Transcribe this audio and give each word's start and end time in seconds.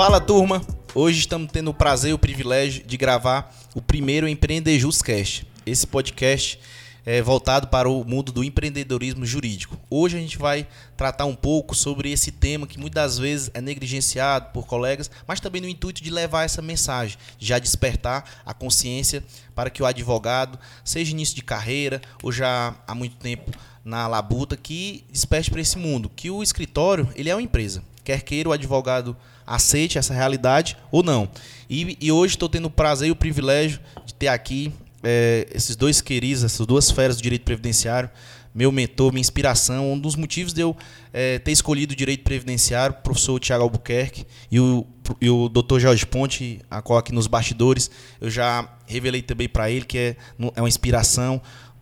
Fala 0.00 0.18
turma, 0.18 0.62
hoje 0.94 1.18
estamos 1.18 1.52
tendo 1.52 1.70
o 1.70 1.74
prazer 1.74 2.12
e 2.12 2.14
o 2.14 2.18
privilégio 2.18 2.82
de 2.86 2.96
gravar 2.96 3.54
o 3.74 3.82
primeiro 3.82 4.26
Empreendejuscast. 4.26 5.46
Esse 5.66 5.86
podcast 5.86 6.58
é 7.04 7.20
voltado 7.20 7.68
para 7.68 7.86
o 7.86 8.02
mundo 8.02 8.32
do 8.32 8.42
empreendedorismo 8.42 9.26
jurídico. 9.26 9.78
Hoje 9.90 10.16
a 10.16 10.20
gente 10.20 10.38
vai 10.38 10.66
tratar 10.96 11.26
um 11.26 11.34
pouco 11.34 11.74
sobre 11.74 12.10
esse 12.10 12.32
tema 12.32 12.66
que 12.66 12.80
muitas 12.80 13.18
vezes 13.18 13.50
é 13.52 13.60
negligenciado 13.60 14.46
por 14.54 14.66
colegas, 14.66 15.10
mas 15.28 15.38
também 15.38 15.60
no 15.60 15.68
intuito 15.68 16.02
de 16.02 16.08
levar 16.08 16.44
essa 16.44 16.62
mensagem, 16.62 17.18
já 17.38 17.58
despertar 17.58 18.24
a 18.46 18.54
consciência 18.54 19.22
para 19.54 19.68
que 19.68 19.82
o 19.82 19.86
advogado, 19.86 20.58
seja 20.82 21.10
início 21.10 21.36
de 21.36 21.42
carreira 21.42 22.00
ou 22.22 22.32
já 22.32 22.74
há 22.86 22.94
muito 22.94 23.16
tempo 23.16 23.50
na 23.84 24.08
labuta, 24.08 24.56
que 24.56 25.04
desperte 25.12 25.50
para 25.50 25.60
esse 25.60 25.76
mundo, 25.76 26.10
que 26.16 26.30
o 26.30 26.42
escritório 26.42 27.06
ele 27.14 27.28
é 27.28 27.34
uma 27.34 27.42
empresa. 27.42 27.84
Quer 28.02 28.22
queira 28.22 28.48
o 28.48 28.52
advogado 28.52 29.14
aceite 29.50 29.98
essa 29.98 30.14
realidade 30.14 30.76
ou 30.90 31.02
não. 31.02 31.28
E, 31.68 31.96
e 32.00 32.12
hoje 32.12 32.34
estou 32.34 32.48
tendo 32.48 32.66
o 32.66 32.70
prazer 32.70 33.08
e 33.08 33.10
o 33.10 33.16
privilégio 33.16 33.80
de 34.06 34.14
ter 34.14 34.28
aqui 34.28 34.72
é, 35.02 35.46
esses 35.52 35.76
dois 35.76 36.00
queridos, 36.00 36.44
essas 36.44 36.66
duas 36.66 36.90
feras 36.90 37.16
do 37.16 37.22
direito 37.22 37.42
previdenciário, 37.42 38.10
meu 38.54 38.72
mentor, 38.72 39.12
minha 39.12 39.20
inspiração, 39.20 39.92
um 39.92 39.98
dos 39.98 40.16
motivos 40.16 40.52
de 40.52 40.60
eu 40.60 40.76
é, 41.12 41.38
ter 41.38 41.52
escolhido 41.52 41.92
o 41.92 41.96
direito 41.96 42.24
previdenciário, 42.24 42.96
o 42.98 43.02
professor 43.02 43.38
Tiago 43.38 43.62
Albuquerque 43.62 44.26
e 44.50 44.58
o, 44.58 44.84
e 45.20 45.30
o 45.30 45.48
doutor 45.48 45.78
Jorge 45.78 46.04
Ponte, 46.04 46.60
a 46.68 46.82
qual 46.82 46.98
aqui 46.98 47.12
nos 47.12 47.26
bastidores 47.26 47.90
eu 48.20 48.28
já 48.28 48.68
revelei 48.86 49.22
também 49.22 49.48
para 49.48 49.70
ele 49.70 49.84
que 49.84 49.98
é, 49.98 50.16
é 50.56 50.60
uma 50.60 50.68
inspiração, 50.68 51.40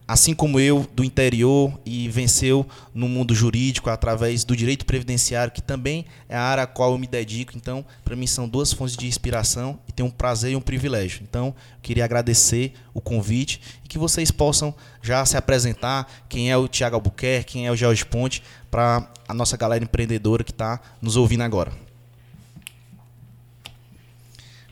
assim 0.09 0.35
como 0.35 0.59
eu, 0.59 0.89
do 0.95 1.05
interior 1.05 1.79
e 1.85 2.09
venceu 2.09 2.67
no 2.95 3.07
mundo 3.07 3.35
jurídico 3.35 3.91
através 3.91 4.43
do 4.43 4.57
direito 4.57 4.87
previdenciário, 4.87 5.53
que 5.53 5.61
também 5.61 6.07
é 6.31 6.35
a 6.35 6.41
área 6.41 6.65
a 6.65 6.67
qual 6.67 6.93
eu 6.93 6.99
me 6.99 7.07
dedico. 7.07 7.53
Então, 7.55 7.85
para 8.03 8.17
mim 8.17 8.27
são 8.27 8.49
duas 8.49 8.73
fontes 8.73 8.97
de 8.97 9.07
inspiração 9.07 9.79
e 9.87 9.93
tenho 9.93 10.09
um 10.09 10.11
prazer 10.11 10.53
e 10.53 10.57
um 10.57 10.63
privilégio. 10.63 11.21
Então, 11.23 11.55
queria 11.83 12.07
agradecer 12.07 12.73
o 12.95 13.03
convite 13.03 13.61
e 13.85 13.89
que 13.89 13.99
vocês 13.99 14.31
possam 14.31 14.75
já 15.03 15.23
se 15.27 15.37
apresentar, 15.37 16.11
quem 16.27 16.51
é 16.51 16.57
o 16.57 16.67
Tiago 16.67 16.97
Albuquerque, 16.97 17.53
quem 17.53 17.67
é 17.67 17.71
o 17.71 17.77
Jorge 17.77 18.07
Ponte, 18.07 18.43
para 18.71 19.07
a 19.29 19.35
nossa 19.35 19.59
galera 19.59 19.85
empreendedora 19.85 20.43
que 20.43 20.53
está 20.53 20.81
nos 21.03 21.17
ouvindo 21.17 21.43
agora. 21.43 21.71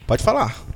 Pode 0.06 0.22
falar. 0.22 0.75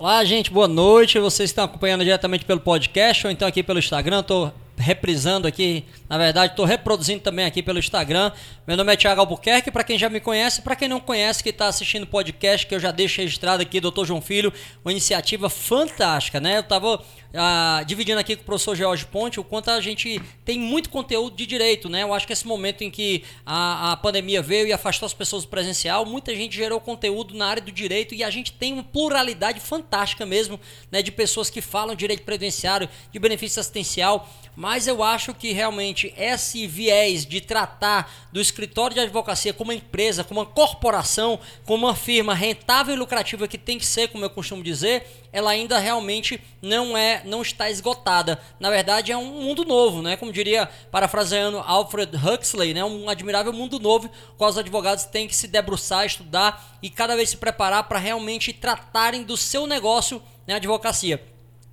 Olá, 0.00 0.24
gente, 0.24 0.52
boa 0.52 0.68
noite. 0.68 1.18
Vocês 1.18 1.50
estão 1.50 1.64
acompanhando 1.64 2.04
diretamente 2.04 2.44
pelo 2.44 2.60
podcast 2.60 3.26
ou 3.26 3.32
então 3.32 3.48
aqui 3.48 3.64
pelo 3.64 3.80
Instagram. 3.80 4.20
Estou 4.20 4.54
reprisando 4.76 5.48
aqui, 5.48 5.84
na 6.08 6.16
verdade, 6.16 6.52
estou 6.52 6.64
reproduzindo 6.64 7.20
também 7.20 7.44
aqui 7.44 7.64
pelo 7.64 7.80
Instagram. 7.80 8.30
Meu 8.64 8.76
nome 8.76 8.92
é 8.92 8.96
Thiago 8.96 9.20
Albuquerque, 9.20 9.72
para 9.72 9.82
quem 9.82 9.98
já 9.98 10.08
me 10.08 10.20
conhece, 10.20 10.62
para 10.62 10.76
quem 10.76 10.88
não 10.88 11.00
conhece, 11.00 11.42
que 11.42 11.48
está 11.48 11.66
assistindo 11.66 12.04
o 12.04 12.06
podcast, 12.06 12.64
que 12.64 12.76
eu 12.76 12.78
já 12.78 12.92
deixo 12.92 13.20
registrado 13.20 13.60
aqui, 13.60 13.80
Doutor 13.80 14.06
João 14.06 14.20
Filho, 14.20 14.52
uma 14.84 14.92
iniciativa 14.92 15.50
fantástica, 15.50 16.38
né? 16.38 16.58
Eu 16.58 16.60
estava 16.60 17.02
ah, 17.34 17.82
dividindo 17.86 18.18
aqui 18.18 18.34
com 18.34 18.42
o 18.42 18.44
professor 18.44 18.74
George 18.74 19.04
Ponte 19.04 19.38
o 19.38 19.44
quanto 19.44 19.70
a 19.70 19.80
gente 19.80 20.20
tem 20.44 20.58
muito 20.58 20.88
conteúdo 20.88 21.36
de 21.36 21.44
direito, 21.44 21.88
né? 21.88 22.02
Eu 22.02 22.14
acho 22.14 22.26
que 22.26 22.32
esse 22.32 22.46
momento 22.46 22.82
em 22.82 22.90
que 22.90 23.22
a, 23.44 23.92
a 23.92 23.96
pandemia 23.96 24.40
veio 24.40 24.66
e 24.66 24.72
afastou 24.72 25.04
as 25.04 25.12
pessoas 25.12 25.44
do 25.44 25.48
presencial, 25.48 26.06
muita 26.06 26.34
gente 26.34 26.56
gerou 26.56 26.80
conteúdo 26.80 27.34
na 27.34 27.46
área 27.46 27.62
do 27.62 27.70
direito 27.70 28.14
e 28.14 28.24
a 28.24 28.30
gente 28.30 28.52
tem 28.52 28.72
uma 28.72 28.82
pluralidade 28.82 29.60
fantástica 29.60 30.24
mesmo, 30.24 30.58
né? 30.90 31.02
De 31.02 31.12
pessoas 31.12 31.50
que 31.50 31.60
falam 31.60 31.94
direito 31.94 32.22
previdenciário, 32.22 32.88
de 33.12 33.18
benefício 33.18 33.60
assistencial, 33.60 34.28
mas 34.56 34.86
eu 34.86 35.02
acho 35.02 35.34
que 35.34 35.52
realmente 35.52 36.12
esse 36.16 36.66
viés 36.66 37.26
de 37.26 37.40
tratar 37.40 38.10
do 38.32 38.40
escritório 38.40 38.94
de 38.94 39.00
advocacia 39.00 39.52
como 39.52 39.70
uma 39.70 39.76
empresa, 39.76 40.24
como 40.24 40.40
uma 40.40 40.46
corporação, 40.46 41.38
como 41.64 41.86
uma 41.86 41.94
firma 41.94 42.34
rentável 42.34 42.94
e 42.94 42.98
lucrativa 42.98 43.46
que 43.46 43.58
tem 43.58 43.78
que 43.78 43.86
ser, 43.86 44.08
como 44.08 44.24
eu 44.24 44.30
costumo 44.30 44.62
dizer, 44.62 45.06
ela 45.32 45.50
ainda 45.50 45.78
realmente 45.78 46.40
não 46.62 46.96
é, 46.96 47.22
não 47.24 47.42
está 47.42 47.70
esgotada. 47.70 48.40
Na 48.58 48.70
verdade, 48.70 49.12
é 49.12 49.16
um 49.16 49.42
mundo 49.42 49.64
novo, 49.64 50.02
né? 50.02 50.16
Como 50.16 50.32
diria, 50.32 50.68
parafraseando 50.90 51.58
Alfred 51.58 52.12
Huxley, 52.16 52.74
né? 52.74 52.84
Um 52.84 53.08
admirável 53.08 53.52
mundo 53.52 53.78
novo, 53.78 54.10
qual 54.36 54.50
os 54.50 54.58
advogados 54.58 55.04
têm 55.04 55.28
que 55.28 55.36
se 55.36 55.48
debruçar, 55.48 56.06
estudar 56.06 56.78
e 56.82 56.88
cada 56.88 57.14
vez 57.16 57.30
se 57.30 57.36
preparar 57.36 57.84
para 57.84 57.98
realmente 57.98 58.52
tratarem 58.52 59.22
do 59.22 59.36
seu 59.36 59.66
negócio, 59.66 60.22
né? 60.46 60.54
Advocacia. 60.54 61.22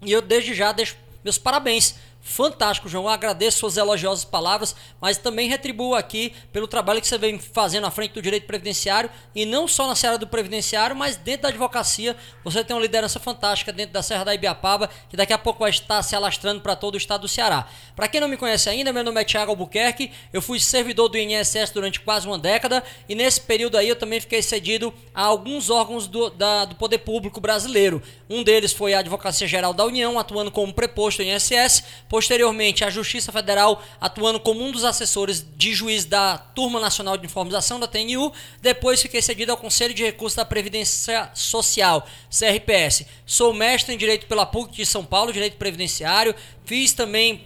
E 0.02 0.12
eu 0.12 0.22
desde 0.22 0.54
já 0.54 0.72
deixo 0.72 0.98
meus 1.24 1.38
parabéns 1.40 1.96
Fantástico, 2.28 2.90
João. 2.90 3.04
Eu 3.04 3.10
agradeço 3.10 3.60
suas 3.60 3.78
elogiosas 3.78 4.26
palavras, 4.26 4.76
mas 5.00 5.16
também 5.16 5.48
retribuo 5.48 5.94
aqui 5.94 6.34
pelo 6.52 6.68
trabalho 6.68 7.00
que 7.00 7.08
você 7.08 7.20
vem 7.20 7.38
fazendo 7.38 7.86
à 7.86 7.92
frente 7.92 8.14
do 8.14 8.22
direito 8.22 8.48
previdenciário 8.48 9.12
e 9.36 9.46
não 9.46 9.68
só 9.68 9.86
na 9.86 9.94
Serra 9.94 10.18
do 10.18 10.26
Previdenciário, 10.26 10.96
mas 10.96 11.18
dentro 11.18 11.44
da 11.44 11.50
advocacia. 11.50 12.16
Você 12.44 12.64
tem 12.64 12.76
uma 12.76 12.82
liderança 12.82 13.20
fantástica 13.20 13.72
dentro 13.72 13.94
da 13.94 14.02
Serra 14.02 14.24
da 14.24 14.34
Ibiapaba, 14.34 14.90
que 15.08 15.16
daqui 15.16 15.34
a 15.34 15.38
pouco 15.38 15.60
vai 15.60 15.70
estar 15.70 16.02
se 16.02 16.16
alastrando 16.16 16.62
para 16.62 16.76
todo 16.76 16.96
o 16.96 16.98
estado 16.98 17.22
do 17.22 17.28
Ceará. 17.28 17.68
Para 17.96 18.08
quem 18.08 18.20
não 18.20 18.28
me 18.28 18.38
conhece 18.38 18.72
ainda, 18.72 18.92
meu 18.92 19.04
nome 19.04 19.22
é 19.22 19.24
Thiago 19.24 19.52
Albuquerque. 19.52 20.12
Eu 20.34 20.42
fui 20.42 20.60
servidor 20.60 21.10
do 21.10 21.20
INSS 21.20 21.70
durante 21.72 22.00
quase 22.00 22.26
uma 22.26 22.40
década 22.40 22.84
e 23.08 23.14
nesse 23.14 23.40
período 23.40 23.78
aí 23.78 23.88
eu 23.88 23.96
também 23.96 24.20
fiquei 24.20 24.42
cedido 24.42 24.92
a 25.14 25.22
alguns 25.22 25.70
órgãos 25.70 26.08
do, 26.08 26.32
da, 26.32 26.66
do 26.66 26.74
poder 26.74 26.98
público 26.98 27.40
brasileiro. 27.40 28.02
Um 28.28 28.44
deles 28.44 28.74
foi 28.74 28.96
a 28.96 29.00
Advocacia 29.00 29.48
Geral 29.48 29.76
da 29.76 29.86
União, 29.86 30.18
atuando 30.18 30.50
como 30.50 30.74
preposto 30.74 31.18
do 31.18 31.24
INSS 31.24 31.84
Posteriormente, 32.16 32.86
a 32.86 32.90
Justiça 32.90 33.30
Federal 33.30 33.84
atuando 34.00 34.40
como 34.40 34.64
um 34.64 34.72
dos 34.72 34.86
assessores 34.86 35.46
de 35.58 35.74
juiz 35.74 36.06
da 36.06 36.38
Turma 36.38 36.80
Nacional 36.80 37.18
de 37.18 37.26
Informação 37.26 37.78
da 37.78 37.88
TNU. 37.88 38.32
Depois 38.62 39.02
fiquei 39.02 39.22
cedido 39.22 39.52
ao 39.52 39.58
Conselho 39.58 39.94
de 39.94 40.02
Recursos 40.02 40.38
da 40.38 40.46
Previdência 40.46 41.30
Social, 41.34 42.08
CRPS. 42.30 43.06
Sou 43.26 43.54
mestre 43.54 43.94
em 43.94 43.98
Direito 43.98 44.28
pela 44.28 44.46
PUC 44.46 44.78
de 44.78 44.86
São 44.86 45.04
Paulo, 45.04 45.34
Direito 45.34 45.58
Previdenciário. 45.58 46.34
Fiz 46.66 46.94
também, 46.94 47.44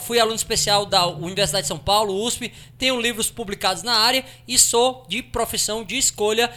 fui 0.00 0.18
aluno 0.18 0.36
especial 0.36 0.86
da 0.86 1.06
Universidade 1.06 1.64
de 1.64 1.68
São 1.68 1.78
Paulo, 1.78 2.24
USP. 2.24 2.50
Tenho 2.78 2.98
livros 2.98 3.30
publicados 3.30 3.82
na 3.82 3.92
área 3.92 4.24
e 4.48 4.58
sou 4.58 5.04
de 5.06 5.22
profissão, 5.22 5.84
de 5.84 5.98
escolha, 5.98 6.50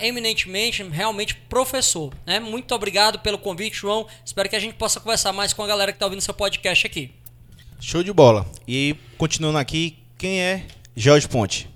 eminentemente, 0.00 0.82
realmente 0.82 1.34
professor. 1.34 2.12
Né? 2.26 2.40
Muito 2.40 2.74
obrigado 2.74 3.20
pelo 3.20 3.38
convite, 3.38 3.76
João. 3.76 4.06
Espero 4.24 4.48
que 4.48 4.56
a 4.56 4.60
gente 4.60 4.74
possa 4.74 4.98
conversar 4.98 5.32
mais 5.32 5.52
com 5.52 5.62
a 5.62 5.66
galera 5.66 5.92
que 5.92 5.96
está 5.96 6.06
ouvindo 6.06 6.20
seu 6.20 6.34
podcast 6.34 6.86
aqui. 6.86 7.12
Show 7.80 8.02
de 8.02 8.12
bola. 8.12 8.44
E 8.66 8.96
continuando 9.16 9.58
aqui, 9.58 9.98
quem 10.18 10.40
é 10.40 10.66
Jorge 10.96 11.28
Ponte? 11.28 11.68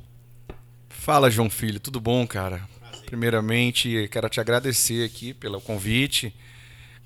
Fala, 0.89 1.31
João 1.31 1.49
Filho. 1.49 1.79
Tudo 1.79 2.01
bom, 2.01 2.27
cara? 2.27 2.69
Primeiramente, 3.07 4.09
quero 4.11 4.29
te 4.29 4.41
agradecer 4.41 5.05
aqui 5.05 5.33
pelo 5.35 5.61
convite 5.61 6.35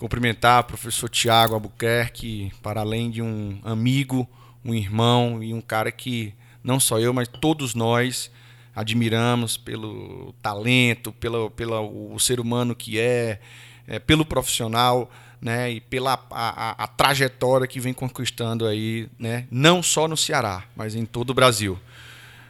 cumprimentar 0.04 0.60
o 0.60 0.64
professor 0.64 1.08
Tiago 1.08 1.54
Albuquerque, 1.54 2.52
para 2.62 2.82
além 2.82 3.10
de 3.10 3.22
um 3.22 3.58
amigo, 3.64 4.28
um 4.62 4.74
irmão 4.74 5.42
e 5.42 5.54
um 5.54 5.62
cara 5.62 5.90
que 5.90 6.34
não 6.62 6.78
só 6.78 6.98
eu, 6.98 7.14
mas 7.14 7.26
todos 7.26 7.74
nós 7.74 8.30
admiramos 8.76 9.56
pelo 9.56 10.34
talento, 10.42 11.10
pelo, 11.10 11.50
pelo 11.52 12.12
o 12.12 12.20
ser 12.20 12.38
humano 12.38 12.74
que 12.74 13.00
é, 13.00 13.40
é 13.86 13.98
pelo 13.98 14.26
profissional, 14.26 15.10
né, 15.40 15.70
e 15.70 15.80
pela 15.80 16.22
a, 16.30 16.72
a, 16.72 16.84
a, 16.84 16.86
trajetória 16.86 17.66
que 17.66 17.80
vem 17.80 17.94
conquistando 17.94 18.66
aí, 18.66 19.08
né, 19.18 19.46
não 19.50 19.82
só 19.82 20.06
no 20.06 20.18
Ceará, 20.18 20.64
mas 20.76 20.94
em 20.94 21.06
todo 21.06 21.30
o 21.30 21.34
Brasil. 21.34 21.80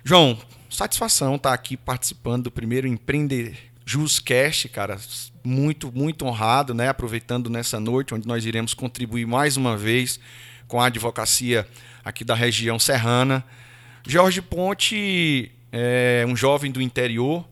João, 0.03 0.37
satisfação 0.69 1.37
estar 1.37 1.55
aqui 1.55 1.77
participando 1.77 2.45
do 2.45 2.51
primeiro 2.51 2.89
Empreender 2.89 3.74
Juscast, 3.87 4.69
cara, 4.69 4.99
muito, 5.43 5.93
muito 5.93 6.25
honrado, 6.25 6.73
né? 6.73 6.89
Aproveitando 6.89 7.51
nessa 7.51 7.79
noite, 7.79 8.15
onde 8.15 8.27
nós 8.27 8.47
iremos 8.47 8.73
contribuir 8.73 9.27
mais 9.27 9.57
uma 9.57 9.77
vez 9.77 10.19
com 10.67 10.81
a 10.81 10.87
advocacia 10.87 11.69
aqui 12.05 12.25
da 12.25 12.35
região 12.35 12.79
serrana. 12.79 13.45
Jorge 14.07 14.41
Ponte 14.41 15.51
é 15.71 16.25
um 16.27 16.37
jovem 16.37 16.71
do 16.71 16.81
interior, 16.81 17.45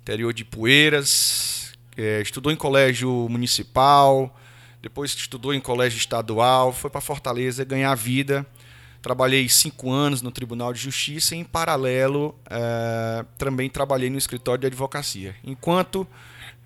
interior 0.00 0.32
de 0.32 0.44
Poeiras, 0.44 1.72
é, 1.96 2.20
estudou 2.20 2.52
em 2.52 2.56
colégio 2.56 3.28
municipal, 3.28 4.36
depois 4.80 5.12
estudou 5.12 5.52
em 5.52 5.60
colégio 5.60 5.98
estadual, 5.98 6.72
foi 6.72 6.88
para 6.88 7.00
Fortaleza 7.00 7.64
ganhar 7.64 7.94
vida. 7.94 8.46
Trabalhei 9.02 9.48
cinco 9.48 9.90
anos 9.90 10.20
no 10.20 10.30
Tribunal 10.30 10.72
de 10.72 10.80
Justiça 10.80 11.34
e, 11.34 11.38
em 11.38 11.44
paralelo, 11.44 12.34
é, 12.48 13.24
também 13.38 13.70
trabalhei 13.70 14.10
no 14.10 14.18
escritório 14.18 14.60
de 14.60 14.66
advocacia. 14.66 15.34
Enquanto 15.42 16.06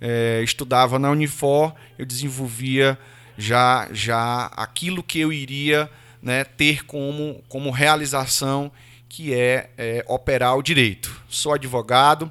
é, 0.00 0.40
estudava 0.42 0.98
na 0.98 1.10
Unifor, 1.10 1.72
eu 1.96 2.04
desenvolvia 2.04 2.98
já, 3.38 3.88
já 3.92 4.46
aquilo 4.56 5.02
que 5.02 5.20
eu 5.20 5.32
iria 5.32 5.88
né, 6.20 6.44
ter 6.44 6.84
como, 6.86 7.42
como 7.48 7.70
realização, 7.70 8.72
que 9.08 9.32
é, 9.32 9.70
é 9.76 10.04
operar 10.08 10.56
o 10.56 10.62
direito. 10.62 11.22
Sou 11.28 11.52
advogado, 11.52 12.30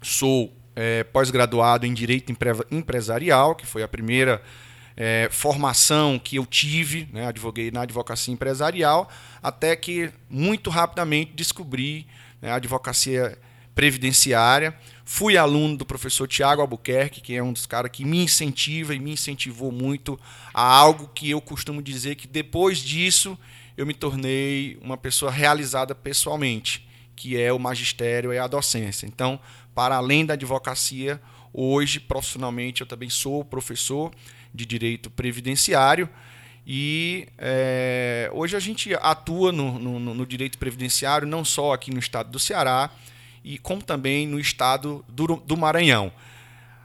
sou 0.00 0.52
é, 0.76 1.02
pós-graduado 1.04 1.86
em 1.86 1.94
Direito 1.94 2.32
Empresarial, 2.70 3.54
que 3.54 3.66
foi 3.66 3.82
a 3.82 3.88
primeira 3.88 4.42
é, 4.96 5.28
formação 5.30 6.18
que 6.18 6.36
eu 6.36 6.46
tive, 6.46 7.08
né, 7.12 7.26
advoguei 7.26 7.70
na 7.70 7.82
advocacia 7.82 8.32
empresarial, 8.32 9.10
até 9.42 9.74
que 9.74 10.10
muito 10.28 10.70
rapidamente 10.70 11.32
descobri 11.34 12.06
né, 12.40 12.50
a 12.50 12.56
advocacia 12.56 13.38
previdenciária, 13.74 14.74
Fui 15.06 15.36
aluno 15.36 15.76
do 15.76 15.84
professor 15.84 16.26
Tiago 16.26 16.62
Albuquerque, 16.62 17.20
que 17.20 17.36
é 17.36 17.42
um 17.42 17.52
dos 17.52 17.66
caras 17.66 17.90
que 17.90 18.06
me 18.06 18.24
incentiva 18.24 18.94
e 18.94 18.98
me 18.98 19.12
incentivou 19.12 19.70
muito 19.70 20.18
a 20.52 20.62
algo 20.62 21.08
que 21.08 21.30
eu 21.30 21.42
costumo 21.42 21.82
dizer 21.82 22.14
que 22.14 22.26
depois 22.26 22.78
disso 22.78 23.38
eu 23.76 23.84
me 23.84 23.92
tornei 23.92 24.78
uma 24.80 24.96
pessoa 24.96 25.30
realizada 25.30 25.94
pessoalmente, 25.94 26.88
que 27.14 27.38
é 27.38 27.52
o 27.52 27.58
magistério 27.58 28.32
e 28.32 28.38
a 28.38 28.46
docência. 28.46 29.06
Então, 29.06 29.38
para 29.74 29.96
além 29.96 30.24
da 30.24 30.32
advocacia, 30.32 31.20
hoje 31.52 32.00
profissionalmente 32.00 32.80
eu 32.80 32.86
também 32.86 33.10
sou 33.10 33.44
professor 33.44 34.10
de 34.54 34.64
direito 34.64 35.10
previdenciário 35.10 36.08
e 36.66 37.28
é, 37.36 38.30
hoje 38.32 38.56
a 38.56 38.60
gente 38.60 38.94
atua 38.94 39.52
no, 39.52 39.78
no, 39.78 40.14
no, 40.14 40.26
direito 40.26 40.56
previdenciário 40.56 41.28
não 41.28 41.44
só 41.44 41.74
aqui 41.74 41.92
no 41.92 41.98
estado 41.98 42.30
do 42.30 42.38
Ceará, 42.38 42.90
e 43.42 43.58
como 43.58 43.82
também 43.82 44.26
no 44.26 44.40
estado 44.40 45.04
do, 45.06 45.36
do 45.36 45.56
Maranhão. 45.56 46.10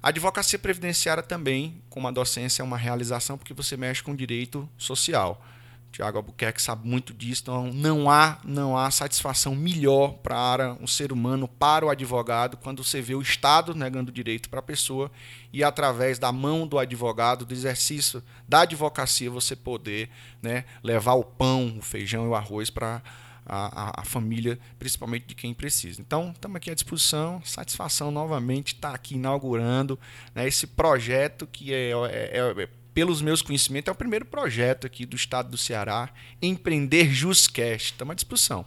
A 0.03 0.09
advocacia 0.09 0.59
previdenciária 0.59 1.23
também, 1.23 1.81
como 1.89 2.07
a 2.07 2.11
docência, 2.11 2.61
é 2.61 2.65
uma 2.65 2.77
realização 2.77 3.37
porque 3.37 3.53
você 3.53 3.77
mexe 3.77 4.03
com 4.03 4.13
direito 4.13 4.69
social. 4.77 5.45
Tiago 5.91 6.17
Albuquerque 6.17 6.61
sabe 6.61 6.87
muito 6.87 7.13
disso, 7.13 7.41
então 7.43 7.73
não 7.73 8.09
há, 8.09 8.39
não 8.43 8.77
há 8.77 8.89
satisfação 8.91 9.55
melhor 9.55 10.13
para 10.23 10.73
um 10.79 10.87
ser 10.87 11.11
humano, 11.11 11.47
para 11.47 11.85
o 11.85 11.89
advogado, 11.89 12.57
quando 12.57 12.83
você 12.83 13.01
vê 13.01 13.15
o 13.15 13.21
Estado 13.21 13.73
negando 13.73 14.11
direito 14.11 14.49
para 14.49 14.59
a 14.59 14.63
pessoa 14.63 15.11
e 15.51 15.63
através 15.63 16.19
da 16.19 16.31
mão 16.31 16.67
do 16.67 16.77
advogado, 16.77 17.45
do 17.45 17.53
exercício 17.53 18.23
da 18.47 18.61
advocacia, 18.61 19.29
você 19.31 19.55
poder 19.55 20.09
né, 20.41 20.65
levar 20.83 21.13
o 21.13 21.23
pão, 21.23 21.75
o 21.77 21.81
feijão 21.81 22.25
e 22.25 22.29
o 22.29 22.35
arroz 22.35 22.69
para 22.69 23.01
a, 23.49 24.01
a, 24.01 24.05
família, 24.05 24.59
principalmente 24.77 25.25
de 25.25 25.35
quem 25.35 25.53
precisa. 25.55 25.99
Então, 25.99 26.31
estamos 26.31 26.55
aqui 26.55 26.69
à 26.69 26.75
disposição, 26.75 27.41
satisfação 27.43 28.11
novamente 28.11 28.75
estar 28.75 28.89
tá 28.89 28.95
aqui 28.95 29.15
inaugurando 29.15 29.99
né, 30.35 30.47
esse 30.47 30.67
projeto 30.67 31.47
que 31.47 31.73
é, 31.73 31.91
é, 31.91 32.37
é 32.37 32.69
pelos 32.93 33.21
meus 33.21 33.41
conhecimentos, 33.41 33.89
é 33.89 33.91
o 33.91 33.95
primeiro 33.95 34.25
projeto 34.25 34.85
aqui 34.85 35.05
do 35.05 35.15
estado 35.15 35.49
do 35.49 35.57
Ceará, 35.57 36.09
Empreender 36.41 37.11
Justcast. 37.11 37.91
Estamos 37.91 38.11
à 38.11 38.15
disposição. 38.15 38.65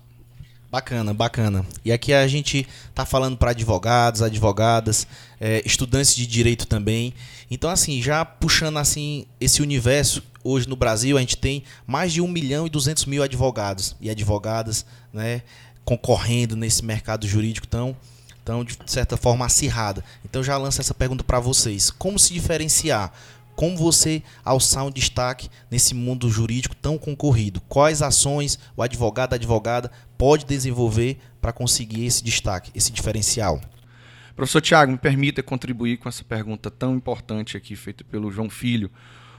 Bacana, 0.72 1.12
bacana. 1.12 1.66
E 1.84 1.92
aqui 1.92 2.14
a 2.14 2.26
gente 2.26 2.66
está 2.88 3.04
falando 3.04 3.36
para 3.36 3.50
advogados, 3.50 4.22
advogadas, 4.22 5.06
é, 5.38 5.60
estudantes 5.66 6.16
de 6.16 6.26
direito 6.26 6.66
também. 6.66 7.12
Então, 7.50 7.68
assim, 7.68 8.00
já 8.00 8.24
puxando 8.24 8.78
assim 8.78 9.26
esse 9.38 9.60
universo, 9.60 10.22
hoje 10.42 10.66
no 10.66 10.74
Brasil 10.74 11.18
a 11.18 11.20
gente 11.20 11.36
tem 11.36 11.62
mais 11.86 12.10
de 12.10 12.22
1 12.22 12.26
milhão 12.26 12.66
e 12.66 12.70
200 12.70 13.04
mil 13.04 13.22
advogados 13.22 13.94
e 14.00 14.08
advogadas 14.08 14.86
né, 15.12 15.42
concorrendo 15.84 16.56
nesse 16.56 16.82
mercado 16.82 17.28
jurídico 17.28 17.66
tão, 17.66 17.94
tão, 18.42 18.64
de 18.64 18.74
certa 18.86 19.18
forma, 19.18 19.44
acirrada. 19.44 20.02
Então, 20.24 20.42
já 20.42 20.56
lanço 20.56 20.80
essa 20.80 20.94
pergunta 20.94 21.22
para 21.22 21.38
vocês. 21.38 21.90
Como 21.90 22.18
se 22.18 22.32
diferenciar? 22.32 23.12
Como 23.62 23.76
você 23.76 24.24
alçar 24.44 24.84
um 24.84 24.90
destaque 24.90 25.48
nesse 25.70 25.94
mundo 25.94 26.28
jurídico 26.28 26.74
tão 26.74 26.98
concorrido? 26.98 27.60
Quais 27.68 28.02
ações 28.02 28.58
o 28.76 28.82
advogado, 28.82 29.34
a 29.34 29.36
advogada 29.36 29.88
pode 30.18 30.44
desenvolver 30.44 31.18
para 31.40 31.52
conseguir 31.52 32.04
esse 32.04 32.24
destaque, 32.24 32.72
esse 32.74 32.90
diferencial? 32.90 33.60
Professor 34.34 34.60
Tiago, 34.60 34.90
me 34.90 34.98
permita 34.98 35.44
contribuir 35.44 35.98
com 35.98 36.08
essa 36.08 36.24
pergunta 36.24 36.72
tão 36.72 36.96
importante 36.96 37.56
aqui 37.56 37.76
feita 37.76 38.02
pelo 38.02 38.32
João 38.32 38.50
Filho. 38.50 38.90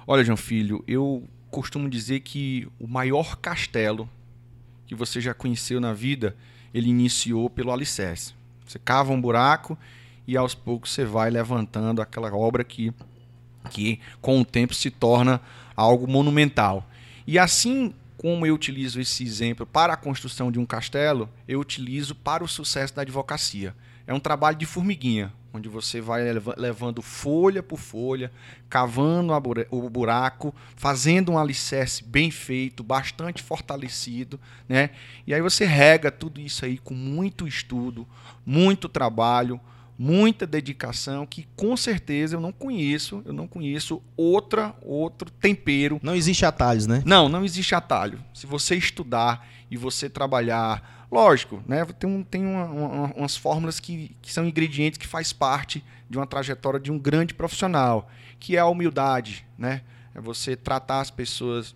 Olha, 0.07 0.23
João 0.23 0.37
Filho, 0.37 0.81
eu 0.87 1.27
costumo 1.51 1.89
dizer 1.89 2.21
que 2.21 2.65
o 2.79 2.87
maior 2.87 3.35
castelo 3.35 4.07
que 4.87 4.95
você 4.95 5.19
já 5.19 5.33
conheceu 5.33 5.81
na 5.81 5.91
vida, 5.91 6.33
ele 6.73 6.89
iniciou 6.89 7.49
pelo 7.49 7.73
alicerce. 7.73 8.33
Você 8.65 8.79
cava 8.79 9.11
um 9.11 9.19
buraco 9.19 9.77
e 10.25 10.37
aos 10.37 10.55
poucos 10.55 10.91
você 10.91 11.03
vai 11.03 11.29
levantando 11.29 12.01
aquela 12.01 12.33
obra 12.33 12.63
que 12.63 12.93
que 13.69 13.99
com 14.21 14.41
o 14.41 14.45
tempo 14.45 14.73
se 14.73 14.89
torna 14.89 15.41
algo 15.75 16.07
monumental. 16.07 16.87
E 17.25 17.39
assim 17.39 17.93
como 18.17 18.45
eu 18.45 18.55
utilizo 18.55 19.01
esse 19.01 19.23
exemplo 19.23 19.65
para 19.65 19.93
a 19.93 19.97
construção 19.97 20.49
de 20.49 20.57
um 20.57 20.65
castelo, 20.65 21.29
eu 21.47 21.59
utilizo 21.59 22.15
para 22.15 22.43
o 22.43 22.47
sucesso 22.47 22.95
da 22.95 23.01
advocacia. 23.01 23.75
É 24.07 24.13
um 24.13 24.19
trabalho 24.19 24.57
de 24.57 24.65
formiguinha, 24.65 25.31
onde 25.53 25.69
você 25.69 26.01
vai 26.01 26.23
levando 26.57 27.01
folha 27.01 27.61
por 27.61 27.77
folha, 27.77 28.31
cavando 28.69 29.33
o 29.69 29.89
buraco, 29.89 30.53
fazendo 30.75 31.33
um 31.33 31.37
alicerce 31.37 32.03
bem 32.03 32.31
feito, 32.31 32.83
bastante 32.83 33.43
fortalecido, 33.43 34.39
né? 34.67 34.89
E 35.27 35.33
aí 35.33 35.41
você 35.41 35.65
rega 35.65 36.09
tudo 36.09 36.41
isso 36.41 36.65
aí 36.65 36.77
com 36.77 36.93
muito 36.93 37.47
estudo, 37.47 38.07
muito 38.45 38.89
trabalho, 38.89 39.59
muita 39.97 40.47
dedicação 40.47 41.25
que 41.25 41.47
com 41.55 41.77
certeza 41.77 42.35
eu 42.35 42.41
não 42.41 42.51
conheço, 42.51 43.21
eu 43.25 43.33
não 43.33 43.47
conheço 43.47 44.01
outra 44.17 44.75
outro 44.81 45.29
tempero. 45.29 45.99
Não 46.01 46.15
existe 46.15 46.45
atalhos, 46.45 46.87
né? 46.87 47.03
Não, 47.05 47.29
não 47.29 47.45
existe 47.45 47.75
atalho. 47.75 48.23
Se 48.33 48.45
você 48.45 48.75
estudar 48.75 49.47
e 49.69 49.77
você 49.77 50.09
trabalhar, 50.09 51.07
lógico, 51.11 51.63
né? 51.67 51.85
Tem, 51.85 52.09
um, 52.09 52.23
tem 52.23 52.45
uma, 52.45 52.65
uma, 52.65 53.13
umas 53.13 53.35
fórmulas 53.35 53.79
que, 53.79 54.15
que 54.21 54.31
são 54.33 54.45
ingredientes 54.45 54.97
que 54.97 55.07
faz 55.07 55.31
parte 55.31 55.83
de 56.09 56.17
uma 56.17 56.27
trajetória 56.27 56.79
de 56.79 56.91
um 56.91 56.99
grande 56.99 57.33
profissional, 57.33 58.09
que 58.39 58.55
é 58.55 58.59
a 58.59 58.67
humildade, 58.67 59.45
né? 59.57 59.81
É 60.15 60.21
você 60.21 60.55
tratar 60.55 61.01
as 61.01 61.09
pessoas 61.09 61.75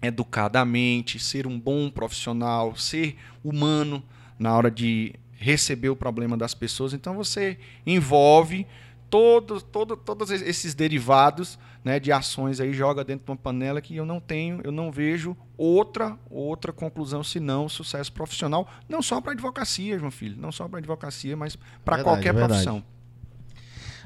educadamente, 0.00 1.18
ser 1.18 1.46
um 1.46 1.58
bom 1.58 1.90
profissional, 1.90 2.76
ser 2.76 3.16
humano 3.42 4.02
na 4.38 4.54
hora 4.54 4.70
de 4.70 5.14
receber 5.36 5.88
o 5.88 5.96
problema 5.96 6.36
das 6.36 6.54
pessoas. 6.54 6.92
Então 6.92 7.14
você 7.14 7.58
envolve 7.86 8.66
todos, 9.10 9.62
todo, 9.62 9.96
todos 9.96 10.30
esses 10.30 10.74
derivados 10.74 11.58
né, 11.84 12.00
de 12.00 12.10
ações 12.10 12.60
aí, 12.60 12.72
joga 12.72 13.04
dentro 13.04 13.26
de 13.26 13.30
uma 13.30 13.36
panela 13.36 13.80
que 13.80 13.94
eu 13.94 14.04
não 14.04 14.18
tenho, 14.18 14.60
eu 14.64 14.72
não 14.72 14.90
vejo 14.90 15.36
outra 15.56 16.18
outra 16.28 16.72
conclusão 16.72 17.22
senão 17.22 17.68
sucesso 17.68 18.12
profissional, 18.12 18.68
não 18.88 19.00
só 19.00 19.20
para 19.20 19.32
advocacia, 19.32 19.98
João 19.98 20.10
Filho, 20.10 20.36
não 20.36 20.50
só 20.50 20.66
para 20.66 20.80
advocacia, 20.80 21.36
mas 21.36 21.56
para 21.84 22.02
qualquer 22.02 22.34
verdade. 22.34 22.64
profissão. 22.64 22.82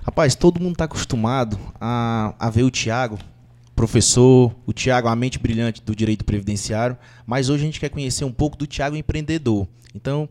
Rapaz, 0.02 0.34
todo 0.34 0.60
mundo 0.60 0.72
está 0.72 0.84
acostumado 0.84 1.58
a, 1.80 2.34
a 2.38 2.50
ver 2.50 2.64
o 2.64 2.70
Tiago, 2.70 3.18
professor, 3.74 4.54
o 4.66 4.72
Tiago, 4.74 5.08
a 5.08 5.16
mente 5.16 5.38
brilhante 5.38 5.82
do 5.82 5.96
direito 5.96 6.24
previdenciário, 6.24 6.98
mas 7.26 7.48
hoje 7.48 7.62
a 7.62 7.66
gente 7.66 7.80
quer 7.80 7.88
conhecer 7.88 8.24
um 8.24 8.32
pouco 8.32 8.58
do 8.58 8.66
Tiago 8.66 8.94
empreendedor. 8.94 9.66
Então, 9.94 10.28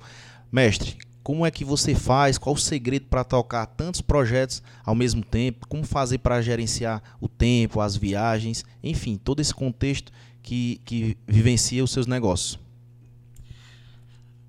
Mestre, 0.52 0.98
como 1.22 1.46
é 1.46 1.52
que 1.52 1.64
você 1.64 1.94
faz? 1.94 2.38
Qual 2.38 2.56
o 2.56 2.58
segredo 2.58 3.06
para 3.06 3.24
tocar 3.24 3.66
tantos 3.66 4.02
projetos 4.02 4.64
ao 4.84 4.96
mesmo 4.96 5.24
tempo? 5.24 5.68
Como 5.68 5.84
fazer 5.84 6.18
para 6.18 6.42
gerenciar 6.42 7.04
o 7.22 7.28
tempo, 7.28 7.82
as 7.82 7.96
viagens, 7.96 8.66
enfim, 8.84 9.16
todo 9.16 9.40
esse 9.40 9.54
contexto 9.54 10.12
que, 10.42 10.82
que 10.86 11.18
vivencia 11.28 11.84
os 11.84 11.92
seus 11.92 12.08
negócios? 12.08 12.58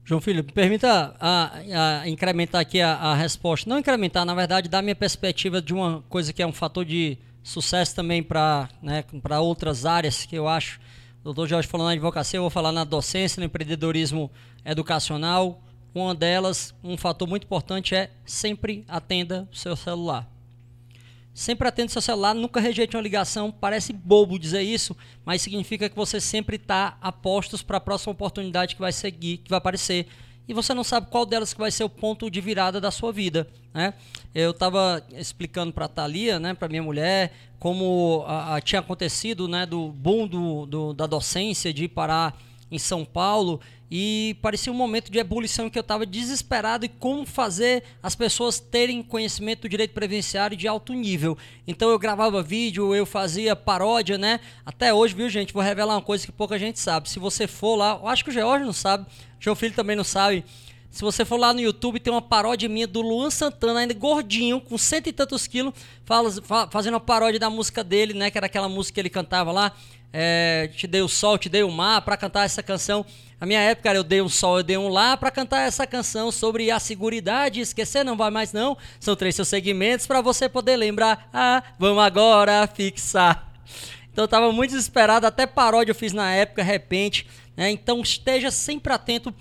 João 0.04 0.20
Filho, 0.20 0.42
permita 0.42 1.14
a, 1.20 2.00
a 2.00 2.08
incrementar 2.08 2.60
aqui 2.60 2.80
a, 2.80 2.94
a, 2.94 3.14
resposta. 3.14 3.68
Não 3.68 3.78
incrementar, 3.78 4.24
na 4.24 4.34
verdade, 4.34 4.68
dar 4.68 4.82
minha 4.82 4.96
perspectiva 4.96 5.62
de 5.62 5.72
uma 5.72 6.02
coisa 6.08 6.32
que 6.32 6.42
é 6.42 6.46
um 6.46 6.52
fator 6.52 6.84
de 6.84 7.16
sucesso 7.42 7.94
também 7.94 8.22
para 8.22 8.68
né, 8.82 9.04
outras 9.40 9.86
áreas 9.86 10.24
que 10.24 10.34
eu 10.34 10.48
acho. 10.48 10.80
O 11.20 11.24
doutor 11.24 11.46
Jorge 11.46 11.68
falou 11.68 11.86
na 11.86 11.92
advocacia, 11.92 12.38
eu 12.38 12.42
vou 12.42 12.50
falar 12.50 12.72
na 12.72 12.82
docência, 12.82 13.38
no 13.38 13.46
empreendedorismo 13.46 14.30
educacional, 14.64 15.62
uma 15.94 16.14
delas, 16.14 16.74
um 16.82 16.96
fator 16.96 17.26
muito 17.26 17.44
importante 17.44 17.94
é 17.94 18.10
sempre 18.24 18.84
atenda 18.88 19.48
o 19.52 19.56
seu 19.56 19.74
celular. 19.74 20.28
Sempre 21.32 21.68
atenda 21.68 21.88
o 21.88 21.92
seu 21.92 22.02
celular, 22.02 22.34
nunca 22.34 22.60
rejeite 22.60 22.96
uma 22.96 23.02
ligação. 23.02 23.50
Parece 23.50 23.92
bobo 23.92 24.38
dizer 24.38 24.62
isso, 24.62 24.96
mas 25.24 25.42
significa 25.42 25.88
que 25.88 25.96
você 25.96 26.20
sempre 26.20 26.56
está 26.56 26.98
a 27.00 27.10
postos 27.10 27.62
para 27.62 27.78
a 27.78 27.80
próxima 27.80 28.12
oportunidade 28.12 28.74
que 28.74 28.80
vai 28.80 28.92
seguir, 28.92 29.38
que 29.38 29.50
vai 29.50 29.58
aparecer. 29.58 30.06
E 30.46 30.52
você 30.52 30.74
não 30.74 30.82
sabe 30.82 31.08
qual 31.10 31.24
delas 31.24 31.54
que 31.54 31.60
vai 31.60 31.70
ser 31.70 31.84
o 31.84 31.88
ponto 31.88 32.30
de 32.30 32.40
virada 32.40 32.80
da 32.80 32.90
sua 32.90 33.12
vida. 33.12 33.48
Né? 33.72 33.94
Eu 34.34 34.50
estava 34.50 35.02
explicando 35.12 35.72
para 35.72 35.84
a 35.84 35.88
Thalia, 35.88 36.40
né, 36.40 36.54
para 36.54 36.68
minha 36.68 36.82
mulher, 36.82 37.32
como 37.58 38.24
a, 38.26 38.56
a, 38.56 38.60
tinha 38.60 38.80
acontecido 38.80 39.46
né, 39.46 39.64
do 39.64 39.88
boom 39.90 40.26
do, 40.26 40.66
do, 40.66 40.92
da 40.92 41.06
docência 41.06 41.72
de 41.72 41.86
parar 41.86 42.36
em 42.70 42.78
São 42.78 43.04
Paulo 43.04 43.60
e 43.90 44.36
parecia 44.40 44.72
um 44.72 44.76
momento 44.76 45.10
de 45.10 45.18
ebulição 45.18 45.68
que 45.68 45.76
eu 45.76 45.80
estava 45.80 46.06
desesperado 46.06 46.84
e 46.84 46.88
como 46.88 47.26
fazer 47.26 47.82
as 48.02 48.14
pessoas 48.14 48.60
terem 48.60 49.02
conhecimento 49.02 49.62
do 49.62 49.68
direito 49.68 49.92
previdenciário 49.92 50.56
de 50.56 50.68
alto 50.68 50.92
nível. 50.92 51.36
Então 51.66 51.90
eu 51.90 51.98
gravava 51.98 52.42
vídeo, 52.42 52.94
eu 52.94 53.04
fazia 53.04 53.56
paródia, 53.56 54.16
né? 54.16 54.38
Até 54.64 54.94
hoje, 54.94 55.14
viu, 55.14 55.28
gente? 55.28 55.52
Vou 55.52 55.62
revelar 55.62 55.94
uma 55.94 56.02
coisa 56.02 56.24
que 56.24 56.30
pouca 56.30 56.58
gente 56.58 56.78
sabe. 56.78 57.10
Se 57.10 57.18
você 57.18 57.48
for 57.48 57.74
lá, 57.74 57.98
eu 58.00 58.06
acho 58.06 58.22
que 58.22 58.30
o 58.30 58.32
George 58.32 58.64
não 58.64 58.72
sabe, 58.72 59.04
o 59.04 59.08
João 59.40 59.56
Filho 59.56 59.74
também 59.74 59.96
não 59.96 60.04
sabe. 60.04 60.44
Se 60.90 61.02
você 61.02 61.24
for 61.24 61.38
lá 61.38 61.52
no 61.52 61.60
YouTube, 61.60 62.00
tem 62.00 62.12
uma 62.12 62.20
paródia 62.20 62.68
minha 62.68 62.86
do 62.86 63.00
Luan 63.00 63.30
Santana, 63.30 63.78
ainda 63.78 63.94
gordinho, 63.94 64.60
com 64.60 64.76
cento 64.76 65.08
e 65.08 65.12
tantos 65.12 65.46
quilos, 65.46 65.72
fazendo 66.68 66.94
uma 66.94 67.00
paródia 67.00 67.38
da 67.38 67.48
música 67.48 67.84
dele, 67.84 68.12
né? 68.12 68.28
Que 68.28 68.36
era 68.36 68.46
aquela 68.46 68.68
música 68.68 68.94
que 68.94 69.00
ele 69.00 69.10
cantava 69.10 69.52
lá. 69.52 69.72
É, 70.12 70.68
te 70.74 70.86
dei 70.86 71.02
o 71.02 71.08
sol, 71.08 71.38
te 71.38 71.48
dei 71.48 71.62
o 71.62 71.70
mar, 71.70 72.02
para 72.02 72.16
cantar 72.16 72.44
essa 72.44 72.62
canção. 72.62 73.06
Na 73.40 73.46
minha 73.46 73.60
época, 73.60 73.92
eu 73.94 74.04
dei 74.04 74.20
um 74.20 74.28
sol, 74.28 74.58
eu 74.58 74.62
dei 74.62 74.76
um 74.76 74.88
lá, 74.88 75.16
para 75.16 75.30
cantar 75.30 75.60
essa 75.60 75.86
canção 75.86 76.30
sobre 76.30 76.70
a 76.70 76.78
seguridade. 76.78 77.60
Esquecer 77.60 78.04
não 78.04 78.16
vai 78.16 78.30
mais 78.30 78.52
não. 78.52 78.76
São 78.98 79.16
três 79.16 79.34
seus 79.34 79.48
segmentos 79.48 80.06
para 80.06 80.20
você 80.20 80.48
poder 80.48 80.76
lembrar. 80.76 81.28
Ah, 81.32 81.62
vamos 81.78 82.02
agora 82.02 82.66
fixar. 82.66 83.50
Então 84.12 84.24
eu 84.24 84.28
tava 84.28 84.52
muito 84.52 84.70
desesperado, 84.72 85.26
até 85.26 85.46
paródia 85.46 85.92
eu 85.92 85.94
fiz 85.94 86.12
na 86.12 86.32
época, 86.32 86.62
repente. 86.62 87.26
Né? 87.56 87.70
Então 87.70 88.00
esteja 88.00 88.50
sempre 88.50 88.92
atento 88.92 89.32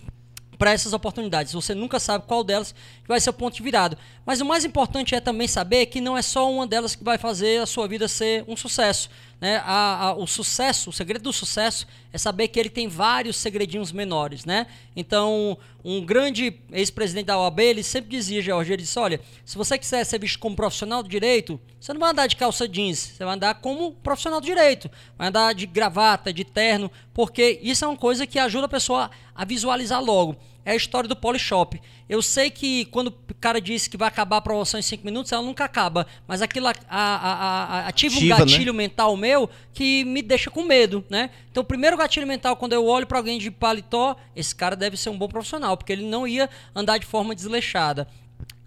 para 0.60 0.72
essas 0.72 0.92
oportunidades. 0.92 1.54
Você 1.54 1.74
nunca 1.74 2.00
sabe 2.00 2.26
qual 2.28 2.44
delas 2.44 2.76
vai 3.08 3.20
ser 3.20 3.30
o 3.30 3.34
ponto 3.34 3.56
de 3.56 3.64
virada. 3.64 3.98
Mas 4.26 4.42
o 4.42 4.46
mais 4.46 4.66
importante 4.66 5.16
é 5.16 5.22
também 5.22 5.48
saber 5.48 5.86
que 5.88 6.02
não 6.02 6.18
é 6.18 6.22
só 6.22 6.52
uma 6.52 6.68
delas 6.68 6.96
que 6.96 7.04
vai 7.04 7.18
fazer 7.18 7.62
a 7.62 7.66
sua 7.66 7.88
vida 7.88 8.08
ser 8.08 8.44
um 8.48 8.58
sucesso. 8.58 9.10
Né? 9.42 9.62
A, 9.66 10.08
a, 10.08 10.14
o 10.16 10.28
sucesso, 10.28 10.90
o 10.90 10.94
segredo 10.94 11.24
do 11.24 11.34
sucesso 11.34 11.88
é 12.12 12.18
saber 12.18 12.50
que 12.50 12.60
ele 12.60 12.70
tem 12.70 12.88
vários 12.88 13.38
segredinhos 13.38 13.92
menores. 13.92 14.44
Né? 14.44 14.68
Então, 14.96 15.58
um 15.84 16.06
grande 16.06 16.60
ex-presidente 16.72 17.28
da 17.28 17.40
OAB, 17.40 17.60
ele 17.60 17.84
sempre 17.84 18.10
dizia, 18.10 18.42
Jorge, 18.42 18.74
ele 18.74 18.82
disse, 18.82 19.00
olha, 19.00 19.22
se 19.46 19.58
você 19.58 19.78
quiser 19.78 20.04
ser 20.04 20.20
visto 20.20 20.40
como 20.40 20.56
profissional 20.56 21.02
do 21.02 21.08
direito, 21.08 21.60
você 21.80 21.94
não 21.94 22.00
vai 22.00 22.12
andar 22.12 22.28
de 22.28 22.36
calça 22.36 22.68
jeans, 22.68 23.00
você 23.00 23.24
vai 23.24 23.36
andar 23.36 23.56
como 23.56 23.94
profissional 23.94 24.42
do 24.42 24.46
direito, 24.46 24.92
vai 25.18 25.30
andar 25.30 25.54
de 25.54 25.66
gravata, 25.66 26.34
de 26.34 26.44
terno, 26.44 26.92
porque 27.14 27.60
isso 27.64 27.86
é 27.86 27.88
uma 27.88 27.98
coisa 27.98 28.28
que 28.28 28.38
ajuda 28.38 28.66
a 28.66 28.70
pessoa 28.70 29.10
a 29.34 29.46
visualizar 29.46 30.04
logo 30.04 30.38
é 30.70 30.74
a 30.74 30.76
história 30.76 31.08
do 31.08 31.16
Polishop. 31.16 31.82
Eu 32.08 32.22
sei 32.22 32.52
que 32.52 32.86
quando 32.86 33.08
o 33.08 33.34
cara 33.40 33.60
disse 33.60 33.90
que 33.90 33.98
vai 33.98 34.08
acabar 34.08 34.38
a 34.38 34.42
promoção 34.42 34.80
em 34.80 34.84
5 34.84 35.04
minutos, 35.04 35.32
ela 35.32 35.42
nunca 35.42 35.66
acaba. 35.66 36.06
Mas 36.28 36.44
aquilo 36.44 36.68
a, 36.68 36.74
a, 36.88 36.96
a, 36.98 37.88
ativa, 37.88 38.16
ativa, 38.18 38.36
um 38.36 38.38
né? 38.38 38.46
gatilho 38.46 38.74
né? 38.74 38.78
mental 38.78 39.18
meu 39.18 39.50
que 39.74 40.04
me 40.04 40.22
deixa 40.22 40.52
com 40.52 40.64
medo, 40.64 41.04
né? 41.10 41.32
Então, 41.52 41.62
o 41.62 41.66
primeiro 41.66 41.98
gatilho 41.98 42.28
mental, 42.28 42.56
quando 42.56 42.74
eu 42.74 42.86
olho 42.86 43.08
para 43.08 43.18
alguém 43.18 43.40
de 43.40 43.50
paletó, 43.50 44.16
esse 44.36 44.54
cara 44.54 44.76
deve 44.76 44.96
ser 44.96 45.10
um 45.10 45.18
bom 45.18 45.28
profissional, 45.28 45.76
porque 45.76 45.92
ele 45.92 46.06
não 46.06 46.28
ia 46.28 46.48
andar 46.76 47.00
de 47.00 47.06
forma 47.08 47.34
desleixada. 47.34 48.08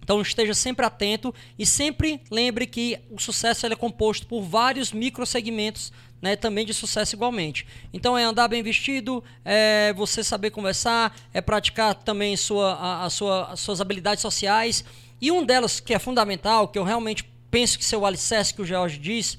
Então 0.03 0.21
esteja 0.21 0.53
sempre 0.53 0.85
atento 0.85 1.33
e 1.57 1.65
sempre 1.65 2.21
lembre 2.29 2.67
que 2.67 2.99
o 3.09 3.19
sucesso 3.19 3.65
é 3.65 3.75
composto 3.75 4.27
por 4.27 4.41
vários 4.43 4.91
microsegmentos 4.91 5.91
né, 6.23 6.37
também 6.37 6.65
de 6.65 6.73
sucesso 6.73 7.15
igualmente. 7.15 7.67
Então 7.93 8.17
é 8.17 8.23
andar 8.23 8.47
bem 8.47 8.63
vestido, 8.63 9.21
é 9.43 9.91
você 9.93 10.23
saber 10.23 10.51
conversar, 10.51 11.13
é 11.33 11.41
praticar 11.41 11.95
também 11.95 12.37
sua, 12.37 12.75
a, 12.75 13.03
a 13.03 13.09
sua, 13.09 13.51
as 13.51 13.59
suas 13.59 13.81
habilidades 13.81 14.21
sociais. 14.21 14.85
E 15.19 15.31
um 15.31 15.43
delas 15.43 15.81
que 15.81 15.93
é 15.93 15.99
fundamental, 15.99 16.69
que 16.69 16.79
eu 16.79 16.83
realmente 16.85 17.25
penso 17.51 17.77
que 17.77 17.83
seu 17.83 18.05
alicerce 18.05 18.53
que 18.53 18.61
o 18.61 18.65
George 18.65 18.97
diz, 18.97 19.37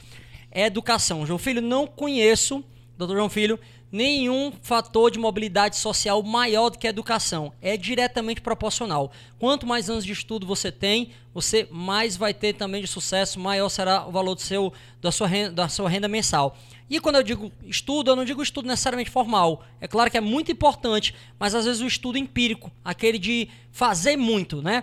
é 0.50 0.66
educação. 0.66 1.24
João 1.24 1.38
Filho, 1.38 1.62
não 1.62 1.86
conheço, 1.86 2.62
doutor 2.98 3.16
João 3.16 3.30
Filho, 3.30 3.58
nenhum 3.94 4.52
fator 4.60 5.08
de 5.08 5.20
mobilidade 5.20 5.76
social 5.76 6.20
maior 6.20 6.68
do 6.68 6.76
que 6.76 6.86
a 6.88 6.90
educação. 6.90 7.52
É 7.62 7.76
diretamente 7.76 8.40
proporcional. 8.40 9.12
Quanto 9.38 9.68
mais 9.68 9.88
anos 9.88 10.04
de 10.04 10.10
estudo 10.10 10.44
você 10.44 10.72
tem, 10.72 11.12
você 11.32 11.68
mais 11.70 12.16
vai 12.16 12.34
ter 12.34 12.54
também 12.54 12.82
de 12.82 12.88
sucesso, 12.88 13.38
maior 13.38 13.68
será 13.68 14.04
o 14.04 14.10
valor 14.10 14.34
do 14.34 14.40
seu, 14.40 14.72
da, 15.00 15.12
sua 15.12 15.28
renda, 15.28 15.52
da 15.52 15.68
sua 15.68 15.88
renda 15.88 16.08
mensal. 16.08 16.56
E 16.90 16.98
quando 16.98 17.16
eu 17.16 17.22
digo 17.22 17.52
estudo, 17.64 18.10
eu 18.10 18.16
não 18.16 18.24
digo 18.24 18.42
estudo 18.42 18.66
necessariamente 18.66 19.10
formal. 19.10 19.62
É 19.80 19.86
claro 19.86 20.10
que 20.10 20.18
é 20.18 20.20
muito 20.20 20.50
importante, 20.50 21.14
mas 21.38 21.54
às 21.54 21.64
vezes 21.64 21.80
o 21.80 21.86
estudo 21.86 22.18
empírico, 22.18 22.72
aquele 22.84 23.16
de 23.16 23.48
fazer 23.70 24.16
muito, 24.16 24.60
né? 24.60 24.82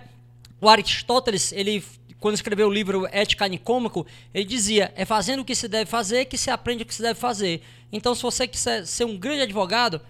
O 0.58 0.70
Aristóteles, 0.70 1.52
ele 1.52 1.84
quando 2.22 2.36
escreveu 2.36 2.68
o 2.68 2.72
livro 2.72 3.06
Ética 3.10 3.48
Nicômico, 3.48 4.06
ele 4.32 4.44
dizia: 4.44 4.92
é 4.96 5.04
fazendo 5.04 5.40
o 5.40 5.44
que 5.44 5.56
se 5.56 5.66
deve 5.66 5.90
fazer 5.90 6.26
que 6.26 6.38
se 6.38 6.50
aprende 6.50 6.84
o 6.84 6.86
que 6.86 6.94
se 6.94 7.02
deve 7.02 7.18
fazer. 7.18 7.62
Então, 7.90 8.14
se 8.14 8.22
você 8.22 8.46
quiser 8.46 8.86
ser 8.86 9.04
um 9.04 9.18
grande 9.18 9.42
advogado, 9.42 10.00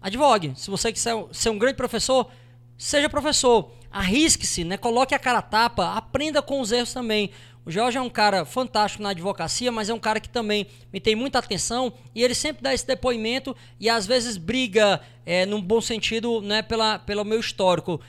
advogue. 0.00 0.52
Se 0.56 0.70
você 0.70 0.92
quiser 0.92 1.16
ser 1.32 1.50
um 1.50 1.58
grande 1.58 1.76
professor, 1.76 2.30
seja 2.78 3.10
professor. 3.10 3.72
Arrisque-se, 3.90 4.64
né? 4.64 4.76
coloque 4.76 5.14
a 5.14 5.18
cara 5.18 5.38
a 5.38 5.42
tapa, 5.42 5.94
aprenda 5.94 6.40
com 6.40 6.60
os 6.60 6.70
erros 6.70 6.92
também. 6.92 7.30
O 7.68 7.70
Jorge 7.70 7.98
é 7.98 8.00
um 8.00 8.08
cara 8.08 8.46
fantástico 8.46 9.02
na 9.02 9.10
advocacia, 9.10 9.70
mas 9.70 9.90
é 9.90 9.92
um 9.92 9.98
cara 9.98 10.18
que 10.18 10.28
também 10.30 10.66
me 10.90 10.98
tem 10.98 11.14
muita 11.14 11.38
atenção 11.38 11.92
e 12.14 12.24
ele 12.24 12.34
sempre 12.34 12.62
dá 12.62 12.72
esse 12.72 12.86
depoimento 12.86 13.54
e 13.78 13.90
às 13.90 14.06
vezes 14.06 14.38
briga, 14.38 15.02
é, 15.26 15.44
num 15.44 15.60
bom 15.60 15.78
sentido, 15.78 16.40
né, 16.40 16.62
pela, 16.62 16.98
pelo 16.98 17.26
meu 17.26 17.38
histórico. 17.38 18.00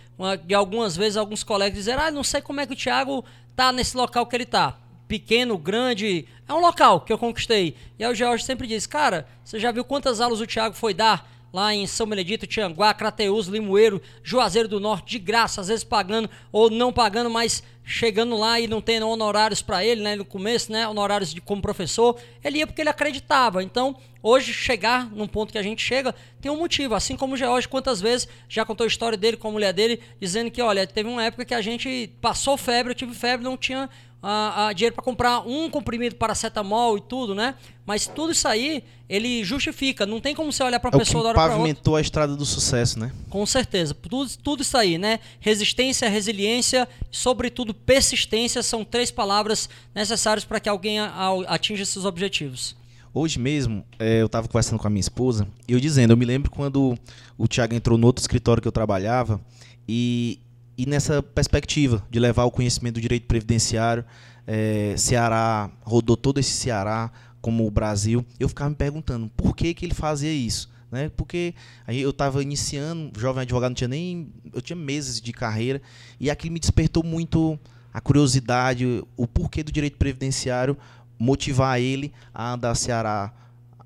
De 0.45 0.53
algumas 0.53 0.95
vezes, 0.95 1.17
alguns 1.17 1.43
colegas 1.43 1.77
dizem: 1.77 1.93
Ah, 1.93 2.09
não 2.09 2.23
sei 2.23 2.39
como 2.39 2.61
é 2.61 2.65
que 2.65 2.71
o 2.71 2.75
Thiago 2.75 3.25
tá 3.53 3.73
nesse 3.73 3.97
local 3.97 4.25
que 4.25 4.37
ele 4.37 4.45
tá. 4.45 4.79
Pequeno, 5.09 5.57
grande, 5.57 6.25
é 6.47 6.53
um 6.53 6.61
local 6.61 7.01
que 7.01 7.11
eu 7.11 7.17
conquistei. 7.17 7.75
E 7.97 8.05
aí 8.05 8.09
o 8.09 8.15
Jorge 8.15 8.45
sempre 8.45 8.65
diz: 8.65 8.87
Cara, 8.87 9.27
você 9.43 9.59
já 9.59 9.73
viu 9.73 9.83
quantas 9.83 10.21
aulas 10.21 10.39
o 10.39 10.47
Thiago 10.47 10.73
foi 10.73 10.93
dar? 10.93 11.29
Lá 11.53 11.73
em 11.73 11.85
São 11.87 12.07
Benedito, 12.07 12.47
Tianguá, 12.47 12.93
Crateus, 12.93 13.47
Limoeiro, 13.47 14.01
Juazeiro 14.23 14.67
do 14.67 14.79
Norte, 14.79 15.11
de 15.11 15.19
graça, 15.19 15.61
às 15.61 15.67
vezes 15.67 15.83
pagando 15.83 16.29
ou 16.51 16.69
não 16.69 16.91
pagando, 16.93 17.29
mas 17.29 17.63
chegando 17.83 18.37
lá 18.37 18.59
e 18.59 18.67
não 18.67 18.81
tendo 18.81 19.09
honorários 19.09 19.63
para 19.63 19.83
ele, 19.83 20.01
né, 20.01 20.15
no 20.15 20.23
começo, 20.23 20.71
né, 20.71 20.87
honorários 20.87 21.33
de 21.33 21.41
como 21.41 21.59
professor, 21.59 22.15
ele 22.43 22.59
ia 22.59 22.67
porque 22.67 22.81
ele 22.81 22.89
acreditava. 22.89 23.63
Então, 23.63 23.95
hoje 24.21 24.53
chegar 24.53 25.09
num 25.11 25.27
ponto 25.27 25.51
que 25.51 25.57
a 25.57 25.63
gente 25.63 25.81
chega 25.81 26.13
tem 26.39 26.51
um 26.51 26.57
motivo, 26.57 26.93
assim 26.93 27.15
como 27.15 27.33
o 27.33 27.37
George 27.37 27.67
quantas 27.67 27.99
vezes 27.99 28.27
já 28.47 28.63
contou 28.63 28.83
a 28.83 28.87
história 28.87 29.17
dele 29.17 29.37
com 29.37 29.47
a 29.47 29.51
mulher 29.51 29.73
dele, 29.73 29.99
dizendo 30.21 30.51
que, 30.51 30.61
olha, 30.61 30.85
teve 30.85 31.09
uma 31.09 31.23
época 31.23 31.45
que 31.45 31.53
a 31.53 31.61
gente 31.61 32.11
passou 32.21 32.55
febre, 32.57 32.91
eu 32.91 32.95
tive 32.95 33.15
febre, 33.15 33.43
não 33.43 33.57
tinha 33.57 33.89
a, 34.21 34.67
a 34.67 34.73
dinheiro 34.73 34.93
para 34.93 35.03
comprar 35.03 35.39
um 35.47 35.69
comprimido 35.69 36.15
paracetamol 36.15 36.97
e 36.97 37.01
tudo, 37.01 37.33
né? 37.33 37.55
Mas 37.85 38.05
tudo 38.05 38.31
isso 38.31 38.47
aí, 38.47 38.83
ele 39.07 39.43
justifica. 39.43 40.05
Não 40.05 40.19
tem 40.19 40.35
como 40.35 40.51
você 40.51 40.61
olhar 40.63 40.79
para 40.79 40.95
a 40.95 40.95
é 40.95 40.99
pessoa 40.99 41.23
da 41.23 41.29
hora 41.29 41.37
pavimentou 41.37 41.95
a 41.95 42.01
estrada 42.01 42.35
do 42.35 42.45
sucesso, 42.45 42.99
né? 42.99 43.11
Com 43.29 43.45
certeza. 43.45 43.93
Tudo, 43.93 44.29
tudo 44.37 44.61
isso 44.61 44.77
aí, 44.77 44.97
né? 44.97 45.19
Resistência, 45.39 46.09
resiliência, 46.09 46.87
sobretudo 47.09 47.73
persistência 47.73 48.61
são 48.61 48.83
três 48.83 49.09
palavras 49.09 49.69
necessárias 49.95 50.45
para 50.45 50.59
que 50.59 50.69
alguém 50.69 50.99
atinja 51.47 51.85
seus 51.85 52.05
objetivos. 52.05 52.75
Hoje 53.13 53.39
mesmo, 53.39 53.83
é, 53.97 54.21
eu 54.21 54.27
estava 54.27 54.47
conversando 54.47 54.79
com 54.79 54.85
a 54.85 54.89
minha 54.89 54.99
esposa 54.99 55.47
e 55.67 55.73
eu 55.73 55.79
dizendo, 55.79 56.13
eu 56.13 56.17
me 56.17 56.25
lembro 56.25 56.51
quando 56.51 56.95
o 57.37 57.47
Thiago 57.47 57.73
entrou 57.73 57.97
no 57.97 58.05
outro 58.05 58.21
escritório 58.21 58.61
que 58.61 58.67
eu 58.67 58.71
trabalhava 58.71 59.41
e 59.87 60.39
e 60.79 60.85
nessa 60.85 61.21
perspectiva 61.21 62.01
de 62.09 62.21
levar 62.21 62.45
o 62.45 62.51
conhecimento 62.51 62.93
do 62.93 63.01
direito 63.01 63.27
previdenciário, 63.27 64.05
é, 64.47 64.95
Ceará 64.95 65.69
rodou 65.81 66.15
todo 66.15 66.39
esse 66.39 66.51
Ceará 66.51 67.11
como 67.41 67.67
o 67.67 67.69
Brasil, 67.69 68.25
eu 68.39 68.47
ficava 68.47 68.69
me 68.69 68.77
perguntando 68.77 69.29
por 69.35 69.53
que, 69.53 69.73
que 69.73 69.85
ele 69.85 69.93
fazia 69.93 70.31
isso. 70.31 70.71
Né? 70.89 71.11
Porque 71.17 71.53
aí 71.85 71.99
eu 71.99 72.11
estava 72.11 72.41
iniciando, 72.41 73.11
jovem 73.19 73.41
advogado, 73.41 73.71
não 73.71 73.75
tinha 73.75 73.89
nem. 73.89 74.31
Eu 74.53 74.61
tinha 74.61 74.75
meses 74.77 75.19
de 75.19 75.33
carreira, 75.33 75.81
e 76.17 76.31
aquilo 76.31 76.53
me 76.53 76.61
despertou 76.61 77.03
muito 77.03 77.59
a 77.93 77.99
curiosidade, 77.99 79.03
o 79.17 79.27
porquê 79.27 79.61
do 79.61 79.73
direito 79.73 79.97
previdenciário 79.97 80.77
motivar 81.19 81.77
ele 81.81 82.13
a 82.33 82.53
andar 82.53 82.73
Ceará 82.75 83.33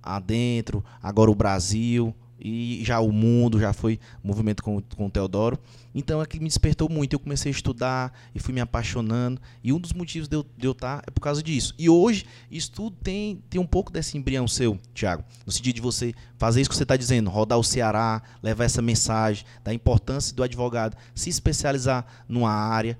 adentro, 0.03 0.85
agora 1.01 1.31
o 1.31 1.35
Brasil, 1.35 2.13
e 2.43 2.83
já 2.83 2.99
o 2.99 3.09
mundo, 3.09 3.57
já 3.57 3.71
foi 3.71 3.97
movimento 4.21 4.61
com, 4.61 4.81
com 4.81 5.05
o 5.05 5.09
Teodoro. 5.09 5.57
Então 5.95 6.19
aquilo 6.19 6.43
me 6.43 6.49
despertou 6.49 6.89
muito. 6.89 7.13
Eu 7.13 7.19
comecei 7.19 7.49
a 7.49 7.55
estudar 7.55 8.11
e 8.35 8.39
fui 8.39 8.53
me 8.53 8.59
apaixonando. 8.59 9.39
E 9.63 9.71
um 9.71 9.79
dos 9.79 9.93
motivos 9.93 10.27
de 10.27 10.35
eu, 10.35 10.45
de 10.57 10.67
eu 10.67 10.73
estar 10.73 11.01
é 11.07 11.11
por 11.11 11.21
causa 11.21 11.41
disso. 11.41 11.73
E 11.79 11.89
hoje, 11.89 12.25
isso 12.51 12.69
tudo 12.71 12.97
tem, 13.01 13.41
tem 13.49 13.61
um 13.61 13.65
pouco 13.65 13.93
desse 13.93 14.17
embrião 14.17 14.45
seu, 14.45 14.77
Tiago. 14.93 15.23
No 15.45 15.53
sentido 15.53 15.75
de 15.75 15.81
você 15.81 16.13
fazer 16.37 16.59
isso 16.59 16.69
que 16.69 16.75
você 16.75 16.83
está 16.83 16.97
dizendo, 16.97 17.29
rodar 17.29 17.57
o 17.57 17.63
Ceará, 17.63 18.21
levar 18.41 18.65
essa 18.65 18.81
mensagem 18.81 19.45
da 19.63 19.73
importância 19.73 20.35
do 20.35 20.43
advogado 20.43 20.97
se 21.15 21.29
especializar 21.29 22.05
numa 22.27 22.51
área. 22.51 22.99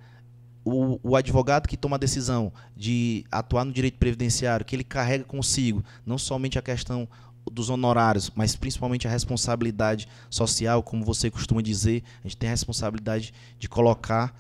O, 0.65 0.97
o, 1.03 1.15
advogado 1.17 1.67
que 1.67 1.75
toma 1.75 1.97
a 1.97 2.00
decisão 2.00 2.53
de 2.73 3.25
atuar 3.29 3.65
no 3.65 3.73
direito 3.73 3.97
previdenciário, 3.97 4.65
que 4.65 4.73
ele 4.73 4.85
carrega 4.85 5.25
consigo 5.25 5.83
não 6.05 6.17
somente 6.17 6.57
a 6.57 6.62
questão 6.62 7.05
dos 7.51 7.69
honorários, 7.69 8.31
mas 8.35 8.55
principalmente 8.55 9.07
a 9.07 9.12
responsabilidade 9.12 10.07
social, 10.29 10.81
como 10.81 11.03
você 11.03 11.29
costuma 11.29 11.62
dizer, 11.62 12.03
a 12.23 12.27
gente 12.27 12.38
tem 12.38 12.50
a 12.50 12.53
responsabilidade 12.53 13.33
de 13.59 13.69
colocar 13.69 14.33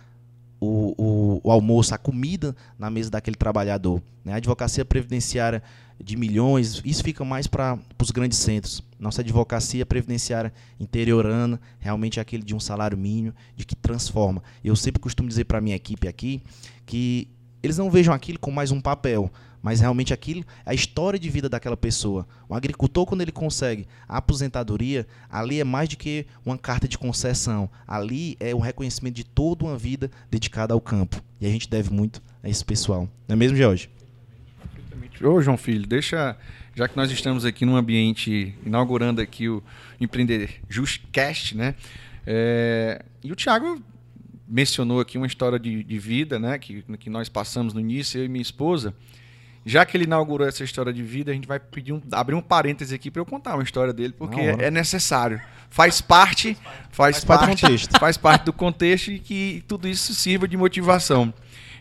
o, 0.59 0.93
o, 0.97 1.41
o 1.43 1.51
almoço, 1.51 1.93
a 1.93 1.97
comida 1.97 2.55
na 2.79 2.89
mesa 2.89 3.09
daquele 3.09 3.35
trabalhador. 3.35 4.01
Né? 4.23 4.33
A 4.33 4.37
advocacia 4.37 4.85
previdenciária 4.85 5.61
de 6.01 6.15
milhões, 6.15 6.81
isso 6.83 7.03
fica 7.03 7.23
mais 7.23 7.47
para 7.47 7.77
os 8.01 8.11
grandes 8.11 8.37
centros. 8.39 8.83
Nossa 8.99 9.21
advocacia 9.21 9.85
previdenciária 9.85 10.53
interiorana, 10.79 11.59
realmente 11.79 12.19
é 12.19 12.21
aquele 12.21 12.43
de 12.43 12.55
um 12.55 12.59
salário 12.59 12.97
mínimo, 12.97 13.35
de 13.55 13.65
que 13.65 13.75
transforma. 13.75 14.41
Eu 14.63 14.75
sempre 14.75 15.01
costumo 15.01 15.27
dizer 15.27 15.43
para 15.45 15.57
a 15.57 15.61
minha 15.61 15.75
equipe 15.75 16.07
aqui 16.07 16.41
que 16.85 17.27
eles 17.63 17.77
não 17.77 17.89
vejam 17.89 18.13
aquilo 18.13 18.37
como 18.37 18.55
mais 18.55 18.71
um 18.71 18.81
papel, 18.81 19.31
mas 19.61 19.79
realmente 19.79 20.13
aquilo 20.13 20.43
é 20.65 20.71
a 20.71 20.73
história 20.73 21.17
de 21.17 21.29
vida 21.29 21.47
daquela 21.47 21.77
pessoa. 21.77 22.27
O 22.49 22.53
agricultor, 22.53 23.05
quando 23.05 23.21
ele 23.21 23.31
consegue 23.31 23.87
a 24.07 24.17
aposentadoria, 24.17 25.07
ali 25.31 25.61
é 25.61 25.63
mais 25.63 25.87
do 25.87 25.95
que 25.95 26.25
uma 26.45 26.57
carta 26.57 26.85
de 26.85 26.97
concessão. 26.97 27.69
Ali 27.87 28.35
é 28.41 28.53
um 28.53 28.59
reconhecimento 28.59 29.15
de 29.15 29.23
toda 29.23 29.63
uma 29.63 29.77
vida 29.77 30.11
dedicada 30.29 30.73
ao 30.73 30.81
campo. 30.81 31.23
E 31.39 31.45
a 31.45 31.49
gente 31.49 31.69
deve 31.69 31.89
muito 31.93 32.21
a 32.43 32.49
esse 32.49 32.65
pessoal. 32.65 33.07
Não 33.25 33.33
é 33.33 33.37
mesmo, 33.37 33.55
George? 33.55 33.89
Ô, 35.23 35.41
João 35.41 35.55
Filho, 35.55 35.87
deixa, 35.87 36.35
já 36.75 36.85
que 36.89 36.97
nós 36.97 37.09
estamos 37.09 37.45
aqui 37.45 37.65
num 37.65 37.77
ambiente, 37.77 38.53
inaugurando 38.65 39.21
aqui 39.21 39.47
o 39.47 39.63
Empreender 40.01 40.59
Justcast, 40.67 41.55
né? 41.55 41.75
É, 42.27 43.01
e 43.23 43.31
o 43.31 43.35
Thiago 43.35 43.81
mencionou 44.53 44.99
aqui 44.99 45.17
uma 45.17 45.25
história 45.25 45.57
de, 45.57 45.83
de 45.83 45.97
vida, 45.97 46.37
né? 46.37 46.59
Que, 46.59 46.83
que 46.99 47.09
nós 47.09 47.27
passamos 47.27 47.73
no 47.73 47.79
início, 47.79 48.19
eu 48.19 48.25
e 48.25 48.29
minha 48.29 48.41
esposa. 48.41 48.93
Já 49.65 49.83
que 49.83 49.97
ele 49.97 50.03
inaugurou 50.03 50.47
essa 50.47 50.63
história 50.63 50.93
de 50.93 51.01
vida, 51.01 51.31
a 51.31 51.33
gente 51.33 51.47
vai 51.47 51.59
pedir 51.59 51.91
um, 51.91 52.01
abrir 52.11 52.35
um 52.35 52.41
parêntese 52.41 52.93
aqui 52.93 53.09
para 53.09 53.19
eu 53.19 53.25
contar 53.25 53.55
uma 53.55 53.63
história 53.63 53.91
dele, 53.91 54.13
porque 54.15 54.39
é, 54.39 54.65
é, 54.65 54.71
necessário. 54.71 55.41
Faz 55.71 56.01
parte, 56.01 56.55
faz, 56.91 57.23
faz 57.23 57.25
parte, 57.25 57.61
parte 57.61 57.99
faz 57.99 58.15
parte 58.15 58.45
do 58.45 58.53
contexto 58.53 59.09
e 59.09 59.17
que 59.17 59.63
tudo 59.67 59.87
isso 59.87 60.13
sirva 60.13 60.47
de 60.47 60.55
motivação. 60.55 61.33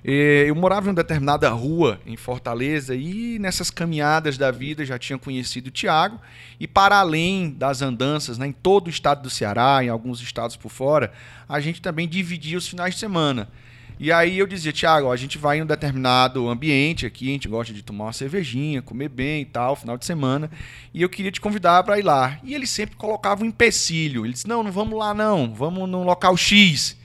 Eu 0.05 0.57
morava 0.57 0.87
em 0.87 0.89
uma 0.89 0.97
determinada 0.97 1.49
rua 1.51 2.01
em 2.05 2.17
Fortaleza 2.17 2.93
e 2.93 3.39
nessas 3.39 3.71
caminhadas 3.71 4.37
da 4.37 4.51
vida 4.51 4.85
já 4.85 4.99
tinha 4.99 5.17
conhecido 5.17 5.69
o 5.69 5.71
Tiago. 5.71 6.21
E 6.59 6.67
para 6.67 6.97
além 6.97 7.51
das 7.51 7.83
andanças 7.83 8.37
né, 8.37 8.49
em 8.49 8.53
todo 8.53 8.89
o 8.89 8.91
estado 8.91 9.23
do 9.23 9.31
Ceará, 9.31 9.85
em 9.85 9.89
alguns 9.89 10.21
estados 10.21 10.57
por 10.57 10.71
fora, 10.71 11.13
a 11.49 11.61
gente 11.61 11.81
também 11.81 12.09
dividia 12.09 12.59
os 12.59 12.67
finais 12.67 12.95
de 12.95 13.01
semana. 13.01 13.49
E 13.97 14.11
aí 14.11 14.41
eu 14.41 14.47
dizia, 14.49 14.73
Tiago, 14.73 15.13
a 15.13 15.17
gente 15.17 15.39
vai 15.39 15.59
em 15.59 15.63
um 15.63 15.67
determinado 15.67 16.49
ambiente 16.49 17.07
aqui, 17.07 17.29
a 17.29 17.33
gente 17.33 17.47
gosta 17.47 17.73
de 17.73 17.83
tomar 17.83 18.07
uma 18.07 18.13
cervejinha, 18.13 18.83
comer 18.83 19.09
bem 19.09 19.43
e 19.43 19.45
tal, 19.45 19.77
final 19.77 19.97
de 19.97 20.05
semana, 20.05 20.51
e 20.93 21.01
eu 21.01 21.09
queria 21.09 21.31
te 21.31 21.41
convidar 21.41 21.85
para 21.85 22.01
ir 22.01 22.03
lá. 22.03 22.41
E 22.43 22.53
ele 22.53 22.67
sempre 22.67 22.97
colocava 22.97 23.45
um 23.45 23.47
empecilho. 23.47 24.27
Ele 24.27 24.33
disse: 24.33 24.49
"Não, 24.49 24.65
não 24.65 24.73
vamos 24.73 24.99
lá 24.99 25.15
não, 25.15 25.55
vamos 25.55 25.89
no 25.89 26.03
local 26.03 26.37
X". 26.37 27.01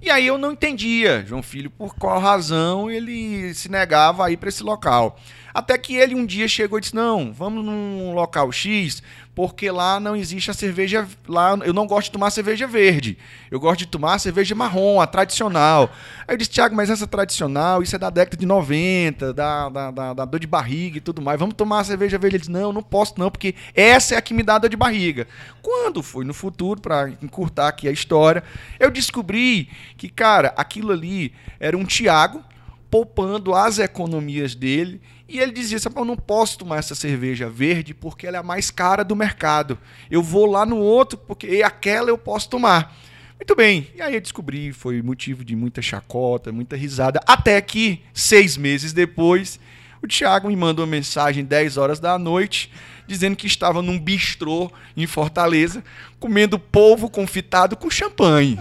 E 0.00 0.10
aí 0.10 0.26
eu 0.26 0.38
não 0.38 0.52
entendia, 0.52 1.24
João 1.26 1.42
Filho, 1.42 1.70
por 1.70 1.94
qual 1.94 2.20
razão 2.20 2.88
ele 2.88 3.52
se 3.52 3.68
negava 3.68 4.24
a 4.24 4.30
ir 4.30 4.36
para 4.36 4.48
esse 4.48 4.62
local. 4.62 5.18
Até 5.52 5.76
que 5.76 5.96
ele 5.96 6.14
um 6.14 6.24
dia 6.24 6.46
chegou 6.46 6.78
e 6.78 6.80
disse: 6.80 6.94
Não, 6.94 7.32
vamos 7.32 7.64
num 7.64 8.14
local 8.14 8.52
X, 8.52 9.02
porque 9.38 9.70
lá 9.70 10.00
não 10.00 10.16
existe 10.16 10.50
a 10.50 10.52
cerveja. 10.52 11.06
Lá 11.28 11.56
eu 11.64 11.72
não 11.72 11.86
gosto 11.86 12.06
de 12.06 12.10
tomar 12.10 12.28
cerveja 12.30 12.66
verde. 12.66 13.16
Eu 13.48 13.60
gosto 13.60 13.78
de 13.78 13.86
tomar 13.86 14.18
cerveja 14.18 14.52
marrom, 14.52 15.00
a 15.00 15.06
tradicional. 15.06 15.92
Aí 16.26 16.34
eu 16.34 16.36
disse, 16.36 16.50
Tiago, 16.50 16.74
mas 16.74 16.90
essa 16.90 17.06
tradicional, 17.06 17.80
isso 17.80 17.94
é 17.94 18.00
da 18.00 18.10
década 18.10 18.36
de 18.36 18.44
90, 18.44 19.32
da, 19.32 19.68
da, 19.68 19.90
da, 19.92 20.14
da 20.14 20.24
dor 20.24 20.40
de 20.40 20.46
barriga 20.48 20.98
e 20.98 21.00
tudo 21.00 21.22
mais. 21.22 21.38
Vamos 21.38 21.54
tomar 21.54 21.78
a 21.78 21.84
cerveja 21.84 22.18
verde. 22.18 22.34
Ele 22.34 22.40
disse, 22.40 22.50
não, 22.50 22.72
não 22.72 22.82
posso 22.82 23.14
não, 23.16 23.30
porque 23.30 23.54
essa 23.76 24.16
é 24.16 24.18
a 24.18 24.20
que 24.20 24.34
me 24.34 24.42
dá 24.42 24.58
dor 24.58 24.70
de 24.70 24.76
barriga. 24.76 25.28
Quando 25.62 26.02
foi 26.02 26.24
no 26.24 26.34
futuro, 26.34 26.80
para 26.80 27.08
encurtar 27.22 27.68
aqui 27.68 27.86
a 27.86 27.92
história, 27.92 28.42
eu 28.80 28.90
descobri 28.90 29.68
que, 29.96 30.08
cara, 30.08 30.52
aquilo 30.56 30.90
ali 30.90 31.32
era 31.60 31.78
um 31.78 31.84
Tiago 31.84 32.42
poupando 32.90 33.54
as 33.54 33.78
economias 33.78 34.56
dele 34.56 35.00
e 35.28 35.38
ele 35.38 35.52
dizia 35.52 35.78
eu 35.94 36.04
não 36.04 36.16
posso 36.16 36.58
tomar 36.58 36.78
essa 36.78 36.94
cerveja 36.94 37.50
verde 37.50 37.92
porque 37.92 38.26
ela 38.26 38.38
é 38.38 38.40
a 38.40 38.42
mais 38.42 38.70
cara 38.70 39.04
do 39.04 39.14
mercado. 39.14 39.78
Eu 40.10 40.22
vou 40.22 40.46
lá 40.46 40.64
no 40.64 40.78
outro 40.78 41.18
porque 41.18 41.62
aquela 41.62 42.08
eu 42.08 42.16
posso 42.16 42.48
tomar. 42.48 42.96
Muito 43.36 43.54
bem. 43.54 43.88
E 43.94 44.00
aí 44.00 44.14
eu 44.14 44.20
descobri, 44.20 44.72
foi 44.72 45.02
motivo 45.02 45.44
de 45.44 45.54
muita 45.54 45.82
chacota, 45.82 46.50
muita 46.50 46.76
risada. 46.76 47.20
Até 47.26 47.60
que, 47.60 48.02
seis 48.12 48.56
meses 48.56 48.92
depois, 48.92 49.60
o 50.02 50.08
Thiago 50.08 50.48
me 50.48 50.56
mandou 50.56 50.84
uma 50.84 50.90
mensagem 50.90 51.44
10 51.44 51.76
horas 51.76 52.00
da 52.00 52.18
noite, 52.18 52.72
dizendo 53.06 53.36
que 53.36 53.46
estava 53.46 53.82
num 53.82 53.98
bistrô 53.98 54.70
em 54.96 55.06
Fortaleza, 55.06 55.84
comendo 56.18 56.58
polvo 56.58 57.08
confitado 57.08 57.76
com 57.76 57.90
champanhe. 57.90 58.58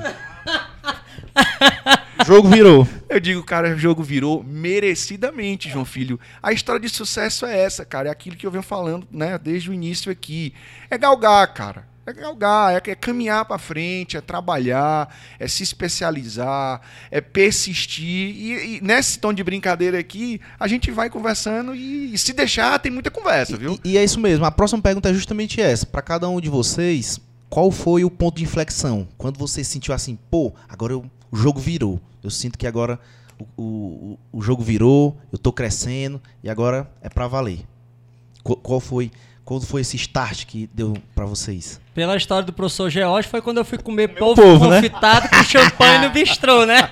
O 2.22 2.26
jogo 2.28 2.50
virou. 2.50 2.88
Eu 3.10 3.20
digo, 3.22 3.44
cara, 3.44 3.74
o 3.74 3.78
jogo 3.78 4.04
virou 4.04 4.44
merecidamente, 4.44 5.70
João 5.70 5.86
Filho. 5.86 6.20
A 6.44 6.52
história 6.52 6.82
de 6.82 6.90
sucesso 6.90 7.46
é 7.46 7.58
essa, 7.58 7.86
cara. 7.86 8.10
É 8.10 8.12
aquilo 8.12 8.36
que 8.36 8.46
eu 8.46 8.52
venho 8.52 8.64
falando, 8.64 9.08
né, 9.10 9.38
desde 9.38 9.70
o 9.70 9.74
início 9.74 10.12
aqui. 10.12 10.54
É 10.90 10.98
galgar, 10.98 11.54
cara. 11.54 11.88
É 12.06 12.14
galgar, 12.14 12.74
é, 12.74 12.92
é 12.92 12.96
caminhar 12.96 13.44
para 13.44 13.58
frente, 13.58 14.16
é 14.16 14.22
trabalhar, 14.22 15.14
é 15.38 15.46
se 15.46 15.62
especializar, 15.62 16.82
é 17.12 17.20
persistir. 17.20 18.06
E, 18.08 18.78
e, 18.78 18.82
nesse 18.82 19.20
tom 19.20 19.34
de 19.34 19.44
brincadeira 19.44 20.00
aqui, 20.00 20.40
a 20.58 20.68
gente 20.70 20.90
vai 20.90 21.10
conversando 21.10 21.76
e, 21.76 22.14
e 22.14 22.18
se 22.18 22.32
deixar, 22.32 22.80
tem 22.80 22.92
muita 22.92 23.12
conversa, 23.12 23.58
viu? 23.58 23.78
E, 23.84 23.92
e, 23.92 23.98
é 23.98 24.04
isso 24.04 24.22
mesmo. 24.22 24.46
A 24.46 24.52
próxima 24.52 24.82
pergunta 24.82 25.10
é 25.10 25.14
justamente 25.14 25.60
essa. 25.60 25.86
Para 25.86 26.02
cada 26.02 26.30
um 26.30 26.40
de 26.40 26.50
vocês, 26.50 27.20
qual 27.50 27.72
foi 27.72 28.06
o 28.06 28.12
ponto 28.12 28.38
de 28.38 28.44
inflexão? 28.44 29.06
Quando 29.18 29.38
você 29.38 29.62
sentiu 29.62 29.94
assim, 29.94 30.18
pô, 30.30 30.54
agora 30.70 30.94
eu 30.94 31.06
o 31.32 31.38
jogo 31.38 31.60
virou. 31.60 32.00
Eu 32.24 32.30
sinto 32.30 32.58
que 32.58 32.68
agora 32.68 33.00
o, 33.56 33.62
o, 33.62 34.20
o 34.34 34.42
jogo 34.42 34.64
virou, 34.64 35.18
eu 35.32 35.38
estou 35.38 35.54
crescendo 35.54 36.22
e 36.44 36.50
agora 36.50 36.90
é 37.02 37.10
para 37.10 37.28
valer. 37.28 37.60
Qual, 38.44 38.58
qual 38.58 38.80
foi 38.80 39.12
qual 39.48 39.60
foi 39.62 39.80
esse 39.80 39.96
start 39.96 40.46
que 40.46 40.70
deu 40.74 40.98
para 41.16 41.26
vocês? 41.26 41.80
Pela 41.96 42.18
história 42.18 42.44
do 42.44 42.52
professor 42.52 42.90
George, 42.90 43.30
foi 43.30 43.42
quando 43.42 43.60
eu 43.60 43.64
fui 43.64 43.78
comer 43.78 44.10
povo, 44.10 44.42
povo 44.42 44.68
né? 44.68 44.82
confitado 44.82 45.24
né? 45.24 45.30
com 45.30 45.42
champanhe 45.46 46.00
no 46.00 46.10
bistrô, 46.10 46.66
né? 46.66 46.92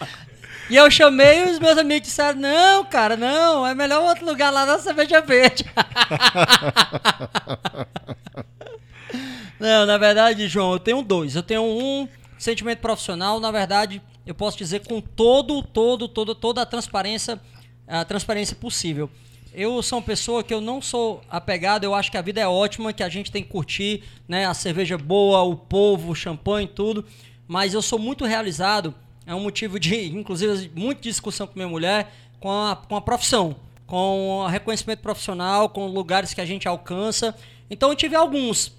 e 0.70 0.76
eu 0.76 0.90
chamei 0.90 1.44
e 1.44 1.50
os 1.50 1.58
meus 1.58 1.76
amigos 1.76 2.08
disseram: 2.08 2.40
Não, 2.40 2.86
cara, 2.86 3.18
não, 3.18 3.66
é 3.66 3.74
melhor 3.74 4.02
outro 4.02 4.24
lugar 4.24 4.50
lá 4.50 4.64
na 4.64 4.78
cerveja 4.78 5.20
verde. 5.20 5.66
não, 9.60 9.84
na 9.84 9.98
verdade, 9.98 10.48
João, 10.48 10.72
eu 10.72 10.78
tenho 10.78 11.02
dois. 11.02 11.36
Eu 11.36 11.42
tenho 11.42 11.64
um 11.64 12.08
Sentimento 12.38 12.80
profissional, 12.80 13.40
na 13.40 13.50
verdade, 13.50 14.02
eu 14.26 14.34
posso 14.34 14.58
dizer 14.58 14.86
com 14.86 15.00
todo, 15.00 15.62
todo, 15.62 16.08
todo, 16.08 16.34
toda 16.34 16.62
a 16.62 16.66
transparência, 16.66 17.40
a 17.86 18.04
transparência 18.04 18.56
possível. 18.56 19.10
Eu 19.52 19.80
sou 19.82 19.98
uma 19.98 20.04
pessoa 20.04 20.42
que 20.42 20.52
eu 20.52 20.60
não 20.60 20.82
sou 20.82 21.22
apegado, 21.30 21.84
eu 21.84 21.94
acho 21.94 22.10
que 22.10 22.16
a 22.16 22.22
vida 22.22 22.40
é 22.40 22.46
ótima, 22.46 22.92
que 22.92 23.02
a 23.02 23.08
gente 23.08 23.30
tem 23.30 23.42
que 23.42 23.50
curtir, 23.50 24.02
né, 24.26 24.46
a 24.46 24.54
cerveja 24.54 24.98
boa, 24.98 25.42
o 25.42 25.54
povo, 25.54 26.10
o 26.10 26.14
champanhe, 26.14 26.66
tudo, 26.66 27.04
mas 27.46 27.72
eu 27.72 27.80
sou 27.80 27.98
muito 27.98 28.24
realizado, 28.24 28.92
é 29.24 29.34
um 29.34 29.40
motivo 29.40 29.78
de, 29.78 30.08
inclusive, 30.10 30.70
muita 30.74 31.02
discussão 31.02 31.46
com 31.46 31.54
minha 31.54 31.68
mulher, 31.68 32.12
com 32.40 32.50
a, 32.50 32.76
com 32.76 32.96
a 32.96 33.00
profissão, 33.00 33.56
com 33.86 34.40
o 34.40 34.46
reconhecimento 34.46 35.00
profissional, 35.00 35.68
com 35.68 35.86
lugares 35.86 36.34
que 36.34 36.40
a 36.40 36.46
gente 36.46 36.66
alcança. 36.66 37.34
Então 37.70 37.90
eu 37.90 37.96
tive 37.96 38.16
alguns, 38.16 38.72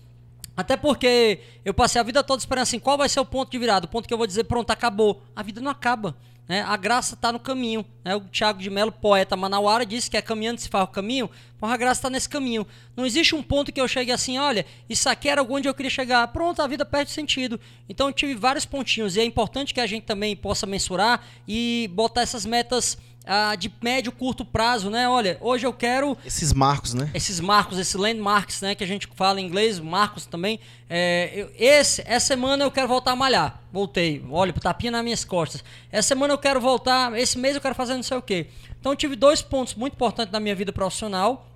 até 0.56 0.78
porque 0.78 1.40
eu 1.64 1.74
passei 1.74 2.00
a 2.00 2.04
vida 2.04 2.24
toda 2.24 2.40
esperando 2.40 2.64
assim, 2.64 2.80
qual 2.80 2.98
vai 2.98 3.10
ser 3.10 3.20
o 3.20 3.26
ponto 3.26 3.52
de 3.52 3.58
virada? 3.58 3.86
O 3.86 3.90
ponto 3.90 4.08
que 4.08 4.14
eu 4.14 4.18
vou 4.18 4.28
dizer, 4.28 4.46
pronto, 4.46 4.72
acabou. 4.72 5.22
A 5.36 5.44
vida 5.44 5.60
não 5.60 5.70
acaba. 5.70 6.16
Né? 6.48 6.62
A 6.62 6.78
graça 6.78 7.16
está 7.16 7.32
no 7.32 7.40
caminho. 7.40 7.86
Né? 8.04 8.16
O 8.16 8.22
Tiago 8.22 8.60
de 8.60 8.70
Melo, 8.70 8.92
poeta 8.92 9.36
manauara, 9.36 9.86
disse 9.86 10.10
que 10.10 10.16
é 10.16 10.22
caminhando 10.22 10.60
se 10.60 10.70
faz 10.70 10.86
o 10.86 10.88
caminho, 10.88 11.30
mas 11.60 11.72
a 11.72 11.78
graça 11.78 12.00
está 12.00 12.10
nesse 12.10 12.30
caminho. 12.30 12.66
Não 12.96 13.06
existe 13.06 13.36
um 13.36 13.42
ponto 13.42 13.72
que 13.72 13.82
eu 13.82 13.88
chegue 13.88 14.12
assim, 14.12 14.38
olha, 14.38 14.66
isso 14.90 15.10
aqui 15.10 15.28
era 15.28 15.44
onde 15.44 15.68
eu 15.68 15.74
queria 15.74 15.90
chegar. 15.90 16.28
Pronto, 16.30 16.62
a 16.62 16.68
vida 16.68 16.86
perde 16.86 17.12
sentido. 17.12 17.60
Então 17.90 18.08
eu 18.08 18.14
tive 18.14 18.36
vários 18.36 18.66
pontinhos 18.66 19.16
e 19.16 19.20
é 19.20 19.26
importante 19.26 19.74
que 19.74 19.82
a 19.82 19.88
gente 19.88 20.04
também 20.04 20.36
possa 20.36 20.66
mensurar 20.66 21.22
e 21.48 21.90
botar 21.94 22.22
essas 22.22 22.46
metas 22.46 22.98
ah, 23.26 23.56
de 23.56 23.72
médio 23.82 24.12
curto 24.12 24.46
prazo, 24.46 24.90
né? 24.90 25.10
Olha, 25.10 25.38
hoje 25.42 25.66
eu 25.66 25.74
quero 25.74 26.18
esses 26.26 26.54
marcos, 26.54 26.94
né? 26.94 27.10
Esses 27.14 27.40
marcos, 27.40 27.78
esses 27.80 27.96
landmarks, 27.96 28.62
né? 28.62 28.76
Que 28.76 28.84
a 28.84 28.88
gente 28.88 29.08
fala 29.16 29.42
em 29.42 29.46
inglês, 29.46 29.80
marcos 29.80 30.26
também. 30.26 30.60
É, 30.90 31.32
eu, 31.34 31.52
esse, 31.58 32.04
essa 32.06 32.28
semana 32.28 32.64
eu 32.64 32.72
quero 32.72 32.88
voltar 32.88 33.12
a 33.12 33.16
malhar. 33.16 33.62
Voltei, 33.72 34.24
olha, 34.30 34.54
tapinha 34.54 34.92
nas 34.92 35.04
minhas 35.04 35.26
costas. 35.26 35.64
Essa 35.92 36.10
semana 36.10 36.34
eu 36.34 36.38
quero 36.38 36.62
voltar, 36.62 37.18
esse 37.18 37.38
mês 37.38 37.56
eu 37.56 37.62
quero 37.62 37.76
fazer 37.76 37.96
não 37.96 38.04
sei 38.04 38.18
o 38.18 38.22
quê. 38.22 38.48
Então 38.80 38.92
eu 38.92 38.96
tive 38.96 39.16
dois 39.16 39.42
pontos 39.42 39.74
muito 39.76 39.94
importantes 39.94 40.32
na 40.32 40.40
minha 40.40 40.56
vida 40.56 40.72
profissional. 40.72 41.48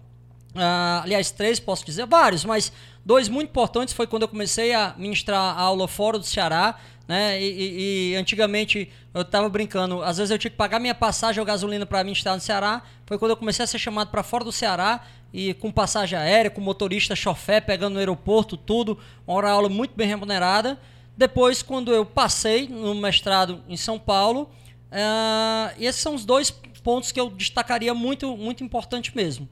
Ah, 0.55 1.01
aliás, 1.03 1.29
três 1.29 1.59
posso 1.59 1.85
dizer, 1.85 2.07
vários, 2.07 2.43
mas 2.43 2.71
dois 3.05 3.29
muito 3.29 3.49
importantes 3.49 3.93
foi 3.93 4.07
quando 4.07 4.23
eu 4.23 4.27
comecei 4.27 4.73
a 4.73 4.95
ministrar 4.97 5.57
a 5.57 5.61
aula 5.61 5.87
fora 5.87 6.17
do 6.17 6.25
Ceará 6.25 6.79
né? 7.09 7.41
E, 7.41 7.47
e, 7.49 8.11
e 8.11 8.15
antigamente 8.15 8.87
eu 9.15 9.23
estava 9.23 9.49
brincando, 9.49 10.03
às 10.03 10.17
vezes 10.17 10.29
eu 10.29 10.37
tinha 10.37 10.51
que 10.51 10.55
pagar 10.55 10.79
minha 10.79 10.93
passagem 10.93 11.39
ou 11.39 11.45
gasolina 11.45 11.83
para 11.83 12.03
mim 12.03 12.11
estar 12.11 12.35
no 12.35 12.39
Ceará. 12.39 12.83
Foi 13.07 13.17
quando 13.17 13.31
eu 13.31 13.37
comecei 13.37 13.63
a 13.63 13.67
ser 13.67 13.79
chamado 13.79 14.11
para 14.11 14.21
fora 14.21 14.43
do 14.43 14.51
Ceará 14.51 15.03
e 15.33 15.55
com 15.55 15.71
passagem 15.71 16.19
aérea, 16.19 16.51
com 16.51 16.61
motorista, 16.61 17.15
chofé, 17.15 17.59
pegando 17.59 17.93
no 17.93 17.99
aeroporto, 17.99 18.55
tudo, 18.55 18.99
uma 19.25 19.35
hora 19.35 19.49
aula 19.49 19.67
muito 19.67 19.95
bem 19.95 20.07
remunerada. 20.07 20.79
Depois, 21.17 21.63
quando 21.63 21.91
eu 21.91 22.05
passei 22.05 22.67
no 22.67 22.93
mestrado 22.93 23.63
em 23.67 23.75
São 23.75 23.97
Paulo, 23.97 24.43
uh, 24.91 25.73
esses 25.79 25.99
são 25.99 26.13
os 26.13 26.23
dois 26.23 26.51
pontos 26.83 27.11
que 27.11 27.19
eu 27.19 27.31
destacaria 27.31 27.93
muito, 27.95 28.37
muito 28.37 28.63
importante 28.63 29.15
mesmo. 29.15 29.49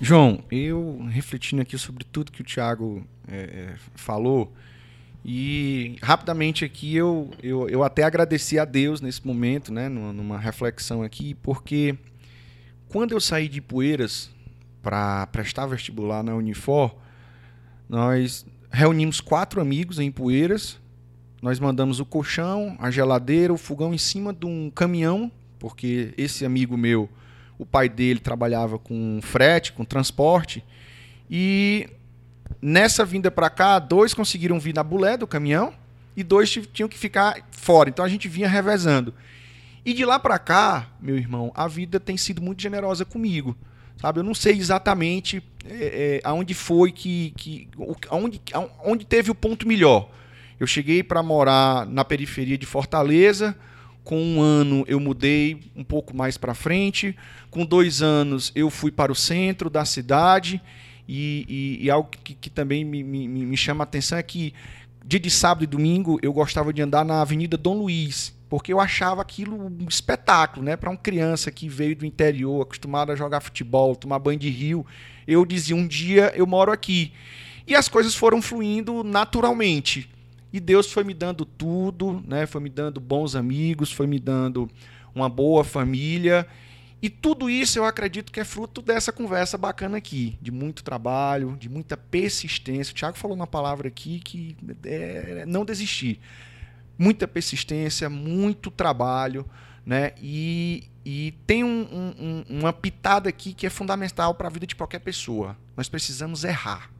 João, 0.00 0.42
eu 0.50 1.06
refletindo 1.10 1.60
aqui 1.60 1.76
sobre 1.76 2.02
tudo 2.02 2.32
que 2.32 2.40
o 2.40 2.44
Thiago 2.44 3.06
é, 3.28 3.74
falou, 3.94 4.52
E 5.24 5.96
rapidamente 6.02 6.66
aqui 6.66 6.94
eu, 6.94 7.30
eu, 7.42 7.66
eu 7.68 7.82
até 7.82 8.02
agradeci 8.02 8.58
a 8.58 8.64
Deus 8.66 9.00
nesse 9.00 9.26
momento, 9.26 9.72
né, 9.72 9.88
numa, 9.88 10.38
reflexão 10.38 11.02
aqui, 11.02 11.34
porque 11.34 11.96
quando 12.88 13.12
eu 13.12 13.20
saí 13.20 13.48
de 13.48 13.60
Poeiras 13.62 14.30
para 14.82 15.26
prestar 15.28 15.64
vestibular 15.64 16.22
na 16.22 16.34
Unifor, 16.34 16.94
nós 17.88 18.44
reunimos 18.70 19.18
quatro 19.18 19.62
amigos 19.62 19.98
em 19.98 20.12
Poeiras, 20.12 20.78
nós 21.40 21.58
mandamos 21.58 22.00
o 22.00 22.04
colchão, 22.04 22.76
a 22.78 22.90
geladeira, 22.90 23.52
o 23.52 23.58
fogão 23.58 23.94
em 23.94 23.98
cima 23.98 24.30
de 24.30 24.44
um 24.44 24.70
caminhão, 24.70 25.32
porque 25.58 26.12
esse 26.18 26.44
amigo 26.44 26.76
meu, 26.76 27.08
o 27.58 27.64
pai 27.64 27.88
dele 27.88 28.20
trabalhava 28.20 28.78
com 28.78 29.20
frete, 29.22 29.72
com 29.72 29.86
transporte, 29.86 30.62
e 31.30 31.88
Nessa 32.60 33.04
vinda 33.04 33.30
para 33.30 33.50
cá, 33.50 33.78
dois 33.78 34.14
conseguiram 34.14 34.58
vir 34.58 34.74
na 34.74 34.82
bulé 34.82 35.16
do 35.16 35.26
caminhão 35.26 35.74
e 36.16 36.22
dois 36.22 36.50
tinham 36.72 36.88
que 36.88 36.98
ficar 36.98 37.36
fora. 37.50 37.88
Então 37.88 38.04
a 38.04 38.08
gente 38.08 38.28
vinha 38.28 38.48
revezando. 38.48 39.12
E 39.84 39.92
de 39.92 40.04
lá 40.04 40.18
para 40.18 40.38
cá, 40.38 40.88
meu 41.00 41.16
irmão, 41.16 41.52
a 41.54 41.68
vida 41.68 42.00
tem 42.00 42.16
sido 42.16 42.40
muito 42.40 42.62
generosa 42.62 43.04
comigo. 43.04 43.56
Sabe? 44.00 44.20
Eu 44.20 44.24
não 44.24 44.34
sei 44.34 44.56
exatamente 44.56 45.42
é, 45.64 46.20
é, 46.20 46.20
aonde 46.24 46.54
foi 46.54 46.90
que. 46.90 47.32
que 47.36 47.68
aonde, 48.08 48.40
aonde 48.52 49.04
teve 49.04 49.30
o 49.30 49.34
ponto 49.34 49.68
melhor. 49.68 50.10
Eu 50.58 50.66
cheguei 50.66 51.02
para 51.02 51.22
morar 51.22 51.86
na 51.86 52.04
periferia 52.04 52.56
de 52.56 52.66
Fortaleza. 52.66 53.56
Com 54.02 54.22
um 54.22 54.40
ano 54.40 54.84
eu 54.86 55.00
mudei 55.00 55.70
um 55.74 55.84
pouco 55.84 56.16
mais 56.16 56.36
para 56.36 56.54
frente. 56.54 57.16
Com 57.50 57.64
dois 57.64 58.02
anos 58.02 58.52
eu 58.54 58.70
fui 58.70 58.90
para 58.90 59.12
o 59.12 59.14
centro 59.14 59.68
da 59.68 59.84
cidade. 59.84 60.62
E, 61.06 61.44
e, 61.80 61.84
e 61.84 61.90
algo 61.90 62.08
que, 62.08 62.34
que 62.34 62.50
também 62.50 62.84
me, 62.84 63.02
me, 63.02 63.28
me, 63.28 63.56
chama 63.56 63.82
a 63.82 63.84
atenção 63.84 64.16
é 64.16 64.22
que 64.22 64.54
dia 65.04 65.20
de 65.20 65.30
sábado 65.30 65.64
e 65.64 65.66
domingo 65.66 66.18
eu 66.22 66.32
gostava 66.32 66.72
de 66.72 66.80
andar 66.80 67.04
na 67.04 67.20
Avenida 67.20 67.56
Dom 67.58 67.78
Luiz, 67.78 68.34
porque 68.48 68.72
eu 68.72 68.80
achava 68.80 69.20
aquilo 69.20 69.66
um 69.66 69.86
espetáculo, 69.88 70.64
né? 70.64 70.76
Para 70.76 70.90
uma 70.90 70.96
criança 70.96 71.50
que 71.50 71.68
veio 71.68 71.94
do 71.94 72.06
interior, 72.06 72.62
acostumada 72.62 73.12
a 73.12 73.16
jogar 73.16 73.40
futebol, 73.40 73.94
tomar 73.94 74.18
banho 74.18 74.38
de 74.38 74.48
rio, 74.48 74.86
eu 75.26 75.44
dizia: 75.44 75.76
um 75.76 75.86
dia 75.86 76.32
eu 76.34 76.46
moro 76.46 76.72
aqui. 76.72 77.12
E 77.66 77.74
as 77.74 77.88
coisas 77.88 78.14
foram 78.14 78.40
fluindo 78.40 79.02
naturalmente. 79.02 80.08
E 80.52 80.60
Deus 80.60 80.92
foi 80.92 81.02
me 81.02 81.12
dando 81.12 81.44
tudo, 81.44 82.22
né? 82.26 82.46
Foi 82.46 82.60
me 82.60 82.70
dando 82.70 83.00
bons 83.00 83.34
amigos, 83.34 83.90
foi 83.90 84.06
me 84.06 84.20
dando 84.20 84.70
uma 85.14 85.28
boa 85.28 85.64
família. 85.64 86.46
E 87.04 87.10
tudo 87.10 87.50
isso 87.50 87.78
eu 87.78 87.84
acredito 87.84 88.32
que 88.32 88.40
é 88.40 88.44
fruto 88.44 88.80
dessa 88.80 89.12
conversa 89.12 89.58
bacana 89.58 89.98
aqui, 89.98 90.38
de 90.40 90.50
muito 90.50 90.82
trabalho, 90.82 91.54
de 91.60 91.68
muita 91.68 91.98
persistência. 91.98 92.92
O 92.92 92.94
Thiago 92.94 93.18
falou 93.18 93.36
uma 93.36 93.46
palavra 93.46 93.88
aqui 93.88 94.20
que 94.20 94.56
é 94.86 95.44
não 95.46 95.66
desistir. 95.66 96.18
Muita 96.96 97.28
persistência, 97.28 98.08
muito 98.08 98.70
trabalho, 98.70 99.44
né? 99.84 100.12
E, 100.18 100.88
e 101.04 101.34
tem 101.46 101.62
um, 101.62 102.14
um, 102.18 102.44
uma 102.48 102.72
pitada 102.72 103.28
aqui 103.28 103.52
que 103.52 103.66
é 103.66 103.70
fundamental 103.70 104.34
para 104.34 104.48
a 104.48 104.50
vida 104.50 104.66
de 104.66 104.74
qualquer 104.74 105.00
pessoa. 105.00 105.58
Nós 105.76 105.90
precisamos 105.90 106.42
errar. 106.42 106.90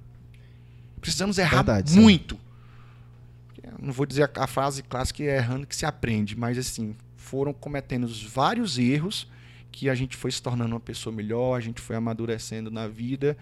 Precisamos 1.00 1.38
errar 1.38 1.64
Verdade, 1.64 1.98
muito. 1.98 2.38
Não 3.80 3.90
vou 3.90 4.04
dizer 4.04 4.24
a, 4.24 4.44
a 4.44 4.46
frase 4.46 4.82
clássica 4.82 5.16
que 5.16 5.22
é 5.22 5.36
errando 5.36 5.66
que 5.66 5.74
se 5.74 5.86
aprende, 5.86 6.36
mas 6.36 6.58
assim, 6.58 6.94
foram 7.16 7.54
cometendo 7.54 8.06
vários 8.28 8.76
erros 8.76 9.32
que 9.74 9.90
a 9.90 9.94
gente 9.94 10.16
foi 10.16 10.30
se 10.30 10.40
tornando 10.40 10.74
uma 10.74 10.80
pessoa 10.80 11.14
melhor, 11.14 11.56
a 11.56 11.60
gente 11.60 11.80
foi 11.80 11.96
amadurecendo 11.96 12.70
na 12.70 12.86
vida. 12.86 13.36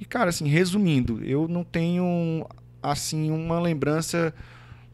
E, 0.00 0.04
cara, 0.04 0.30
assim, 0.30 0.48
resumindo, 0.48 1.22
eu 1.24 1.46
não 1.46 1.62
tenho, 1.62 2.44
assim, 2.82 3.30
uma 3.30 3.60
lembrança 3.60 4.34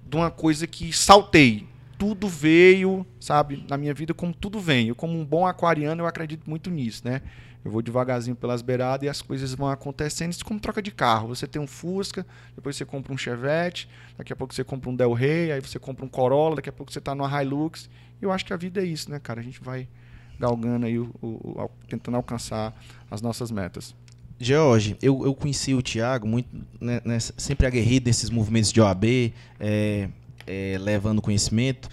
de 0.07 0.17
uma 0.17 0.31
coisa 0.31 0.67
que 0.67 0.93
saltei. 0.93 1.67
Tudo 1.99 2.29
veio, 2.29 3.07
sabe, 3.19 3.65
na 3.69 3.79
minha 3.79 3.95
vida 3.95 4.13
como 4.13 4.35
tudo 4.35 4.61
vem. 4.61 4.89
Eu, 4.89 4.95
como 4.95 5.19
um 5.19 5.25
bom 5.25 5.47
aquariano, 5.47 6.03
eu 6.03 6.07
acredito 6.07 6.49
muito 6.49 6.69
nisso, 6.69 7.03
né? 7.07 7.23
Eu 7.65 7.71
vou 7.71 7.81
devagarzinho 7.81 8.37
pelas 8.37 8.61
beiradas 8.61 9.07
e 9.07 9.09
as 9.09 9.23
coisas 9.23 9.55
vão 9.55 9.69
acontecendo. 9.69 10.33
Isso 10.33 10.45
como 10.45 10.61
troca 10.61 10.83
de 10.83 10.91
carro. 10.91 11.29
Você 11.29 11.47
tem 11.47 11.63
um 11.63 11.67
Fusca, 11.67 12.27
depois 12.55 12.77
você 12.77 12.85
compra 12.85 13.15
um 13.15 13.17
Chevette, 13.17 13.89
daqui 14.19 14.33
a 14.33 14.37
pouco 14.37 14.53
você 14.53 14.65
compra 14.65 14.91
um 14.91 14.97
Del 14.97 15.13
Rey, 15.13 15.53
aí 15.53 15.61
você 15.61 15.79
compra 15.79 16.05
um 16.05 16.09
Corolla, 16.09 16.57
daqui 16.57 16.69
a 16.69 16.73
pouco 16.73 16.93
você 16.93 16.99
está 16.99 17.15
numa 17.15 17.43
Hilux. 17.43 17.89
Eu 18.21 18.31
acho 18.31 18.45
que 18.45 18.53
a 18.53 18.57
vida 18.57 18.83
é 18.83 18.85
isso, 18.85 19.11
né, 19.11 19.19
cara? 19.19 19.41
A 19.41 19.45
gente 19.45 19.61
vai 19.63 19.89
galgando 20.39 20.87
aí, 20.87 20.99
o, 20.99 21.11
o, 21.23 21.71
tentando 21.89 22.17
alcançar 22.17 22.75
as 23.11 23.21
nossas 23.21 23.51
metas. 23.51 23.95
George, 24.39 24.97
eu, 25.01 25.25
eu 25.25 25.35
conheci 25.35 25.73
o 25.73 25.81
Thiago 25.81 26.27
muito, 26.27 26.49
né, 26.81 27.01
né, 27.05 27.19
sempre 27.21 27.65
aguerrido 27.65 28.07
nesses 28.07 28.29
movimentos 28.29 28.73
de 28.73 28.81
OAB, 28.81 29.33
é, 29.61 30.09
é, 30.47 30.77
levando 30.81 31.23
conhecimento, 31.23 31.89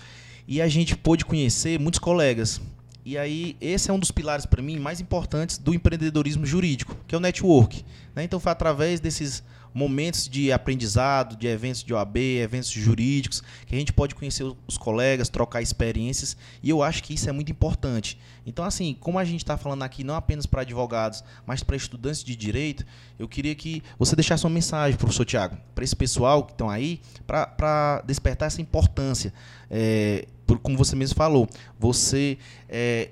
e 0.48 0.60
a 0.60 0.68
gente 0.68 0.98
pôde 0.98 1.24
conhecer 1.24 1.80
muitos 1.80 2.00
colegas. 2.00 2.60
E 3.06 3.18
aí, 3.18 3.56
esse 3.62 3.90
é 3.92 3.94
um 3.94 4.00
dos 4.00 4.12
pilares 4.12 4.46
para 4.46 4.62
mim 4.62 4.80
mais 4.80 5.00
importantes 5.00 5.58
do 5.58 5.74
empreendedorismo 5.74 6.46
jurídico, 6.46 6.98
que 7.08 7.14
é 7.14 7.18
o 7.18 7.22
network. 7.22 7.86
Né? 8.16 8.24
Então, 8.24 8.40
foi 8.40 8.52
através 8.52 9.00
desses 9.00 9.44
momentos 9.74 10.28
de 10.28 10.52
aprendizado, 10.52 11.36
de 11.36 11.48
eventos 11.48 11.84
de 11.84 11.94
OAB, 11.94 12.18
eventos 12.18 12.70
jurídicos, 12.70 13.42
que 13.66 13.76
a 13.76 13.78
gente 13.78 13.94
pode 13.94 14.16
conhecer 14.16 14.46
os 14.68 14.78
colegas, 14.78 15.30
trocar 15.30 15.62
experiências, 15.62 16.36
e 16.62 16.70
eu 16.70 16.82
acho 16.82 17.04
que 17.04 17.14
isso 17.14 17.30
é 17.30 17.32
muito 17.32 17.52
importante. 17.52 18.20
Então, 18.46 18.66
assim, 18.66 18.98
como 19.00 19.20
a 19.20 19.26
gente 19.26 19.44
está 19.44 19.58
falando 19.58 19.84
aqui 19.84 20.04
não 20.04 20.16
apenas 20.16 20.46
para 20.46 20.62
advogados, 20.62 21.24
mas 21.46 21.64
para 21.64 21.76
estudantes 21.76 22.24
de 22.24 22.36
direito, 22.36 22.86
eu 23.18 23.28
queria 23.28 23.54
que 23.54 23.84
você 23.98 24.16
deixasse 24.16 24.44
uma 24.44 24.50
mensagem, 24.50 24.98
professor 24.98 25.26
Tiago, 25.26 25.58
para 25.76 25.84
esse 25.84 25.96
pessoal 25.96 26.44
que 26.44 26.54
estão 26.54 26.70
aí, 26.70 27.00
para 27.28 28.02
despertar 28.06 28.48
essa 28.48 28.62
importância. 28.62 29.34
É, 29.70 30.28
por, 30.48 30.58
como 30.58 30.78
você 30.78 30.96
mesmo 30.96 31.16
falou, 31.16 31.48
você 31.78 32.38
é, 32.68 33.10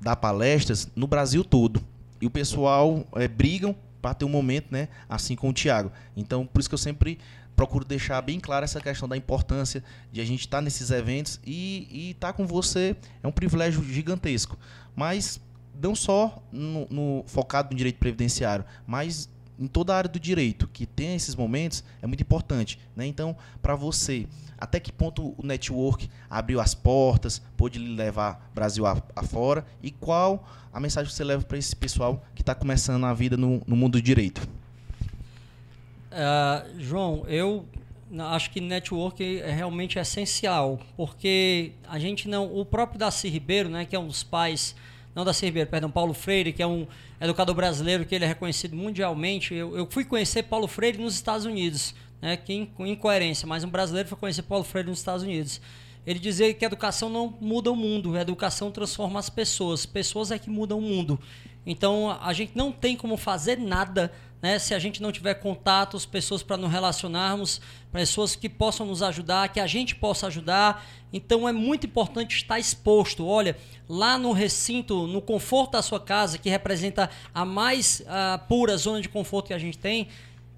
dá 0.00 0.16
palestras 0.16 0.88
no 0.96 1.06
Brasil 1.06 1.44
todo. 1.44 1.80
E 2.20 2.26
o 2.26 2.30
pessoal 2.30 3.06
é, 3.14 3.28
brigam 3.28 3.76
para 4.00 4.14
ter 4.14 4.24
um 4.24 4.28
momento, 4.28 4.68
né, 4.70 4.88
assim 5.08 5.34
com 5.34 5.48
o 5.48 5.52
Thiago. 5.52 5.90
Então, 6.16 6.46
por 6.46 6.60
isso 6.60 6.68
que 6.68 6.74
eu 6.74 6.78
sempre 6.78 7.18
procuro 7.56 7.84
deixar 7.84 8.22
bem 8.22 8.38
clara 8.38 8.64
essa 8.64 8.80
questão 8.80 9.08
da 9.08 9.16
importância 9.16 9.82
de 10.12 10.20
a 10.20 10.24
gente 10.24 10.40
estar 10.40 10.58
tá 10.58 10.62
nesses 10.62 10.92
eventos 10.92 11.40
e 11.44 12.10
estar 12.10 12.28
tá 12.28 12.32
com 12.32 12.46
você 12.46 12.96
é 13.20 13.26
um 13.26 13.32
privilégio 13.32 13.82
gigantesco. 13.82 14.56
Mas 14.94 15.40
não 15.80 15.94
só 15.94 16.42
no, 16.52 16.86
no, 16.88 17.24
focado 17.26 17.70
no 17.70 17.76
direito 17.76 17.98
previdenciário, 17.98 18.64
mas 18.86 19.28
em 19.58 19.66
toda 19.66 19.92
a 19.92 19.96
área 19.96 20.10
do 20.10 20.20
direito, 20.20 20.68
que 20.68 20.86
tem 20.86 21.14
esses 21.14 21.34
momentos, 21.34 21.82
é 22.00 22.06
muito 22.06 22.20
importante. 22.22 22.78
Né? 22.94 23.06
Então, 23.06 23.36
para 23.60 23.74
você, 23.74 24.26
até 24.56 24.78
que 24.78 24.92
ponto 24.92 25.34
o 25.36 25.44
network 25.44 26.08
abriu 26.30 26.60
as 26.60 26.74
portas, 26.74 27.42
pôde 27.56 27.78
levar 27.78 28.50
Brasil 28.54 28.84
afora, 28.86 29.66
e 29.82 29.90
qual 29.90 30.48
a 30.72 30.80
mensagem 30.80 31.10
que 31.10 31.16
você 31.16 31.24
leva 31.24 31.44
para 31.44 31.58
esse 31.58 31.74
pessoal 31.74 32.24
que 32.34 32.42
está 32.42 32.54
começando 32.54 33.04
a 33.04 33.12
vida 33.12 33.36
no, 33.36 33.62
no 33.66 33.76
mundo 33.76 33.92
do 33.92 34.02
direito? 34.02 34.48
Uh, 36.10 36.80
João, 36.80 37.24
eu 37.26 37.66
acho 38.30 38.50
que 38.50 38.60
network 38.60 39.40
é 39.40 39.52
realmente 39.52 39.98
essencial, 39.98 40.80
porque 40.96 41.72
a 41.86 41.98
gente 41.98 42.28
não. 42.28 42.52
O 42.54 42.64
próprio 42.64 42.98
Daci 42.98 43.28
Ribeiro, 43.28 43.68
né, 43.68 43.84
que 43.84 43.94
é 43.94 43.98
um 43.98 44.06
dos 44.06 44.22
pais 44.22 44.74
não 45.18 45.24
da 45.24 45.32
Ribeiro, 45.32 45.68
perdão, 45.68 45.90
Paulo 45.90 46.14
Freire, 46.14 46.52
que 46.52 46.62
é 46.62 46.66
um 46.66 46.86
educador 47.20 47.52
brasileiro 47.52 48.06
que 48.06 48.14
ele 48.14 48.24
é 48.24 48.28
reconhecido 48.28 48.76
mundialmente. 48.76 49.52
Eu, 49.52 49.76
eu 49.76 49.88
fui 49.90 50.04
conhecer 50.04 50.44
Paulo 50.44 50.68
Freire 50.68 50.96
nos 50.96 51.14
Estados 51.14 51.44
Unidos, 51.44 51.92
né, 52.22 52.36
que 52.36 52.52
em, 52.52 52.70
incoerência, 52.78 53.44
mas 53.44 53.64
um 53.64 53.68
brasileiro 53.68 54.08
foi 54.08 54.16
conhecer 54.16 54.42
Paulo 54.42 54.62
Freire 54.62 54.88
nos 54.88 55.00
Estados 55.00 55.24
Unidos. 55.24 55.60
Ele 56.06 56.20
dizia 56.20 56.54
que 56.54 56.64
a 56.64 56.68
educação 56.68 57.10
não 57.10 57.36
muda 57.40 57.72
o 57.72 57.74
mundo, 57.74 58.16
a 58.16 58.20
educação 58.20 58.70
transforma 58.70 59.18
as 59.18 59.28
pessoas. 59.28 59.84
Pessoas 59.84 60.30
é 60.30 60.38
que 60.38 60.48
mudam 60.48 60.78
o 60.78 60.82
mundo. 60.82 61.18
Então 61.66 62.16
a 62.22 62.32
gente 62.32 62.52
não 62.54 62.70
tem 62.70 62.96
como 62.96 63.16
fazer 63.16 63.58
nada 63.58 64.12
né? 64.40 64.58
Se 64.58 64.74
a 64.74 64.78
gente 64.78 65.02
não 65.02 65.10
tiver 65.10 65.34
contatos, 65.34 66.06
pessoas 66.06 66.42
para 66.42 66.56
nos 66.56 66.70
relacionarmos, 66.70 67.60
pessoas 67.92 68.36
que 68.36 68.48
possam 68.48 68.86
nos 68.86 69.02
ajudar, 69.02 69.48
que 69.48 69.60
a 69.60 69.66
gente 69.66 69.94
possa 69.94 70.26
ajudar. 70.28 70.86
Então 71.12 71.48
é 71.48 71.52
muito 71.52 71.86
importante 71.86 72.36
estar 72.36 72.58
exposto. 72.58 73.26
Olha, 73.26 73.56
lá 73.88 74.18
no 74.18 74.32
recinto, 74.32 75.06
no 75.06 75.20
conforto 75.20 75.72
da 75.72 75.82
sua 75.82 75.98
casa, 75.98 76.38
que 76.38 76.48
representa 76.48 77.10
a 77.34 77.44
mais 77.44 78.00
uh, 78.00 78.38
pura 78.46 78.76
zona 78.76 79.00
de 79.00 79.08
conforto 79.08 79.48
que 79.48 79.54
a 79.54 79.58
gente 79.58 79.78
tem, 79.78 80.08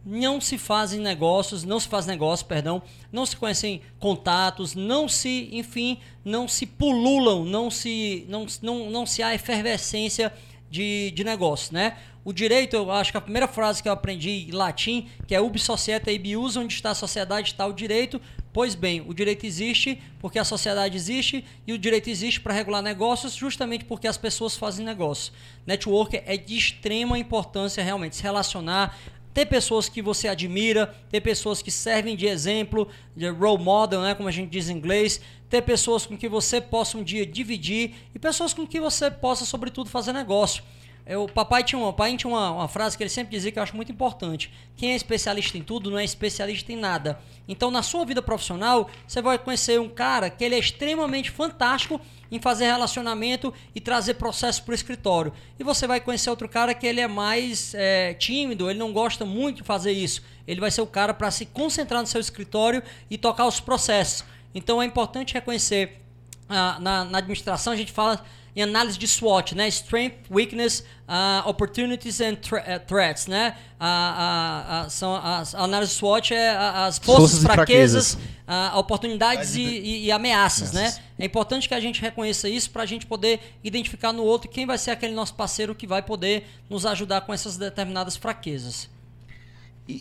não 0.04 0.40
se 0.40 0.56
fazem 0.56 0.98
negócios, 0.98 1.62
não 1.64 1.78
se 1.78 1.86
faz 1.86 2.06
negócio, 2.06 2.46
perdão, 2.46 2.82
não 3.12 3.26
se 3.26 3.36
conhecem 3.36 3.82
contatos, 3.98 4.74
não 4.74 5.08
se, 5.08 5.48
enfim, 5.52 5.98
não 6.24 6.48
se 6.48 6.64
pululam, 6.64 7.44
não 7.44 7.70
se, 7.70 8.24
não, 8.28 8.46
não, 8.62 8.90
não 8.90 9.06
se 9.06 9.22
há 9.22 9.34
efervescência 9.34 10.32
de, 10.70 11.10
de 11.10 11.24
negócio, 11.24 11.74
né? 11.74 11.96
O 12.22 12.34
direito, 12.34 12.76
eu 12.76 12.90
acho 12.90 13.12
que 13.12 13.16
a 13.16 13.20
primeira 13.20 13.48
frase 13.48 13.82
que 13.82 13.88
eu 13.88 13.92
aprendi 13.92 14.46
em 14.48 14.50
latim, 14.50 15.08
que 15.26 15.34
é 15.34 15.40
ubi 15.40 15.58
societa 15.58 16.12
ibius, 16.12 16.54
onde 16.54 16.74
está 16.74 16.90
a 16.90 16.94
sociedade 16.94 17.48
está 17.48 17.66
o 17.66 17.72
direito. 17.72 18.20
Pois 18.52 18.74
bem, 18.74 19.00
o 19.06 19.14
direito 19.14 19.46
existe 19.46 20.02
porque 20.18 20.38
a 20.38 20.44
sociedade 20.44 20.96
existe 20.96 21.44
e 21.66 21.72
o 21.72 21.78
direito 21.78 22.10
existe 22.10 22.40
para 22.40 22.52
regular 22.52 22.82
negócios 22.82 23.34
justamente 23.34 23.84
porque 23.86 24.06
as 24.06 24.18
pessoas 24.18 24.54
fazem 24.54 24.84
negócio. 24.84 25.32
Network 25.66 26.20
é 26.26 26.36
de 26.36 26.56
extrema 26.56 27.18
importância 27.18 27.82
realmente 27.82 28.16
se 28.16 28.22
relacionar, 28.22 28.98
ter 29.32 29.46
pessoas 29.46 29.88
que 29.88 30.02
você 30.02 30.28
admira, 30.28 30.94
ter 31.10 31.20
pessoas 31.20 31.62
que 31.62 31.70
servem 31.70 32.16
de 32.16 32.26
exemplo, 32.26 32.88
de 33.16 33.28
role 33.30 33.62
model, 33.62 34.02
né, 34.02 34.14
como 34.14 34.28
a 34.28 34.32
gente 34.32 34.50
diz 34.50 34.68
em 34.68 34.76
inglês, 34.76 35.20
ter 35.48 35.62
pessoas 35.62 36.04
com 36.04 36.18
que 36.18 36.28
você 36.28 36.60
possa 36.60 36.98
um 36.98 37.04
dia 37.04 37.24
dividir 37.24 37.94
e 38.14 38.18
pessoas 38.18 38.52
com 38.52 38.66
que 38.66 38.80
você 38.80 39.10
possa, 39.10 39.46
sobretudo, 39.46 39.88
fazer 39.88 40.12
negócio. 40.12 40.62
É, 41.06 41.16
o 41.16 41.26
papai 41.26 41.64
tinha, 41.64 41.78
uma, 41.78 41.92
papai 41.92 42.16
tinha 42.16 42.30
uma, 42.30 42.50
uma, 42.52 42.68
frase 42.68 42.96
que 42.96 43.02
ele 43.02 43.10
sempre 43.10 43.30
dizia 43.30 43.50
que 43.50 43.58
eu 43.58 43.62
acho 43.62 43.74
muito 43.74 43.90
importante. 43.90 44.52
Quem 44.76 44.92
é 44.92 44.96
especialista 44.96 45.58
em 45.58 45.62
tudo 45.62 45.90
não 45.90 45.98
é 45.98 46.04
especialista 46.04 46.72
em 46.72 46.76
nada. 46.76 47.18
Então, 47.48 47.70
na 47.70 47.82
sua 47.82 48.04
vida 48.04 48.22
profissional, 48.22 48.88
você 49.06 49.20
vai 49.20 49.38
conhecer 49.38 49.80
um 49.80 49.88
cara 49.88 50.30
que 50.30 50.44
ele 50.44 50.54
é 50.54 50.58
extremamente 50.58 51.30
fantástico 51.30 52.00
em 52.30 52.38
fazer 52.38 52.66
relacionamento 52.66 53.52
e 53.74 53.80
trazer 53.80 54.14
processo 54.14 54.62
para 54.62 54.72
o 54.72 54.74
escritório. 54.74 55.32
E 55.58 55.64
você 55.64 55.86
vai 55.86 56.00
conhecer 56.00 56.30
outro 56.30 56.48
cara 56.48 56.74
que 56.74 56.86
ele 56.86 57.00
é 57.00 57.08
mais 57.08 57.74
é, 57.74 58.14
tímido, 58.14 58.70
ele 58.70 58.78
não 58.78 58.92
gosta 58.92 59.24
muito 59.24 59.58
de 59.58 59.62
fazer 59.64 59.92
isso. 59.92 60.22
Ele 60.46 60.60
vai 60.60 60.70
ser 60.70 60.80
o 60.80 60.86
cara 60.86 61.12
para 61.12 61.30
se 61.30 61.46
concentrar 61.46 62.00
no 62.00 62.06
seu 62.06 62.20
escritório 62.20 62.82
e 63.10 63.18
tocar 63.18 63.46
os 63.46 63.58
processos. 63.58 64.24
Então, 64.54 64.80
é 64.80 64.86
importante 64.86 65.34
reconhecer 65.34 66.00
ah, 66.48 66.78
na, 66.80 67.04
na 67.04 67.18
administração, 67.18 67.72
a 67.72 67.76
gente 67.76 67.92
fala 67.92 68.24
em 68.54 68.62
análise 68.62 68.98
de 68.98 69.06
SWOT, 69.06 69.54
né? 69.54 69.68
Strength, 69.68 70.30
Weakness, 70.30 70.80
uh, 71.08 71.48
Opportunities 71.48 72.20
and 72.20 72.34
uh, 72.34 72.80
Threats, 72.86 73.26
né? 73.26 73.56
Uh, 73.80 74.86
uh, 74.86 74.90
são 74.90 75.14
as 75.16 75.54
a 75.54 75.62
análise 75.62 75.94
SWOT 75.94 76.34
é 76.34 76.50
as 76.50 76.98
forças, 76.98 77.30
forças 77.30 77.42
fraquezas, 77.42 78.14
fraquezas. 78.14 78.78
oportunidades 78.78 79.54
e, 79.54 79.62
e, 79.62 80.04
e 80.06 80.12
ameaças, 80.12 80.72
né? 80.72 80.94
É 81.18 81.24
importante 81.24 81.68
que 81.68 81.74
a 81.74 81.80
gente 81.80 82.00
reconheça 82.00 82.48
isso 82.48 82.70
para 82.70 82.82
a 82.82 82.86
gente 82.86 83.06
poder 83.06 83.40
identificar 83.62 84.12
no 84.12 84.22
outro 84.22 84.50
quem 84.50 84.66
vai 84.66 84.78
ser 84.78 84.90
aquele 84.90 85.14
nosso 85.14 85.34
parceiro 85.34 85.74
que 85.74 85.86
vai 85.86 86.02
poder 86.02 86.46
nos 86.68 86.86
ajudar 86.86 87.22
com 87.22 87.32
essas 87.32 87.56
determinadas 87.56 88.16
fraquezas. 88.16 88.88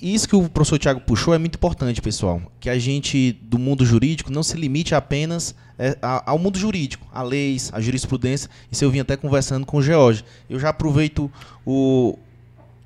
E 0.01 0.13
isso 0.13 0.29
que 0.29 0.35
o 0.35 0.47
professor 0.47 0.77
Tiago 0.77 1.01
puxou 1.01 1.33
é 1.33 1.37
muito 1.37 1.55
importante, 1.55 2.01
pessoal. 2.01 2.41
Que 2.59 2.69
a 2.69 2.77
gente, 2.77 3.31
do 3.41 3.57
mundo 3.57 3.83
jurídico, 3.83 4.31
não 4.31 4.43
se 4.43 4.55
limite 4.55 4.93
apenas 4.93 5.55
é, 5.79 5.97
ao 6.01 6.37
mundo 6.37 6.59
jurídico, 6.59 7.07
a 7.11 7.23
leis, 7.23 7.71
a 7.73 7.81
jurisprudência. 7.81 8.49
Isso 8.71 8.83
eu 8.83 8.91
vim 8.91 8.99
até 8.99 9.17
conversando 9.17 9.65
com 9.65 9.77
o 9.77 9.81
George. 9.81 10.23
Eu 10.49 10.59
já 10.59 10.69
aproveito 10.69 11.31
o, 11.65 12.17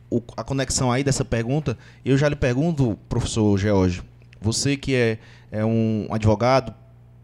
o, 0.09 0.21
a 0.37 0.43
conexão 0.43 0.91
aí 0.91 1.03
dessa 1.03 1.25
pergunta. 1.25 1.77
Eu 2.05 2.17
já 2.17 2.29
lhe 2.29 2.35
pergunto, 2.35 2.97
professor 3.09 3.57
George, 3.57 4.01
você 4.39 4.77
que 4.77 4.95
é, 4.95 5.17
é 5.51 5.65
um 5.65 6.07
advogado, 6.09 6.73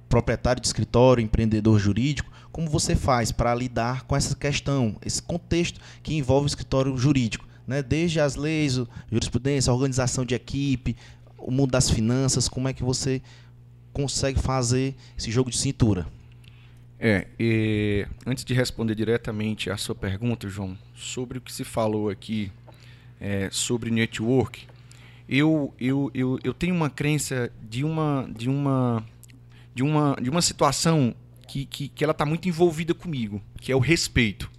proprietário 0.10 0.62
de 0.62 0.68
escritório, 0.68 1.24
empreendedor 1.24 1.80
jurídico, 1.80 2.30
como 2.52 2.70
você 2.70 2.96
faz 2.96 3.32
para 3.32 3.56
lidar 3.56 4.04
com 4.04 4.15
essa 4.15 4.36
questão, 4.36 4.96
esse 5.06 5.22
contexto 5.22 5.80
que 6.04 6.15
envolve 6.15 6.46
o 6.46 6.48
escritório 6.48 6.98
jurídico? 6.98 7.48
Né? 7.69 7.84
desde 7.84 8.19
as 8.19 8.36
leis, 8.36 8.82
jurisprudência, 9.12 9.71
organização 9.71 10.25
de 10.25 10.34
equipe, 10.34 10.97
o 11.38 11.51
mundo 11.51 11.69
das 11.69 11.88
finanças, 11.88 12.49
como 12.49 12.67
é 12.67 12.73
que 12.73 12.84
você 12.84 13.21
consegue 13.93 14.39
fazer 14.39 14.95
esse 15.15 15.29
jogo 15.29 15.51
de 15.51 15.58
cintura? 15.58 16.08
É, 16.99 17.27
e, 17.39 18.08
antes 18.25 18.43
de 18.43 18.55
responder 18.55 18.95
diretamente 18.95 19.69
à 19.69 19.77
sua 19.77 19.93
pergunta, 19.93 20.49
João, 20.49 20.75
sobre 20.95 21.38
o 21.38 21.41
que 21.41 21.53
se 21.53 21.63
falou 21.63 22.10
aqui 22.10 22.51
é, 23.21 23.49
sobre 23.51 23.91
network, 23.91 24.67
eu, 25.29 25.71
eu, 25.79 26.10
eu, 26.13 26.39
eu 26.43 26.53
tenho 26.55 26.73
uma 26.73 26.89
crença 26.89 27.51
de 27.62 27.84
uma, 27.84 28.27
de 28.36 28.49
uma, 28.49 29.05
de 29.75 29.84
uma, 29.84 30.17
de 30.19 30.29
uma 30.29 30.41
situação 30.41 31.13
que, 31.47 31.65
que, 31.65 31.88
que 31.88 32.03
ela 32.03 32.12
está 32.12 32.25
muito 32.25 32.49
envolvida 32.49 32.95
comigo, 32.95 33.39
que 33.62 33.71
é 33.71 33.75
o 33.75 33.79
respeito. 33.79 34.49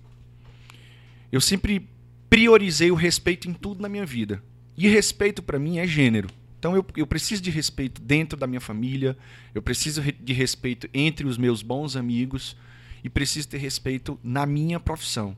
Eu 1.32 1.40
sempre 1.40 1.88
priorizei 2.30 2.92
o 2.92 2.94
respeito 2.94 3.50
em 3.50 3.52
tudo 3.52 3.82
na 3.82 3.88
minha 3.88 4.06
vida. 4.06 4.40
E 4.76 4.88
respeito 4.88 5.42
para 5.42 5.58
mim 5.58 5.78
é 5.78 5.86
gênero. 5.86 6.28
Então 6.58 6.76
eu, 6.76 6.86
eu 6.96 7.06
preciso 7.06 7.42
de 7.42 7.50
respeito 7.50 8.00
dentro 8.00 8.38
da 8.38 8.46
minha 8.46 8.60
família, 8.60 9.18
eu 9.54 9.60
preciso 9.60 10.00
de 10.00 10.32
respeito 10.32 10.88
entre 10.94 11.26
os 11.26 11.36
meus 11.36 11.62
bons 11.62 11.96
amigos 11.96 12.56
e 13.02 13.08
preciso 13.08 13.48
ter 13.48 13.58
respeito 13.58 14.18
na 14.22 14.46
minha 14.46 14.78
profissão. 14.78 15.36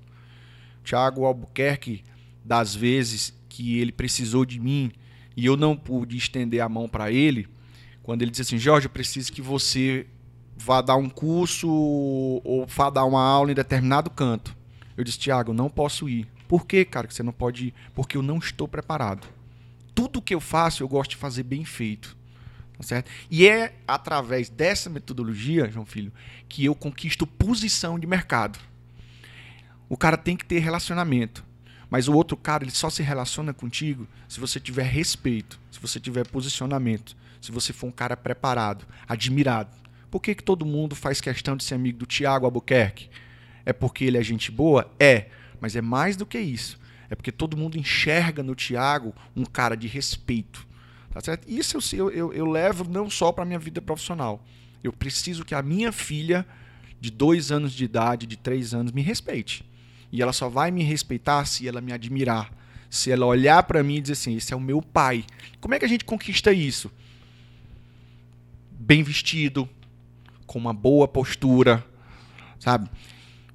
Tiago 0.85 1.25
Albuquerque, 1.25 2.05
das 2.45 2.75
vezes 2.75 3.33
que 3.49 3.79
ele 3.79 3.93
precisou 3.93 4.45
de 4.45 4.61
mim 4.61 4.93
e 5.37 5.47
eu 5.47 5.57
não 5.57 5.77
pude 5.77 6.17
estender 6.17 6.61
a 6.61 6.69
mão 6.69 6.89
para 6.89 7.11
ele, 7.11 7.49
quando 8.03 8.23
ele 8.23 8.33
disse 8.33 8.43
assim: 8.43 8.59
Jorge, 8.59 8.87
eu 8.87 8.91
preciso 8.91 9.33
que 9.33 9.41
você 9.41 10.07
vá 10.57 10.83
dar 10.83 10.97
um 10.97 11.09
curso 11.09 11.69
ou 11.69 12.67
vá 12.67 12.91
dar 12.91 13.05
uma 13.05 13.23
aula 13.23 13.53
em 13.53 13.55
determinado 13.55 14.11
canto. 14.11 14.55
Eu 14.97 15.05
disse: 15.05 15.19
Tiago, 15.19 15.55
não 15.55 15.71
posso 15.71 16.09
ir. 16.09 16.27
Por 16.53 16.67
que, 16.67 16.85
cara, 16.85 17.07
que 17.07 17.15
você 17.15 17.23
não 17.23 17.33
pode 17.33 17.69
ir? 17.69 17.75
Porque 17.95 18.15
eu 18.15 18.21
não 18.21 18.37
estou 18.37 18.69
preparado. 18.69 19.27
Tudo 19.95 20.21
que 20.21 20.35
eu 20.35 20.39
faço, 20.39 20.83
eu 20.83 20.87
gosto 20.87 21.13
de 21.13 21.17
fazer 21.17 21.45
bem 21.45 21.65
feito. 21.65 22.15
Tá 22.77 22.83
certo? 22.83 23.11
E 23.31 23.49
é 23.49 23.75
através 23.89 24.51
dessa 24.51 24.91
metodologia, 24.91 25.71
João 25.71 25.87
Filho, 25.87 26.13
que 26.51 26.63
eu 26.63 26.75
conquisto 26.75 27.27
posição 27.27 27.99
de 27.99 28.07
mercado. 28.07 28.59
O 29.89 29.97
cara 29.97 30.19
tem 30.19 30.37
que 30.37 30.45
ter 30.45 30.59
relacionamento. 30.59 31.43
Mas 31.89 32.07
o 32.07 32.13
outro 32.13 32.37
cara, 32.37 32.65
ele 32.65 32.71
só 32.71 32.91
se 32.91 33.03
relaciona 33.03 33.55
contigo 33.55 34.07
se 34.29 34.39
você 34.39 34.61
tiver 34.61 34.85
respeito, 34.85 35.59
se 35.71 35.81
você 35.81 35.99
tiver 35.99 36.29
posicionamento, 36.29 37.17
se 37.41 37.51
você 37.51 37.73
for 37.73 37.87
um 37.87 37.91
cara 37.91 38.15
preparado, 38.15 38.85
admirado. 39.09 39.75
Por 40.11 40.21
que, 40.21 40.35
que 40.35 40.45
todo 40.45 40.67
mundo 40.67 40.95
faz 40.95 41.19
questão 41.19 41.57
de 41.57 41.65
ser 41.65 41.77
amigo 41.77 42.01
do 42.01 42.05
Tiago 42.05 42.45
Albuquerque? 42.45 43.09
É 43.65 43.73
porque 43.73 44.05
ele 44.05 44.19
é 44.19 44.23
gente 44.23 44.51
boa? 44.51 44.93
É. 45.01 45.31
Mas 45.63 45.77
é 45.77 45.81
mais 45.81 46.17
do 46.17 46.27
que 46.27 46.41
isso. 46.41 46.77
É 47.09 47.15
porque 47.15 47.31
todo 47.31 47.57
mundo 47.57 47.79
enxerga 47.79 48.43
no 48.43 48.53
Tiago 48.53 49.15
um 49.37 49.45
cara 49.45 49.77
de 49.77 49.87
respeito. 49.87 50.67
Tá 51.13 51.21
certo? 51.21 51.49
Isso 51.49 51.79
eu, 51.95 52.11
eu, 52.11 52.33
eu 52.33 52.47
levo 52.47 52.83
não 52.91 53.09
só 53.09 53.31
para 53.31 53.45
minha 53.45 53.61
vida 53.61 53.81
profissional. 53.81 54.45
Eu 54.83 54.93
preciso 54.93 55.45
que 55.45 55.55
a 55.55 55.63
minha 55.63 55.93
filha, 55.93 56.45
de 57.01 57.13
dois 57.13 57.53
anos 57.53 57.73
de 57.73 57.85
idade, 57.85 58.27
de 58.27 58.37
três 58.37 58.75
anos, 58.75 58.91
me 58.91 59.03
respeite. 59.03 59.65
E 60.11 60.21
ela 60.21 60.33
só 60.33 60.49
vai 60.49 60.73
me 60.73 60.83
respeitar 60.83 61.45
se 61.45 61.69
ela 61.69 61.81
me 61.81 61.93
admirar. 61.93 62.53
Se 62.91 63.13
ela 63.13 63.25
olhar 63.25 63.63
para 63.63 63.85
mim 63.85 63.99
e 63.99 64.01
dizer 64.01 64.15
assim: 64.15 64.37
esse 64.37 64.53
é 64.53 64.57
o 64.57 64.61
meu 64.61 64.83
pai. 64.83 65.25
Como 65.61 65.75
é 65.75 65.79
que 65.79 65.85
a 65.85 65.89
gente 65.89 66.05
conquista 66.05 66.53
isso? 66.53 66.91
Bem 68.73 69.05
vestido, 69.05 69.69
com 70.45 70.59
uma 70.59 70.75
boa 70.75 71.07
postura, 71.07 71.87
sabe? 72.59 72.91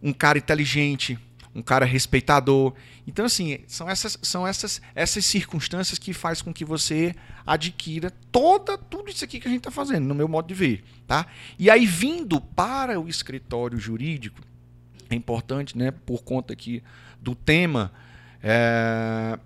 Um 0.01 0.13
cara 0.13 0.37
inteligente, 0.37 1.19
um 1.57 1.61
cara 1.63 1.85
respeitador. 1.87 2.73
Então, 3.07 3.25
assim, 3.25 3.57
são 3.65 3.89
essas, 3.89 4.17
são 4.21 4.47
essas, 4.47 4.79
essas 4.93 5.25
circunstâncias 5.25 5.97
que 5.97 6.13
faz 6.13 6.39
com 6.39 6.53
que 6.53 6.63
você 6.63 7.15
adquira 7.45 8.11
toda, 8.31 8.77
tudo 8.77 9.09
isso 9.09 9.25
aqui 9.25 9.39
que 9.39 9.47
a 9.47 9.49
gente 9.49 9.61
está 9.61 9.71
fazendo, 9.71 10.05
no 10.05 10.13
meu 10.13 10.27
modo 10.27 10.47
de 10.47 10.53
ver. 10.53 10.83
Tá? 11.07 11.25
E 11.57 11.67
aí, 11.71 11.87
vindo 11.87 12.39
para 12.39 12.99
o 12.99 13.09
escritório 13.09 13.79
jurídico, 13.79 14.39
é 15.09 15.15
importante, 15.15 15.75
né, 15.75 15.89
por 15.89 16.21
conta 16.21 16.53
aqui 16.53 16.83
do 17.19 17.33
tema, 17.33 17.91
é, 18.43 19.39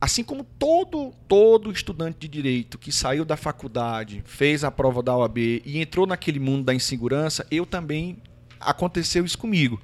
assim 0.00 0.24
como 0.24 0.44
todo, 0.58 1.12
todo 1.28 1.70
estudante 1.70 2.20
de 2.20 2.28
direito 2.28 2.78
que 2.78 2.90
saiu 2.90 3.26
da 3.26 3.36
faculdade, 3.36 4.22
fez 4.24 4.64
a 4.64 4.70
prova 4.70 5.02
da 5.02 5.14
OAB 5.14 5.36
e 5.38 5.82
entrou 5.82 6.06
naquele 6.06 6.40
mundo 6.40 6.64
da 6.64 6.72
insegurança, 6.72 7.46
eu 7.50 7.66
também 7.66 8.16
aconteceu 8.58 9.22
isso 9.22 9.36
comigo 9.36 9.78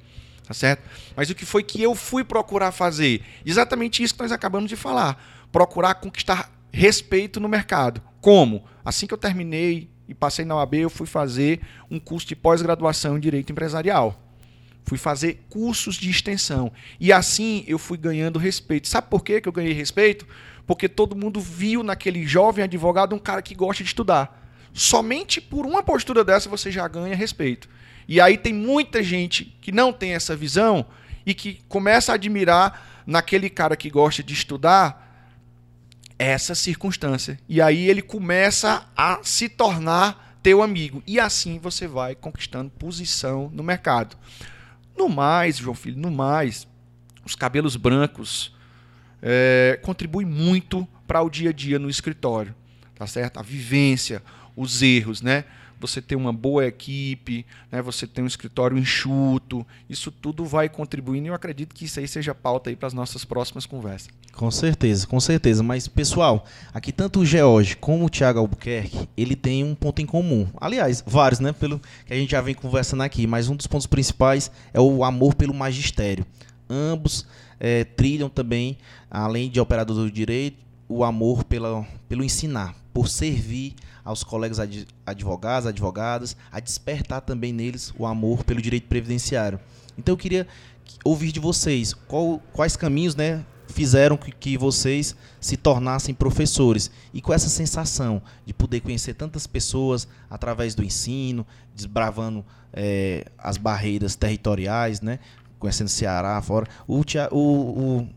tá 0.48 0.54
certo? 0.54 0.82
Mas 1.14 1.28
o 1.28 1.34
que 1.34 1.44
foi 1.44 1.62
que 1.62 1.82
eu 1.82 1.94
fui 1.94 2.24
procurar 2.24 2.72
fazer? 2.72 3.22
Exatamente 3.44 4.02
isso 4.02 4.14
que 4.14 4.22
nós 4.22 4.32
acabamos 4.32 4.70
de 4.70 4.76
falar. 4.76 5.22
Procurar 5.52 5.96
conquistar 5.96 6.50
respeito 6.72 7.38
no 7.38 7.50
mercado. 7.50 8.00
Como? 8.18 8.64
Assim 8.82 9.06
que 9.06 9.12
eu 9.12 9.18
terminei 9.18 9.90
e 10.08 10.14
passei 10.14 10.46
na 10.46 10.56
OAB, 10.56 10.74
eu 10.76 10.88
fui 10.88 11.06
fazer 11.06 11.60
um 11.90 12.00
curso 12.00 12.26
de 12.26 12.34
pós-graduação 12.34 13.18
em 13.18 13.20
Direito 13.20 13.52
Empresarial. 13.52 14.18
Fui 14.86 14.96
fazer 14.96 15.44
cursos 15.50 15.96
de 15.96 16.08
extensão. 16.08 16.72
E 16.98 17.12
assim 17.12 17.62
eu 17.68 17.78
fui 17.78 17.98
ganhando 17.98 18.38
respeito. 18.38 18.88
Sabe 18.88 19.08
por 19.10 19.22
que 19.22 19.42
eu 19.44 19.52
ganhei 19.52 19.74
respeito? 19.74 20.26
Porque 20.66 20.88
todo 20.88 21.14
mundo 21.14 21.42
viu 21.42 21.82
naquele 21.82 22.26
jovem 22.26 22.64
advogado 22.64 23.14
um 23.14 23.18
cara 23.18 23.42
que 23.42 23.54
gosta 23.54 23.82
de 23.82 23.90
estudar. 23.90 24.48
Somente 24.72 25.42
por 25.42 25.66
uma 25.66 25.82
postura 25.82 26.24
dessa 26.24 26.48
você 26.48 26.70
já 26.70 26.88
ganha 26.88 27.14
respeito. 27.14 27.68
E 28.08 28.20
aí 28.20 28.38
tem 28.38 28.54
muita 28.54 29.02
gente 29.02 29.56
que 29.60 29.70
não 29.70 29.92
tem 29.92 30.14
essa 30.14 30.34
visão 30.34 30.86
e 31.26 31.34
que 31.34 31.60
começa 31.68 32.10
a 32.10 32.14
admirar 32.14 33.02
naquele 33.06 33.50
cara 33.50 33.76
que 33.76 33.90
gosta 33.90 34.22
de 34.22 34.32
estudar 34.32 35.06
essa 36.18 36.54
circunstância. 36.54 37.38
E 37.46 37.60
aí 37.60 37.88
ele 37.88 38.00
começa 38.00 38.86
a 38.96 39.20
se 39.22 39.48
tornar 39.48 40.38
teu 40.42 40.62
amigo. 40.62 41.02
E 41.06 41.20
assim 41.20 41.58
você 41.58 41.86
vai 41.86 42.14
conquistando 42.14 42.70
posição 42.70 43.50
no 43.52 43.62
mercado. 43.62 44.16
No 44.96 45.08
mais, 45.08 45.58
João 45.58 45.74
Filho, 45.74 45.98
no 45.98 46.10
mais, 46.10 46.66
os 47.24 47.34
cabelos 47.34 47.76
brancos 47.76 48.56
é, 49.22 49.78
contribuem 49.82 50.26
muito 50.26 50.88
para 51.06 51.22
o 51.22 51.28
dia 51.28 51.50
a 51.50 51.52
dia 51.52 51.78
no 51.78 51.90
escritório. 51.90 52.54
Tá 52.94 53.06
certo? 53.06 53.38
A 53.38 53.42
vivência, 53.42 54.22
os 54.56 54.82
erros, 54.82 55.22
né? 55.22 55.44
Você 55.80 56.02
ter 56.02 56.16
uma 56.16 56.32
boa 56.32 56.66
equipe, 56.66 57.46
né, 57.70 57.80
você 57.80 58.06
ter 58.06 58.22
um 58.22 58.26
escritório 58.26 58.76
enxuto, 58.76 59.66
isso 59.88 60.10
tudo 60.10 60.44
vai 60.44 60.68
contribuindo 60.68 61.26
e 61.26 61.28
eu 61.28 61.34
acredito 61.34 61.74
que 61.74 61.84
isso 61.84 62.00
aí 62.00 62.08
seja 62.08 62.34
pauta 62.34 62.70
aí 62.70 62.76
para 62.76 62.86
as 62.86 62.94
nossas 62.94 63.24
próximas 63.24 63.66
conversas. 63.66 64.08
Com 64.38 64.52
certeza, 64.52 65.04
com 65.04 65.18
certeza. 65.18 65.64
Mas, 65.64 65.88
pessoal, 65.88 66.44
aqui 66.72 66.92
tanto 66.92 67.20
o 67.20 67.26
George 67.26 67.76
como 67.76 68.04
o 68.04 68.08
Thiago 68.08 68.38
Albuquerque, 68.38 69.08
ele 69.16 69.34
tem 69.34 69.64
um 69.64 69.74
ponto 69.74 70.00
em 70.00 70.06
comum. 70.06 70.46
Aliás, 70.60 71.02
vários, 71.04 71.40
né? 71.40 71.52
Pelo 71.52 71.80
que 72.06 72.12
a 72.12 72.16
gente 72.16 72.30
já 72.30 72.40
vem 72.40 72.54
conversando 72.54 73.02
aqui. 73.02 73.26
Mas 73.26 73.48
um 73.48 73.56
dos 73.56 73.66
pontos 73.66 73.88
principais 73.88 74.48
é 74.72 74.80
o 74.80 75.02
amor 75.02 75.34
pelo 75.34 75.52
magistério. 75.52 76.24
Ambos 76.70 77.26
é, 77.58 77.82
trilham 77.82 78.28
também, 78.28 78.78
além 79.10 79.50
de 79.50 79.58
operador 79.58 79.96
do 79.96 80.10
direito, 80.10 80.58
o 80.88 81.02
amor 81.02 81.42
pela, 81.42 81.84
pelo 82.08 82.22
ensinar, 82.22 82.76
por 82.94 83.08
servir 83.08 83.74
aos 84.08 84.24
colegas 84.24 84.58
advogados, 85.04 85.66
advogadas, 85.66 86.36
a 86.50 86.60
despertar 86.60 87.20
também 87.20 87.52
neles 87.52 87.92
o 87.98 88.06
amor 88.06 88.42
pelo 88.42 88.62
direito 88.62 88.88
previdenciário. 88.88 89.60
Então 89.98 90.14
eu 90.14 90.16
queria 90.16 90.48
ouvir 91.04 91.30
de 91.30 91.38
vocês 91.38 91.92
qual, 91.92 92.40
quais 92.54 92.74
caminhos 92.74 93.14
né, 93.14 93.44
fizeram 93.66 94.16
que, 94.16 94.32
que 94.32 94.56
vocês 94.56 95.14
se 95.38 95.58
tornassem 95.58 96.14
professores. 96.14 96.90
E 97.12 97.20
com 97.20 97.34
essa 97.34 97.50
sensação 97.50 98.22
de 98.46 98.54
poder 98.54 98.80
conhecer 98.80 99.12
tantas 99.12 99.46
pessoas 99.46 100.08
através 100.30 100.74
do 100.74 100.82
ensino, 100.82 101.46
desbravando 101.74 102.42
é, 102.72 103.26
as 103.36 103.58
barreiras 103.58 104.16
territoriais, 104.16 105.02
né? 105.02 105.18
conhecendo 105.58 105.88
Ceará, 105.88 106.40
fora. 106.40 106.66
O, 106.86 107.02
o, 107.30 107.36
o, 107.36 108.08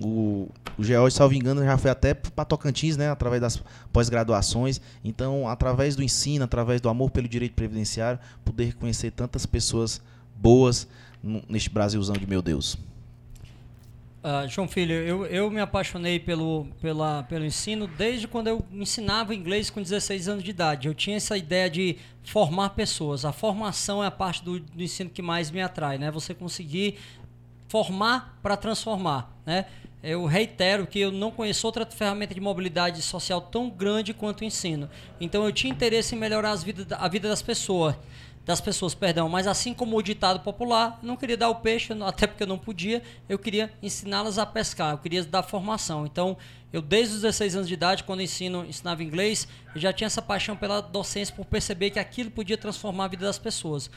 o, 0.00 0.48
o 0.76 0.84
George, 0.84 1.16
salvo 1.16 1.34
engano, 1.34 1.64
já 1.64 1.76
foi 1.76 1.90
até 1.90 2.14
para 2.14 2.44
Tocantins, 2.44 2.96
né? 2.96 3.10
através 3.10 3.40
das 3.40 3.62
pós-graduações. 3.92 4.80
Então, 5.04 5.48
através 5.48 5.96
do 5.96 6.02
ensino, 6.02 6.44
através 6.44 6.80
do 6.80 6.88
amor 6.88 7.10
pelo 7.10 7.28
direito 7.28 7.54
previdenciário, 7.54 8.18
poder 8.44 8.74
conhecer 8.74 9.10
tantas 9.10 9.44
pessoas 9.44 10.00
boas 10.36 10.86
neste 11.48 11.70
Brasilzão 11.70 12.16
de 12.16 12.26
meu 12.26 12.40
Deus. 12.40 12.78
Uh, 14.18 14.48
João 14.48 14.66
Filho, 14.66 14.92
eu, 14.92 15.26
eu 15.26 15.50
me 15.50 15.60
apaixonei 15.60 16.18
pelo, 16.18 16.66
pela, 16.80 17.22
pelo 17.22 17.44
ensino 17.44 17.86
desde 17.86 18.26
quando 18.26 18.48
eu 18.48 18.64
ensinava 18.72 19.34
inglês 19.34 19.70
com 19.70 19.80
16 19.80 20.28
anos 20.28 20.44
de 20.44 20.50
idade. 20.50 20.88
Eu 20.88 20.94
tinha 20.94 21.16
essa 21.16 21.36
ideia 21.36 21.70
de 21.70 21.96
formar 22.24 22.70
pessoas. 22.70 23.24
A 23.24 23.32
formação 23.32 24.02
é 24.02 24.08
a 24.08 24.10
parte 24.10 24.44
do, 24.44 24.58
do 24.58 24.82
ensino 24.82 25.08
que 25.08 25.22
mais 25.22 25.50
me 25.52 25.62
atrai, 25.62 25.98
né? 25.98 26.10
Você 26.10 26.34
conseguir 26.34 26.98
formar 27.68 28.38
para 28.42 28.56
transformar, 28.56 29.30
né? 29.46 29.66
Eu 30.02 30.24
reitero 30.26 30.86
que 30.86 31.00
eu 31.00 31.10
não 31.10 31.30
conheço 31.30 31.66
outra 31.66 31.84
ferramenta 31.84 32.32
de 32.32 32.40
mobilidade 32.40 33.02
social 33.02 33.40
tão 33.40 33.68
grande 33.68 34.14
quanto 34.14 34.42
o 34.42 34.44
ensino. 34.44 34.88
Então 35.20 35.44
eu 35.44 35.52
tinha 35.52 35.72
interesse 35.72 36.14
em 36.14 36.18
melhorar 36.18 36.52
as 36.52 36.64
a 36.98 37.08
vida 37.08 37.28
das 37.28 37.42
pessoas 37.42 37.96
das 38.48 38.62
pessoas, 38.62 38.94
perdão, 38.94 39.28
mas 39.28 39.46
assim 39.46 39.74
como 39.74 39.94
o 39.94 40.02
ditado 40.02 40.40
popular, 40.40 40.98
não 41.02 41.18
queria 41.18 41.36
dar 41.36 41.50
o 41.50 41.56
peixe, 41.56 41.92
até 42.02 42.26
porque 42.26 42.44
eu 42.44 42.46
não 42.46 42.56
podia, 42.56 43.02
eu 43.28 43.38
queria 43.38 43.70
ensiná-las 43.82 44.38
a 44.38 44.46
pescar, 44.46 44.92
eu 44.92 44.98
queria 44.98 45.22
dar 45.22 45.42
formação. 45.42 46.06
Então, 46.06 46.34
eu 46.72 46.80
desde 46.80 47.16
os 47.16 47.20
16 47.20 47.56
anos 47.56 47.68
de 47.68 47.74
idade, 47.74 48.04
quando 48.04 48.22
ensino, 48.22 48.64
ensinava 48.64 49.04
inglês, 49.04 49.46
eu 49.74 49.78
já 49.78 49.92
tinha 49.92 50.06
essa 50.06 50.22
paixão 50.22 50.56
pela 50.56 50.80
docência 50.80 51.34
por 51.34 51.44
perceber 51.44 51.90
que 51.90 51.98
aquilo 51.98 52.30
podia 52.30 52.56
transformar 52.56 53.04
a 53.04 53.08
vida 53.08 53.26
das 53.26 53.38
pessoas. 53.38 53.88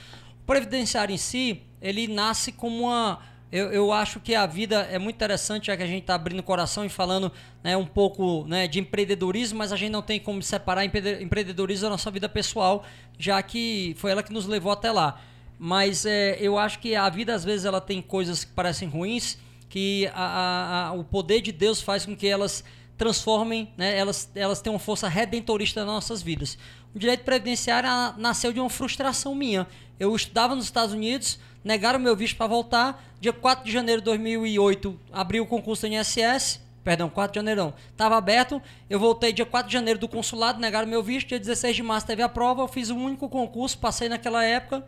O 0.44 0.46
previdenciário 0.46 1.16
em 1.16 1.18
si, 1.18 1.62
ele 1.82 2.10
nasce 2.10 2.52
como 2.52 2.88
uma 2.88 3.20
eu, 3.52 3.72
eu 3.72 3.92
acho 3.92 4.20
que 4.20 4.34
a 4.34 4.46
vida 4.46 4.88
é 4.90 4.98
muito 4.98 5.18
interessante, 5.18 5.68
já 5.68 5.76
que 5.76 5.84
a 5.84 5.88
gente 5.88 6.04
está 6.04 6.16
abrindo 6.16 6.40
o 6.40 6.44
coração 6.44 6.86
e 6.86 6.90
falando 6.90 7.32
né, 7.62 7.76
um 7.76 7.86
pouco 7.86 8.46
né, 8.48 8.66
de 8.66 8.80
empreendedorismo, 8.80 9.60
mas 9.60 9.74
a 9.74 9.76
gente 9.76 9.92
não 9.92 10.02
tem 10.02 10.20
como 10.20 10.42
separar 10.42 10.86
empreendedorismo 10.86 11.84
da 11.84 11.90
nossa 11.90 12.10
vida 12.10 12.30
pessoal, 12.30 12.86
já 13.20 13.42
que 13.44 13.94
foi 13.98 14.12
ela 14.12 14.24
que 14.24 14.32
nos 14.32 14.46
levou 14.46 14.72
até 14.72 14.90
lá. 14.92 15.20
Mas 15.60 16.06
é, 16.06 16.38
eu 16.40 16.58
acho 16.58 16.80
que 16.80 16.96
a 16.96 17.10
vida, 17.10 17.36
às 17.36 17.44
vezes, 17.44 17.66
ela 17.66 17.82
tem 17.82 18.02
coisas 18.02 18.46
que 18.46 18.52
parecem 18.54 18.88
ruins, 18.88 19.38
que 19.68 20.10
a, 20.14 20.24
a, 20.24 20.88
a, 20.88 20.92
o 20.94 21.04
poder 21.04 21.42
de 21.42 21.52
Deus 21.52 21.82
faz 21.82 22.06
com 22.06 22.16
que 22.16 22.28
elas 22.28 22.64
transformem, 22.98 23.74
né, 23.76 23.98
elas, 23.98 24.32
elas 24.34 24.62
tenham 24.62 24.80
força 24.80 25.08
redentorista 25.08 25.84
nas 25.84 25.94
nossas 25.94 26.22
vidas. 26.22 26.58
O 26.96 27.00
direito 27.00 27.24
previdenciário 27.24 27.90
nasceu 28.18 28.54
de 28.54 28.60
uma 28.60 28.70
frustração 28.70 29.36
minha. 29.36 29.68
Eu 30.00 30.16
estudava 30.16 30.56
nos 30.56 30.66
Estados 30.66 30.94
Unidos, 30.94 31.40
negaram 31.64 32.00
meu 32.00 32.16
visto 32.16 32.38
para 32.38 32.48
voltar. 32.48 33.04
Dia 33.20 33.34
4 33.34 33.66
de 33.66 33.72
janeiro 33.72 34.02
de 34.02 34.06
2008, 34.06 35.00
abriu 35.12 35.44
o 35.44 35.48
concurso 35.48 35.88
do 35.88 35.94
INSS. 35.94 36.60
Perdão, 36.84 37.10
4 37.10 37.34
de 37.34 37.40
janeiro 37.40 37.66
não. 37.66 37.74
Estava 37.92 38.18
aberto. 38.18 38.62
Eu 38.90 39.00
voltei 39.00 39.32
dia 39.32 39.46
4 39.46 39.68
de 39.68 39.74
janeiro 39.74 40.00
do 40.00 40.08
consulado, 40.08 40.60
negaram 40.60 40.88
meu 40.88 41.04
visto. 41.04 41.28
Dia 41.28 41.40
16 41.40 41.76
de 41.76 41.84
março 41.84 42.08
teve 42.08 42.24
a 42.24 42.30
prova. 42.30 42.62
Eu 42.62 42.68
fiz 42.68 42.90
o 42.90 42.96
um 42.96 43.06
único 43.06 43.30
concurso, 43.30 43.78
passei 43.78 44.10
naquela 44.10 44.44
época. 44.44 44.84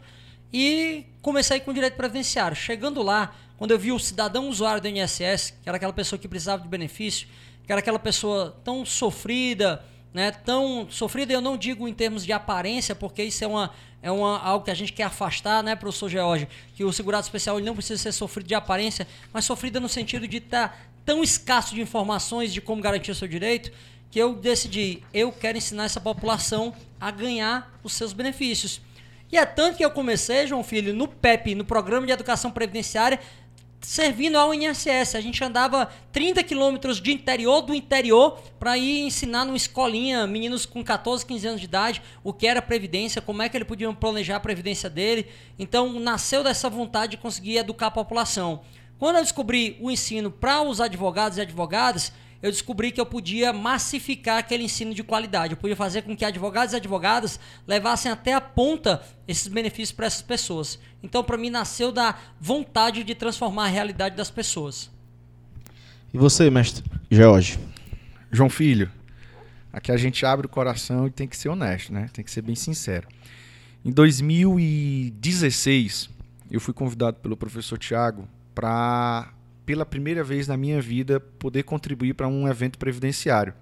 E 0.52 1.06
comecei 1.22 1.60
com 1.60 1.72
direito 1.72 1.96
previdenciário. 1.96 2.56
Chegando 2.56 3.02
lá, 3.04 3.36
quando 3.58 3.72
eu 3.72 3.80
vi 3.80 3.92
o 3.92 4.00
cidadão 4.00 4.50
usuário 4.50 4.82
do 4.82 4.88
INSS, 4.88 5.52
que 5.62 5.70
era 5.70 5.78
aquela 5.78 5.94
pessoa 5.94 6.20
que 6.20 6.28
precisava 6.28 6.62
de 6.62 6.68
benefício, 6.68 7.28
que 7.66 7.72
era 7.72 7.80
aquela 7.80 8.00
pessoa 8.00 8.60
tão 8.64 8.86
sofrida, 8.86 9.84
né, 10.14 10.32
tão 10.32 10.88
sofrida, 10.90 11.34
eu 11.34 11.42
não 11.42 11.58
digo 11.58 11.88
em 11.88 11.94
termos 11.94 12.26
de 12.26 12.32
aparência, 12.32 12.94
porque 12.94 13.24
isso 13.24 13.44
é, 13.44 13.48
uma, 13.48 13.72
é 14.04 14.12
uma, 14.12 14.38
algo 14.38 14.66
que 14.66 14.70
a 14.70 14.76
gente 14.76 14.92
quer 14.92 15.04
afastar, 15.04 15.64
né, 15.64 15.78
professor 15.78 16.10
George, 16.10 16.48
que 16.76 16.84
o 16.84 16.92
segurado 16.92 17.24
especial 17.24 17.58
não 17.62 17.74
precisa 17.74 18.00
ser 18.00 18.12
sofrido 18.12 18.46
de 18.46 18.54
aparência, 18.54 19.08
mas 19.32 19.46
sofrida 19.46 19.80
no 19.80 19.88
sentido 19.88 20.28
de 20.28 20.38
estar 20.38 20.68
tá 20.68 20.78
tão 21.06 21.24
escasso 21.24 21.74
de 21.74 21.82
informações 21.82 22.54
de 22.54 22.60
como 22.60 22.82
garantir 22.82 23.12
o 23.12 23.16
seu 23.16 23.30
direito, 23.30 23.72
que 24.12 24.20
eu 24.20 24.36
decidi, 24.36 25.02
eu 25.14 25.32
quero 25.32 25.58
ensinar 25.58 25.86
essa 25.86 26.02
população 26.02 26.74
a 27.00 27.10
ganhar 27.10 27.80
os 27.82 27.94
seus 27.94 28.12
benefícios. 28.12 28.82
E 29.32 29.38
é 29.38 29.46
tanto 29.46 29.78
que 29.78 29.86
eu 29.86 29.90
comecei, 29.90 30.46
João 30.46 30.64
Filho, 30.64 30.94
no 30.94 31.08
PEP, 31.08 31.56
no 31.56 31.66
Programa 31.66 32.06
de 32.06 32.12
Educação 32.12 32.52
Previdenciária, 32.52 33.20
servindo 33.84 34.38
ao 34.38 34.54
INSS. 34.54 35.16
A 35.16 35.22
gente 35.22 35.44
andava 35.44 35.90
30 36.12 36.44
quilômetros 36.44 37.02
de 37.02 37.12
interior 37.12 37.62
do 37.62 37.76
interior 37.76 38.40
para 38.58 38.78
ir 38.78 39.02
ensinar 39.06 39.46
numa 39.46 39.58
escolinha, 39.58 40.26
meninos 40.26 40.66
com 40.66 40.84
14, 40.84 41.26
15 41.26 41.48
anos 41.48 41.60
de 41.60 41.68
idade, 41.68 42.02
o 42.24 42.34
que 42.34 42.48
era 42.48 42.62
previdência, 42.62 43.22
como 43.22 43.42
é 43.42 43.50
que 43.50 43.58
ele 43.58 43.66
podia 43.66 43.92
planejar 43.94 44.38
a 44.38 44.40
previdência 44.40 44.90
dele. 44.90 45.28
Então, 45.60 46.00
nasceu 46.00 46.44
dessa 46.44 46.70
vontade 46.70 47.12
de 47.12 47.18
conseguir 47.18 47.58
educar 47.58 47.88
a 47.88 47.92
população. 47.92 48.62
Quando 48.98 49.18
eu 49.18 49.22
descobri 49.22 49.78
o 49.82 49.92
ensino 49.92 50.32
para 50.32 50.62
os 50.62 50.80
advogados 50.80 51.38
e 51.38 51.42
advogadas, 51.42 52.14
eu 52.44 52.52
descobri 52.52 52.92
que 52.92 53.00
eu 53.00 53.06
podia 53.06 53.54
massificar 53.54 54.38
aquele 54.38 54.66
ensino 54.66 54.94
de 54.94 55.02
qualidade. 55.02 55.54
Eu 55.54 55.58
podia 55.58 55.78
fazer 55.78 56.02
com 56.02 56.14
que 56.14 56.26
advogados 56.26 56.74
e 56.74 56.76
advogadas 56.76 57.40
levassem 57.66 58.12
até 58.12 58.34
a 58.34 58.42
ponta 58.42 59.02
esses 59.26 59.48
benefícios 59.48 59.94
para 59.94 60.08
essas 60.08 60.22
pessoas. 60.22 60.78
Então, 61.02 61.24
para 61.24 61.38
mim, 61.38 61.50
nasceu 61.50 61.90
da 61.90 62.20
vontade 62.42 63.06
de 63.06 63.16
transformar 63.16 63.64
a 63.64 63.70
realidade 63.70 64.18
das 64.18 64.30
pessoas. 64.30 64.92
E 66.14 66.18
você, 66.18 66.50
mestre 66.50 66.84
George? 67.10 67.58
João 68.30 68.50
Filho, 68.50 68.92
aqui 69.72 69.90
a 69.90 69.98
gente 69.98 70.26
abre 70.26 70.46
o 70.46 70.50
coração 70.50 71.08
e 71.08 71.12
tem 71.12 71.30
que 71.30 71.38
ser 71.38 71.48
honesto, 71.48 71.94
né? 71.94 72.10
Tem 72.12 72.26
que 72.26 72.32
ser 72.32 72.42
bem 72.42 72.56
sincero. 72.56 73.08
Em 73.86 73.92
2016, 73.92 76.10
eu 76.52 76.60
fui 76.60 76.74
convidado 76.74 77.22
pelo 77.22 77.38
professor 77.38 77.78
Tiago 77.78 78.28
para 78.54 79.32
pela 79.66 79.86
primeira 79.86 80.24
vez 80.24 80.48
na 80.48 80.58
minha 80.58 80.82
vida, 80.82 81.20
poder 81.20 81.64
contribuir 81.64 82.14
para 82.14 82.28
um 82.28 82.48
evento 82.48 82.78
previdenciário. 82.78 83.54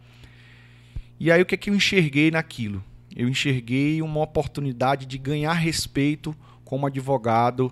E 1.19 1.31
aí 1.31 1.41
o 1.41 1.45
que, 1.45 1.55
é 1.55 1.57
que 1.57 1.69
eu 1.69 1.75
enxerguei 1.75 2.31
naquilo? 2.31 2.83
Eu 3.15 3.27
enxerguei 3.27 4.01
uma 4.01 4.21
oportunidade 4.21 5.05
de 5.05 5.17
ganhar 5.17 5.53
respeito 5.53 6.35
como 6.63 6.87
advogado 6.87 7.71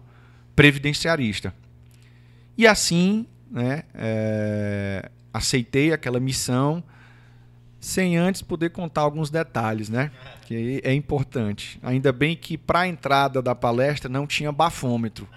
previdenciarista. 0.55 1.53
E 2.57 2.67
assim, 2.67 3.25
né, 3.49 3.83
é, 3.93 5.09
aceitei 5.33 5.93
aquela 5.93 6.19
missão 6.19 6.83
sem 7.79 8.17
antes 8.17 8.41
poder 8.41 8.71
contar 8.71 9.01
alguns 9.01 9.29
detalhes, 9.29 9.87
né? 9.87 10.11
Que 10.45 10.81
é 10.83 10.93
importante. 10.93 11.79
Ainda 11.81 12.11
bem 12.11 12.35
que 12.35 12.57
para 12.57 12.81
a 12.81 12.87
entrada 12.87 13.41
da 13.41 13.55
palestra 13.55 14.09
não 14.09 14.27
tinha 14.27 14.51
bafômetro 14.51 15.27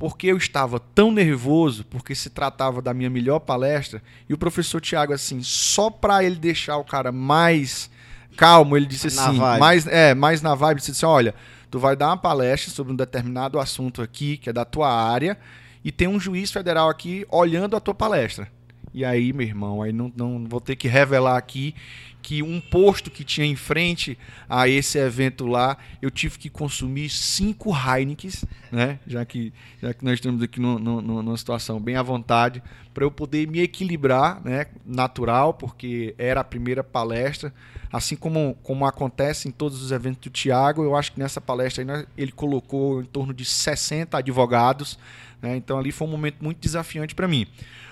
porque 0.00 0.28
eu 0.28 0.38
estava 0.38 0.80
tão 0.80 1.12
nervoso, 1.12 1.84
porque 1.84 2.14
se 2.14 2.30
tratava 2.30 2.80
da 2.80 2.94
minha 2.94 3.10
melhor 3.10 3.38
palestra, 3.38 4.02
e 4.26 4.32
o 4.32 4.38
professor 4.38 4.80
Tiago, 4.80 5.12
assim, 5.12 5.42
só 5.42 5.90
para 5.90 6.24
ele 6.24 6.36
deixar 6.36 6.78
o 6.78 6.84
cara 6.84 7.12
mais 7.12 7.90
calmo, 8.34 8.78
ele 8.78 8.86
disse 8.86 9.08
assim, 9.08 9.36
mais, 9.36 9.86
é, 9.86 10.14
mais 10.14 10.40
na 10.40 10.54
vibe, 10.54 10.78
disse 10.78 10.92
assim, 10.92 11.04
olha, 11.04 11.34
tu 11.70 11.78
vai 11.78 11.94
dar 11.94 12.06
uma 12.06 12.16
palestra 12.16 12.72
sobre 12.72 12.94
um 12.94 12.96
determinado 12.96 13.60
assunto 13.60 14.00
aqui, 14.00 14.38
que 14.38 14.48
é 14.48 14.54
da 14.54 14.64
tua 14.64 14.90
área, 14.90 15.36
e 15.84 15.92
tem 15.92 16.08
um 16.08 16.18
juiz 16.18 16.50
federal 16.50 16.88
aqui 16.88 17.26
olhando 17.30 17.76
a 17.76 17.80
tua 17.80 17.94
palestra. 17.94 18.48
E 18.94 19.04
aí, 19.04 19.34
meu 19.34 19.46
irmão, 19.46 19.82
aí 19.82 19.92
não, 19.92 20.10
não 20.16 20.46
vou 20.48 20.62
ter 20.62 20.76
que 20.76 20.88
revelar 20.88 21.36
aqui 21.36 21.74
que 22.22 22.42
um 22.42 22.60
posto 22.60 23.10
que 23.10 23.24
tinha 23.24 23.46
em 23.46 23.56
frente 23.56 24.16
a 24.48 24.68
esse 24.68 24.98
evento 24.98 25.46
lá, 25.46 25.76
eu 26.00 26.10
tive 26.10 26.38
que 26.38 26.50
consumir 26.50 27.08
cinco 27.08 27.70
Heinekens, 27.74 28.44
né? 28.70 28.98
Já 29.06 29.24
que, 29.24 29.52
já 29.82 29.92
que 29.94 30.04
nós 30.04 30.14
estamos 30.14 30.42
aqui 30.42 30.60
no, 30.60 30.78
no, 30.78 31.00
numa 31.00 31.36
situação 31.36 31.80
bem 31.80 31.96
à 31.96 32.02
vontade, 32.02 32.62
para 32.92 33.04
eu 33.04 33.10
poder 33.10 33.46
me 33.46 33.60
equilibrar, 33.60 34.40
né? 34.44 34.66
Natural, 34.84 35.54
porque 35.54 36.14
era 36.18 36.40
a 36.40 36.44
primeira 36.44 36.84
palestra. 36.84 37.52
Assim 37.92 38.16
como, 38.16 38.56
como 38.62 38.86
acontece 38.86 39.48
em 39.48 39.50
todos 39.50 39.82
os 39.82 39.90
eventos 39.90 40.20
do 40.20 40.30
Tiago, 40.30 40.84
eu 40.84 40.94
acho 40.94 41.12
que 41.12 41.18
nessa 41.18 41.40
palestra 41.40 41.84
aí, 41.84 42.06
ele 42.16 42.32
colocou 42.32 43.02
em 43.02 43.06
torno 43.06 43.32
de 43.32 43.44
60 43.44 44.18
advogados. 44.18 44.98
Né? 45.40 45.56
Então 45.56 45.78
ali 45.78 45.92
foi 45.92 46.06
um 46.06 46.10
momento 46.10 46.42
muito 46.42 46.58
desafiante 46.58 47.14
para 47.14 47.28
mim. 47.28 47.46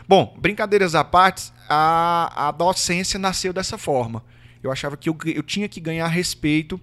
Bom, 0.07 0.35
brincadeiras 0.39 0.95
à 0.95 1.05
parte, 1.05 1.53
a, 1.69 2.49
a 2.49 2.51
docência 2.51 3.19
nasceu 3.19 3.53
dessa 3.53 3.77
forma. 3.77 4.25
Eu 4.63 4.73
achava 4.73 4.97
que 4.97 5.09
eu, 5.09 5.17
eu 5.27 5.43
tinha 5.43 5.69
que 5.69 5.81
ganhar 5.81 6.09
respeito 6.09 6.81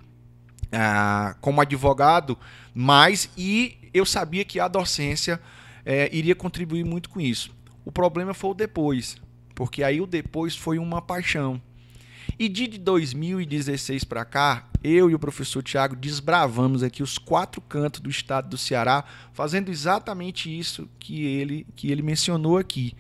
ah, 0.72 1.36
como 1.42 1.62
advogado, 1.62 2.38
mas 2.74 3.30
e 3.38 3.78
eu 3.94 4.06
sabia 4.06 4.46
que 4.46 4.60
a 4.60 4.68
docência 4.68 5.40
é, 5.86 6.10
iria 6.16 6.36
contribuir 6.36 6.84
muito 6.84 7.10
com 7.10 7.20
isso. 7.20 7.56
O 7.84 7.92
problema 7.92 8.34
foi 8.34 8.52
o 8.52 8.54
depois, 8.54 9.18
porque 9.54 9.84
aí 9.84 10.02
o 10.02 10.08
depois 10.08 10.56
foi 10.56 10.78
uma 10.80 11.02
paixão. 11.02 11.62
E 12.38 12.50
de 12.50 12.68
2016 12.68 14.04
para 14.04 14.26
cá, 14.26 14.68
eu 14.84 15.10
e 15.10 15.16
o 15.16 15.20
professor 15.20 15.64
Tiago 15.64 15.96
desbravamos 15.96 16.84
aqui 16.84 17.02
os 17.02 17.18
quatro 17.18 17.62
cantos 17.62 18.02
do 18.02 18.10
estado 18.10 18.50
do 18.50 18.58
Ceará, 18.58 19.06
fazendo 19.34 19.70
exatamente 19.70 20.56
isso 20.56 20.90
que 21.00 21.26
ele, 21.26 21.66
que 21.76 21.92
ele 21.92 22.02
mencionou 22.02 22.58
aqui 22.58 22.94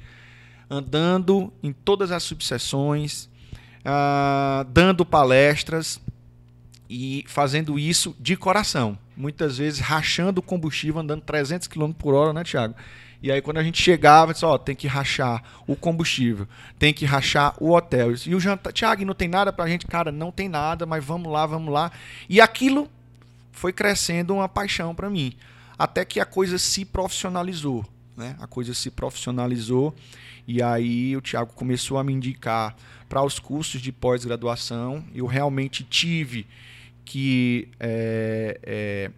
andando 0.70 1.54
em 1.62 1.72
todas 1.72 2.12
as 2.12 2.24
subseções, 2.24 3.26
uh, 3.82 4.64
dando 4.72 5.06
palestras 5.06 6.00
e 6.90 7.24
fazendo 7.28 7.78
isso 7.78 8.16
de 8.20 8.36
coração. 8.36 8.98
Muitas 9.16 9.58
vezes 9.58 9.80
rachando 9.80 10.42
combustível, 10.42 11.02
andando 11.02 11.22
300 11.22 11.68
km 11.68 11.92
por 11.92 12.14
hora, 12.14 12.34
né, 12.34 12.44
Tiago? 12.44 12.76
E 13.26 13.32
aí 13.32 13.42
quando 13.42 13.58
a 13.58 13.64
gente 13.64 13.82
chegava, 13.82 14.34
disse, 14.34 14.46
ó, 14.46 14.56
tem 14.56 14.76
que 14.76 14.86
rachar 14.86 15.42
o 15.66 15.76
combustível, 15.76 16.48
tem 16.78 16.94
que 16.94 17.06
rachar 17.06 17.56
o 17.60 17.72
hotel. 17.72 18.14
E 18.24 18.36
o 18.36 18.40
jantar, 18.40 18.72
Tiago, 18.72 19.04
não 19.04 19.16
tem 19.16 19.28
nada 19.28 19.52
pra 19.52 19.68
gente? 19.68 19.88
Cara, 19.88 20.12
não 20.12 20.32
tem 20.32 20.48
nada, 20.48 20.86
mas 20.86 21.04
vamos 21.04 21.34
lá, 21.34 21.44
vamos 21.48 21.74
lá. 21.74 21.92
E 22.30 22.40
aquilo 22.40 22.88
foi 23.52 23.74
crescendo 23.74 24.36
uma 24.36 24.48
paixão 24.48 24.94
para 24.94 25.10
mim, 25.10 25.34
até 25.76 26.06
que 26.06 26.20
a 26.20 26.26
coisa 26.26 26.60
se 26.60 26.86
profissionalizou, 26.86 27.84
né? 28.16 28.36
A 28.40 28.46
coisa 28.46 28.76
se 28.76 28.92
profissionalizou 28.92 29.96
e 30.48 30.62
aí 30.62 31.18
o 31.18 31.22
Tiago 31.22 31.52
começou 31.54 31.98
a 31.98 32.04
me 32.04 32.14
indicar 32.14 32.76
para 33.10 33.24
os 33.24 33.40
cursos 33.40 33.82
de 33.82 33.92
pós-graduação. 33.92 35.04
Eu 35.16 35.26
realmente 35.26 35.84
tive 35.84 36.46
que 37.04 37.70
é, 37.80 38.60
é, 38.62 39.12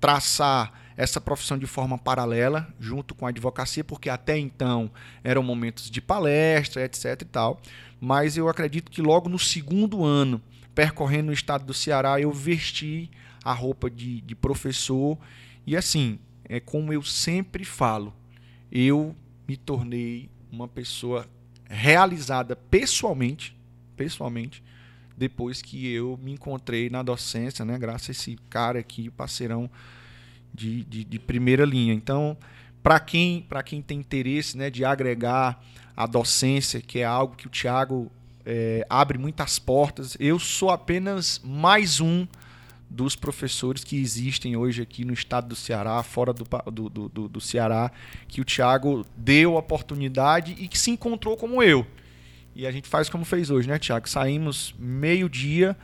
traçar 0.00 0.81
essa 0.96 1.20
profissão 1.20 1.58
de 1.58 1.66
forma 1.66 1.96
paralela, 1.98 2.72
junto 2.78 3.14
com 3.14 3.26
a 3.26 3.30
advocacia, 3.30 3.82
porque 3.82 4.08
até 4.08 4.38
então 4.38 4.90
eram 5.24 5.42
momentos 5.42 5.90
de 5.90 6.00
palestra, 6.00 6.84
etc. 6.84 7.22
e 7.22 7.24
tal. 7.24 7.60
Mas 8.00 8.36
eu 8.36 8.48
acredito 8.48 8.90
que 8.90 9.00
logo 9.00 9.28
no 9.28 9.38
segundo 9.38 10.04
ano, 10.04 10.40
percorrendo 10.74 11.30
o 11.30 11.34
estado 11.34 11.64
do 11.64 11.74
Ceará, 11.74 12.20
eu 12.20 12.32
vesti 12.32 13.10
a 13.44 13.52
roupa 13.52 13.90
de, 13.90 14.20
de 14.20 14.34
professor. 14.34 15.18
E 15.66 15.76
assim, 15.76 16.18
é 16.44 16.60
como 16.60 16.92
eu 16.92 17.02
sempre 17.02 17.64
falo, 17.64 18.12
eu 18.70 19.14
me 19.46 19.56
tornei 19.56 20.30
uma 20.50 20.68
pessoa 20.68 21.26
realizada 21.68 22.54
pessoalmente, 22.54 23.56
pessoalmente, 23.96 24.62
depois 25.16 25.62
que 25.62 25.90
eu 25.90 26.18
me 26.22 26.32
encontrei 26.32 26.90
na 26.90 27.02
docência, 27.02 27.64
né? 27.64 27.78
Graças 27.78 28.08
a 28.08 28.12
esse 28.12 28.36
cara 28.50 28.78
aqui, 28.78 29.10
parceirão 29.10 29.70
de, 30.52 30.84
de, 30.84 31.04
de 31.04 31.18
primeira 31.18 31.64
linha. 31.64 31.94
Então, 31.94 32.36
para 32.82 32.98
quem, 32.98 33.46
quem 33.64 33.80
tem 33.80 33.98
interesse 33.98 34.56
né, 34.56 34.70
de 34.70 34.84
agregar 34.84 35.62
a 35.96 36.06
docência, 36.06 36.80
que 36.80 36.98
é 36.98 37.04
algo 37.04 37.36
que 37.36 37.46
o 37.46 37.50
Tiago 37.50 38.10
é, 38.44 38.84
abre 38.88 39.18
muitas 39.18 39.58
portas, 39.58 40.16
eu 40.18 40.38
sou 40.38 40.70
apenas 40.70 41.40
mais 41.44 42.00
um 42.00 42.26
dos 42.88 43.16
professores 43.16 43.84
que 43.84 43.96
existem 43.96 44.54
hoje 44.54 44.82
aqui 44.82 45.04
no 45.04 45.14
estado 45.14 45.48
do 45.48 45.56
Ceará, 45.56 46.02
fora 46.02 46.32
do, 46.32 46.44
do, 46.70 47.08
do, 47.08 47.28
do 47.28 47.40
Ceará, 47.40 47.90
que 48.28 48.40
o 48.40 48.44
Thiago 48.44 49.06
deu 49.16 49.54
oportunidade 49.54 50.54
e 50.58 50.68
que 50.68 50.78
se 50.78 50.90
encontrou 50.90 51.36
como 51.36 51.62
eu. 51.62 51.86
E 52.54 52.66
a 52.66 52.70
gente 52.70 52.86
faz 52.86 53.08
como 53.08 53.24
fez 53.24 53.48
hoje, 53.48 53.66
né, 53.66 53.78
Thiago? 53.78 54.06
Saímos 54.06 54.74
meio-dia 54.78 55.74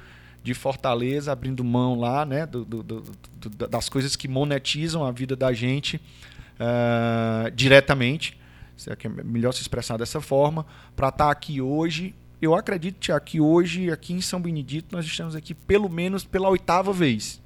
de 0.49 0.55
Fortaleza, 0.55 1.31
abrindo 1.31 1.63
mão 1.63 1.99
lá, 1.99 2.25
né, 2.25 2.47
do, 2.47 2.65
do, 2.65 2.83
do, 2.83 3.69
das 3.69 3.89
coisas 3.89 4.17
que 4.17 4.27
monetizam 4.27 5.05
a 5.05 5.13
vida 5.13 5.37
da 5.37 5.53
gente 5.53 5.97
uh, 5.97 7.51
diretamente. 7.51 8.39
É 8.87 9.09
melhor 9.25 9.53
se 9.53 9.61
expressar 9.61 9.97
dessa 9.97 10.21
forma, 10.21 10.65
para 10.95 11.09
estar 11.09 11.27
tá 11.27 11.31
aqui 11.31 11.61
hoje 11.61 12.15
eu 12.41 12.55
acredito, 12.55 13.01
Tiago, 13.01 13.25
que 13.25 13.41
hoje, 13.41 13.91
aqui 13.91 14.13
em 14.13 14.21
São 14.21 14.41
Benedito, 14.41 14.95
nós 14.95 15.05
estamos 15.05 15.35
aqui 15.35 15.55
pelo 15.55 15.89
menos 15.89 16.25
pela 16.25 16.49
oitava 16.49 16.93
vez. 16.93 17.43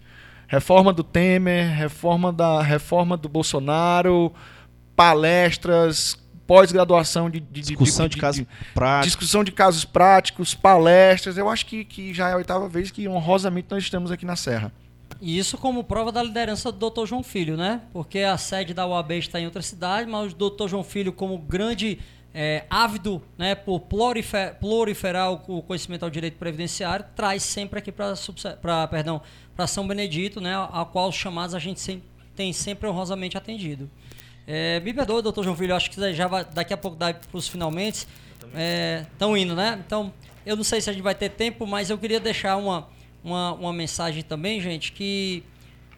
Reforma 0.47 0.93
do 0.93 1.03
Temer, 1.03 1.75
reforma 1.75 2.31
da 2.31 2.61
reforma 2.61 3.17
do 3.17 3.27
Bolsonaro, 3.27 4.31
palestras, 4.95 6.19
pós-graduação 6.47 7.31
de, 7.31 7.41
de, 7.41 7.61
discussão 7.63 8.09
de, 8.09 8.17
de, 8.17 8.21
casos 8.21 8.47
práticos. 8.75 9.07
Discussão 9.07 9.45
de 9.45 9.53
casos 9.53 9.85
práticos, 9.85 10.55
palestras. 10.55 11.39
Eu 11.39 11.49
acho 11.49 11.67
que, 11.67 11.85
que 11.85 12.13
já 12.13 12.29
é 12.29 12.33
a 12.33 12.37
oitava 12.37 12.69
vez 12.69 12.91
que 12.91 13.09
honrosamente 13.09 13.69
nós 13.71 13.83
estamos 13.83 14.11
aqui 14.11 14.27
na 14.27 14.37
Serra. 14.37 14.73
E 15.21 15.39
isso 15.39 15.57
como 15.57 15.85
prova 15.85 16.11
da 16.11 16.23
liderança 16.23 16.73
do 16.73 16.91
Dr. 16.91 17.07
João 17.07 17.23
Filho, 17.23 17.57
né? 17.57 17.83
Porque 17.93 18.21
a 18.21 18.37
sede 18.37 18.75
da 18.75 18.87
UAB 18.87 19.13
está 19.13 19.41
em 19.41 19.45
outra 19.45 19.63
cidade, 19.63 20.11
mas 20.11 20.33
o 20.33 20.35
Dr. 20.35 20.69
João 20.69 20.83
Filho, 20.83 21.13
como 21.13 21.39
grande 21.39 22.01
é, 22.35 22.65
ávido 22.69 23.23
né, 23.37 23.55
por 23.55 23.81
prolifer, 23.81 24.55
proliferar 24.59 25.33
o 25.33 25.63
conhecimento 25.63 26.03
ao 26.05 26.11
direito 26.11 26.39
previdenciário, 26.39 27.05
traz 27.15 27.43
sempre 27.43 27.79
aqui 27.79 27.93
para 27.93 28.89
perdão 28.89 29.21
para 29.55 29.67
São 29.67 29.87
Benedito, 29.87 30.41
né, 30.41 30.55
a 30.57 30.85
qual 30.85 31.09
os 31.09 31.15
chamados 31.15 31.55
a 31.55 31.59
gente 31.59 32.03
tem 32.35 32.53
sempre 32.53 32.89
honrosamente 32.89 33.37
atendido. 33.37 33.91
É, 34.47 34.81
me 34.81 34.93
perdoa, 34.93 35.23
doutor 35.23 35.45
João 35.45 35.57
Filho, 35.57 35.75
acho 35.75 35.91
que 35.91 36.13
já 36.13 36.27
vai, 36.27 36.45
daqui 36.45 36.73
a 36.73 36.77
pouco 36.77 36.97
dá 36.97 37.13
para 37.15 37.37
os 37.37 37.49
finalmente. 37.49 38.07
Estão 39.13 39.37
é, 39.37 39.41
indo, 39.41 39.55
né? 39.55 39.83
Então, 39.87 40.13
eu 40.45 40.57
não 40.57 40.65
sei 40.65 40.81
se 40.81 40.91
a 40.91 40.93
gente 40.93 41.03
vai 41.03 41.15
ter 41.15 41.31
tempo, 41.31 41.67
mas 41.67 41.91
eu 41.91 41.99
queria 41.99 42.21
deixar 42.21 42.57
uma, 42.57 42.89
uma, 43.23 43.53
uma 43.55 43.73
mensagem 43.73 44.23
também, 44.23 44.61
gente, 44.61 44.93
que 44.93 45.45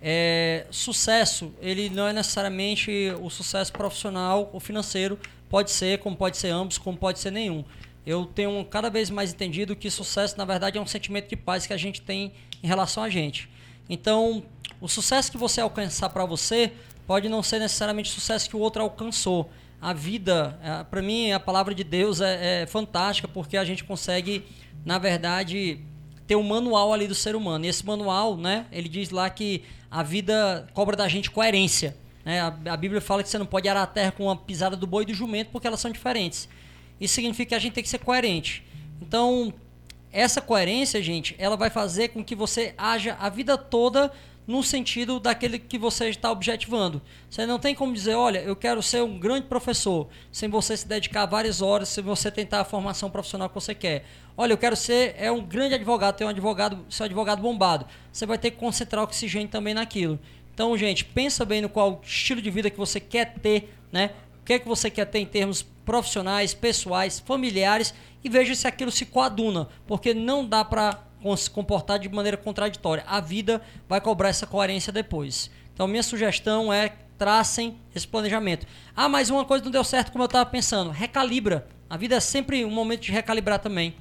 é, 0.01 0.67
sucesso, 0.71 1.53
ele 1.61 1.89
não 1.89 2.07
é 2.07 2.13
necessariamente 2.13 3.13
o 3.21 3.31
sucesso 3.31 3.73
profissional 3.73 4.51
ou 4.53 4.61
financeiro, 4.61 5.19
Pode 5.55 5.71
ser, 5.71 6.01
como 6.01 6.17
pode 6.17 6.37
ser 6.37 6.49
ambos, 6.49 6.79
como 6.79 6.99
pode 6.99 7.21
ser 7.21 7.31
nenhum. 7.31 7.65
Eu 8.05 8.27
tenho 8.27 8.65
cada 8.65 8.91
vez 8.91 9.09
mais 9.09 9.33
entendido 9.33 9.77
que 9.77 9.89
sucesso, 9.89 10.37
na 10.37 10.45
verdade, 10.45 10.79
é 10.79 10.81
um 10.81 10.87
sentimento 10.87 11.29
de 11.29 11.37
paz 11.37 11.65
que 11.65 11.73
a 11.73 11.77
gente 11.77 12.01
tem 12.01 12.33
em 12.61 12.67
relação 12.67 13.05
a 13.05 13.09
gente. 13.09 13.49
Então, 13.89 14.43
o 14.81 14.89
sucesso 14.89 15.31
que 15.31 15.39
você 15.39 15.61
alcançar 15.61 16.09
para 16.09 16.25
você 16.25 16.73
pode 17.07 17.29
não 17.29 17.43
ser 17.43 17.59
necessariamente 17.59 18.11
o 18.11 18.15
sucesso 18.15 18.49
que 18.49 18.57
o 18.57 18.61
outro 18.61 18.83
alcançou. 18.83 19.51
A 19.81 19.93
vida, 19.93 20.59
é, 20.63 20.85
para 20.85 21.03
mim, 21.03 21.33
a 21.33 21.41
palavra 21.41 21.75
de 21.75 21.85
Deus 21.85 22.21
é, 22.21 22.63
é 22.63 22.67
fantástica 22.67 23.29
porque 23.29 23.57
a 23.57 23.65
gente 23.65 23.85
consegue, 23.85 24.45
na 24.85 24.99
verdade, 24.99 25.81
ter 26.27 26.37
um 26.37 26.43
manual 26.43 26.93
ali 26.93 27.07
do 27.07 27.15
ser 27.15 27.37
humano. 27.37 27.65
E 27.65 27.69
esse 27.69 27.85
manual, 27.85 28.37
né, 28.37 28.67
ele 28.73 28.89
diz 28.89 29.11
lá 29.11 29.29
que 29.29 29.63
a 29.91 30.03
vida 30.03 30.67
cobra 30.73 30.97
da 30.97 31.07
gente 31.07 31.31
coerência. 31.31 31.97
Né? 32.25 32.41
A, 32.41 32.47
a, 32.47 32.77
Bíblia 32.77 33.01
fala 33.01 33.23
que 33.23 33.29
você 33.29 33.39
não 33.39 33.47
pode 33.47 33.69
arar 33.69 33.83
a 33.83 33.87
terra 33.87 34.13
com 34.13 34.25
uma 34.25 34.37
pisada 34.37 34.77
do 34.77 34.87
boi 34.87 35.03
e 35.03 35.07
do 35.07 35.15
jumento 35.15 35.51
porque 35.51 35.67
elas 35.67 35.81
são 35.81 35.91
diferentes. 35.91 36.49
Isso 37.01 37.15
significa 37.15 37.51
que 37.51 37.55
a 37.55 37.59
gente 37.59 37.75
tem 37.75 37.83
que 37.83 37.91
ser 37.91 37.99
coerente. 37.99 38.65
Então, 39.03 39.53
essa 40.11 40.41
coerência, 40.41 41.03
gente, 41.03 41.35
ela 41.39 41.57
vai 41.57 41.69
fazer 41.69 42.09
com 42.09 42.25
que 42.25 42.35
você 42.35 42.73
haja 42.79 43.17
a 43.21 43.29
vida 43.29 43.59
toda 43.59 44.11
no 44.47 44.63
sentido 44.63 45.19
daquele 45.19 45.59
que 45.59 45.79
você 45.79 46.09
está 46.09 46.31
objetivando. 46.31 47.01
Você 47.31 47.47
não 47.47 47.59
tem 47.59 47.75
como 47.75 47.93
dizer, 47.93 48.15
olha, 48.15 48.41
eu 48.41 48.55
quero 48.55 48.83
ser 48.83 49.03
um 49.03 49.19
grande 49.19 49.47
professor, 49.47 50.09
sem 50.31 50.49
você 50.49 50.77
se 50.77 50.87
dedicar 50.87 51.27
várias 51.27 51.63
horas, 51.63 51.89
se 51.89 52.03
você 52.03 52.31
tentar 52.31 52.61
a 52.61 52.65
formação 52.65 53.11
profissional 53.11 53.49
que 53.49 53.55
você 53.55 53.75
quer. 53.75 54.05
Olha, 54.37 54.53
eu 54.53 54.59
quero 54.59 54.77
ser 54.77 55.15
é 55.19 55.31
um 55.31 55.45
grande 55.45 55.75
advogado, 55.75 56.17
ter 56.17 56.25
um 56.25 56.29
advogado, 56.29 56.85
ser 56.91 57.05
um 57.05 57.07
advogado 57.07 57.41
bombado. 57.41 57.87
Você 58.13 58.27
vai 58.27 58.39
ter 58.39 58.51
que 58.51 58.57
concentrar 58.59 59.03
oxigênio 59.03 59.49
também 59.49 59.75
naquilo. 59.75 60.19
Então, 60.53 60.77
gente, 60.77 61.05
pensa 61.05 61.45
bem 61.45 61.61
no 61.61 61.69
qual 61.69 62.01
estilo 62.05 62.41
de 62.41 62.51
vida 62.51 62.71
que 62.71 62.79
você 62.79 63.01
quer 63.01 63.35
ter, 63.35 63.75
né? 63.91 64.11
O 64.41 64.45
que 64.45 64.53
é 64.53 64.59
que 64.59 64.69
você 64.69 64.91
quer 64.91 65.07
ter 65.07 65.21
em 65.21 65.27
termos 65.27 65.63
profissionais, 65.85 66.55
pessoais, 66.55 67.19
familiares 67.19 67.95
e 68.23 68.29
veja 68.29 68.55
se 68.55 68.67
aquilo 68.67 68.91
se 68.91 69.05
coaduna, 69.05 69.69
porque 69.87 70.15
não 70.15 70.47
dá 70.47 70.65
para 70.65 71.03
se 71.37 71.49
comportar 71.49 71.99
de 71.99 72.09
maneira 72.09 72.37
contraditória. 72.37 73.05
A 73.07 73.21
vida 73.21 73.63
vai 73.89 74.01
cobrar 74.01 74.29
essa 74.29 74.47
coerência 74.47 74.93
depois. 74.93 75.51
Então, 75.73 75.89
minha 75.89 76.03
sugestão 76.03 76.73
é 76.73 76.93
tracem 77.17 77.77
esse 77.95 78.07
planejamento. 78.07 78.67
Ah, 78.95 79.09
mas 79.09 79.31
uma 79.31 79.45
coisa 79.45 79.65
não 79.65 79.71
deu 79.71 79.85
certo 79.85 80.13
como 80.13 80.25
eu 80.25 80.27
estava 80.27 80.45
pensando. 80.47 80.91
Recalibra. 80.91 81.67
A 81.89 81.97
vida 81.97 82.17
é 82.17 82.21
sempre 82.21 82.65
um 82.65 82.71
momento 82.71 83.03
de 83.03 83.13
recalibrar 83.13 83.59
também. 83.59 83.95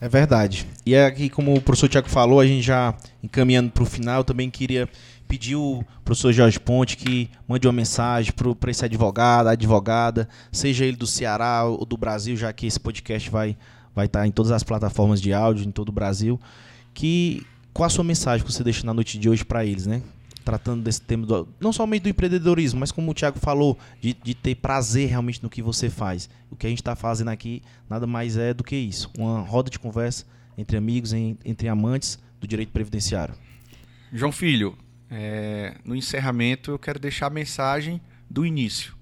É 0.00 0.08
verdade. 0.08 0.66
E 0.84 0.96
aqui, 0.96 1.28
como 1.28 1.54
o 1.54 1.60
professor 1.60 1.88
Tiago 1.88 2.08
falou, 2.08 2.40
a 2.40 2.46
gente 2.46 2.62
já 2.62 2.94
encaminhando 3.22 3.70
para 3.70 3.82
o 3.82 3.86
final, 3.86 4.18
eu 4.18 4.24
também 4.24 4.50
queria 4.50 4.88
pedir 5.28 5.56
o 5.56 5.84
professor 6.04 6.32
Jorge 6.32 6.60
Ponte 6.60 6.96
que 6.96 7.30
mande 7.48 7.66
uma 7.66 7.72
mensagem 7.72 8.32
para 8.58 8.70
esse 8.70 8.84
advogado, 8.84 9.46
advogada, 9.46 10.28
seja 10.50 10.84
ele 10.84 10.96
do 10.96 11.06
Ceará 11.06 11.64
ou 11.64 11.86
do 11.86 11.96
Brasil, 11.96 12.36
já 12.36 12.52
que 12.52 12.66
esse 12.66 12.78
podcast 12.78 13.30
vai 13.30 13.56
vai 13.94 14.06
estar 14.06 14.26
em 14.26 14.30
todas 14.30 14.52
as 14.52 14.62
plataformas 14.62 15.20
de 15.20 15.32
áudio 15.32 15.66
em 15.66 15.70
todo 15.70 15.88
o 15.90 15.92
Brasil, 15.92 16.40
que 16.94 17.46
qual 17.72 17.86
a 17.86 17.90
sua 17.90 18.04
mensagem 18.04 18.44
que 18.44 18.52
você 18.52 18.62
deixa 18.62 18.84
na 18.84 18.92
noite 18.92 19.18
de 19.18 19.28
hoje 19.28 19.44
para 19.44 19.64
eles, 19.64 19.86
né? 19.86 20.02
Tratando 20.44 20.82
desse 20.82 21.00
tema, 21.00 21.24
do, 21.24 21.48
não 21.60 21.72
somente 21.72 22.02
do 22.02 22.08
empreendedorismo, 22.08 22.80
mas 22.80 22.90
como 22.90 23.10
o 23.10 23.14
Thiago 23.14 23.38
falou, 23.38 23.78
de, 24.00 24.12
de 24.12 24.34
ter 24.34 24.56
prazer 24.56 25.08
realmente 25.08 25.42
no 25.42 25.48
que 25.48 25.62
você 25.62 25.88
faz. 25.88 26.28
O 26.50 26.56
que 26.56 26.66
a 26.66 26.68
gente 26.68 26.80
está 26.80 26.96
fazendo 26.96 27.28
aqui 27.28 27.62
nada 27.88 28.06
mais 28.06 28.36
é 28.36 28.52
do 28.52 28.64
que 28.64 28.76
isso. 28.76 29.10
Uma 29.16 29.40
roda 29.40 29.70
de 29.70 29.78
conversa 29.78 30.24
entre 30.58 30.76
amigos, 30.76 31.12
em, 31.12 31.38
entre 31.44 31.68
amantes 31.68 32.18
do 32.40 32.46
direito 32.46 32.72
previdenciário. 32.72 33.34
João 34.12 34.32
Filho, 34.32 34.76
é, 35.08 35.76
no 35.84 35.94
encerramento 35.94 36.72
eu 36.72 36.78
quero 36.78 36.98
deixar 36.98 37.28
a 37.28 37.30
mensagem 37.30 38.00
do 38.28 38.44
início. 38.44 38.94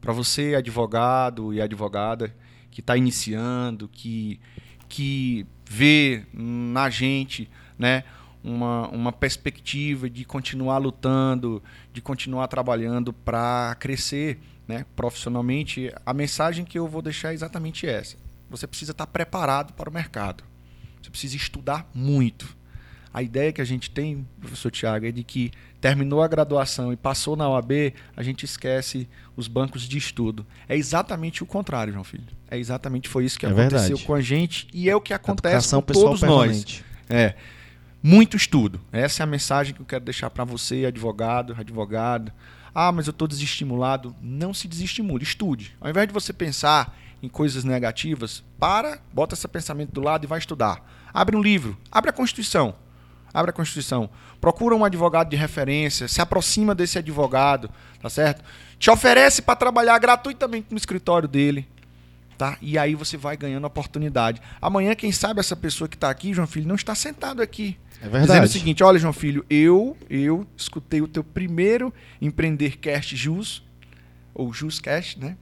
Para 0.00 0.12
você, 0.12 0.54
advogado 0.54 1.54
e 1.54 1.60
advogada, 1.60 2.34
que 2.76 2.82
está 2.82 2.94
iniciando, 2.94 3.88
que, 3.88 4.38
que 4.86 5.46
vê 5.64 6.26
na 6.30 6.90
gente 6.90 7.48
né, 7.78 8.04
uma, 8.44 8.86
uma 8.88 9.10
perspectiva 9.10 10.10
de 10.10 10.26
continuar 10.26 10.76
lutando, 10.76 11.62
de 11.90 12.02
continuar 12.02 12.48
trabalhando 12.48 13.14
para 13.14 13.74
crescer 13.80 14.38
né, 14.68 14.84
profissionalmente, 14.94 15.90
a 16.04 16.12
mensagem 16.12 16.66
que 16.66 16.78
eu 16.78 16.86
vou 16.86 17.00
deixar 17.00 17.30
é 17.30 17.34
exatamente 17.34 17.86
essa. 17.86 18.18
Você 18.50 18.66
precisa 18.66 18.92
estar 18.92 19.06
tá 19.06 19.10
preparado 19.10 19.72
para 19.72 19.88
o 19.88 19.92
mercado. 19.92 20.44
Você 21.00 21.08
precisa 21.08 21.34
estudar 21.34 21.88
muito. 21.94 22.54
A 23.16 23.22
ideia 23.22 23.50
que 23.50 23.62
a 23.62 23.64
gente 23.64 23.90
tem, 23.90 24.28
professor 24.38 24.70
Tiago, 24.70 25.06
é 25.06 25.10
de 25.10 25.24
que 25.24 25.50
terminou 25.80 26.22
a 26.22 26.28
graduação 26.28 26.92
e 26.92 26.98
passou 26.98 27.34
na 27.34 27.48
OAB, 27.48 27.94
a 28.14 28.22
gente 28.22 28.44
esquece 28.44 29.08
os 29.34 29.48
bancos 29.48 29.88
de 29.88 29.96
estudo. 29.96 30.44
É 30.68 30.76
exatamente 30.76 31.42
o 31.42 31.46
contrário, 31.46 31.94
João 31.94 32.04
Filho. 32.04 32.26
É 32.50 32.58
exatamente 32.58 33.08
foi 33.08 33.24
isso 33.24 33.38
que 33.38 33.46
é 33.46 33.48
aconteceu 33.48 33.80
verdade. 33.80 34.04
com 34.04 34.12
a 34.12 34.20
gente 34.20 34.68
e 34.70 34.90
é 34.90 34.94
o 34.94 35.00
que 35.00 35.14
acontece 35.14 35.74
com 35.74 35.80
todos 35.80 36.20
nós. 36.20 36.84
É. 37.08 37.34
Muito 38.02 38.36
estudo. 38.36 38.82
Essa 38.92 39.22
é 39.22 39.24
a 39.24 39.26
mensagem 39.26 39.72
que 39.72 39.80
eu 39.80 39.86
quero 39.86 40.04
deixar 40.04 40.28
para 40.28 40.44
você, 40.44 40.84
advogado, 40.84 41.56
advogado. 41.58 42.30
Ah, 42.74 42.92
mas 42.92 43.06
eu 43.06 43.12
estou 43.12 43.26
desestimulado. 43.26 44.14
Não 44.20 44.52
se 44.52 44.68
desestimule, 44.68 45.24
estude. 45.24 45.74
Ao 45.80 45.88
invés 45.88 46.06
de 46.06 46.12
você 46.12 46.34
pensar 46.34 46.94
em 47.22 47.30
coisas 47.30 47.64
negativas, 47.64 48.44
para, 48.60 48.98
bota 49.10 49.34
esse 49.34 49.48
pensamento 49.48 49.90
do 49.90 50.02
lado 50.02 50.24
e 50.24 50.26
vai 50.26 50.38
estudar. 50.38 50.86
Abre 51.14 51.34
um 51.34 51.40
livro, 51.40 51.78
abre 51.90 52.10
a 52.10 52.12
Constituição 52.12 52.74
abre 53.32 53.50
a 53.50 53.52
Constituição, 53.52 54.08
procura 54.40 54.74
um 54.74 54.84
advogado 54.84 55.28
de 55.28 55.36
referência, 55.36 56.08
se 56.08 56.20
aproxima 56.20 56.74
desse 56.74 56.98
advogado, 56.98 57.70
tá 58.00 58.08
certo? 58.08 58.42
Te 58.78 58.90
oferece 58.90 59.42
para 59.42 59.56
trabalhar 59.56 59.98
gratuitamente 59.98 60.68
no 60.70 60.76
escritório 60.76 61.28
dele, 61.28 61.66
tá? 62.36 62.56
E 62.60 62.78
aí 62.78 62.94
você 62.94 63.16
vai 63.16 63.36
ganhando 63.36 63.66
oportunidade. 63.66 64.40
Amanhã, 64.60 64.94
quem 64.94 65.12
sabe 65.12 65.40
essa 65.40 65.56
pessoa 65.56 65.88
que 65.88 65.96
está 65.96 66.10
aqui, 66.10 66.34
João 66.34 66.46
Filho, 66.46 66.68
não 66.68 66.76
está 66.76 66.94
sentado 66.94 67.42
aqui. 67.42 67.78
É 68.00 68.08
verdade. 68.08 68.26
Dizendo 68.26 68.44
o 68.44 68.48
seguinte, 68.48 68.84
olha, 68.84 68.98
João 68.98 69.12
Filho, 69.12 69.44
eu, 69.48 69.96
eu 70.10 70.46
escutei 70.56 71.00
o 71.00 71.08
teu 71.08 71.24
primeiro 71.24 71.92
Empreender 72.20 72.76
Cast 72.78 73.16
Jus, 73.16 73.64
ou 74.34 74.52
Juscast, 74.52 75.18
né? 75.18 75.36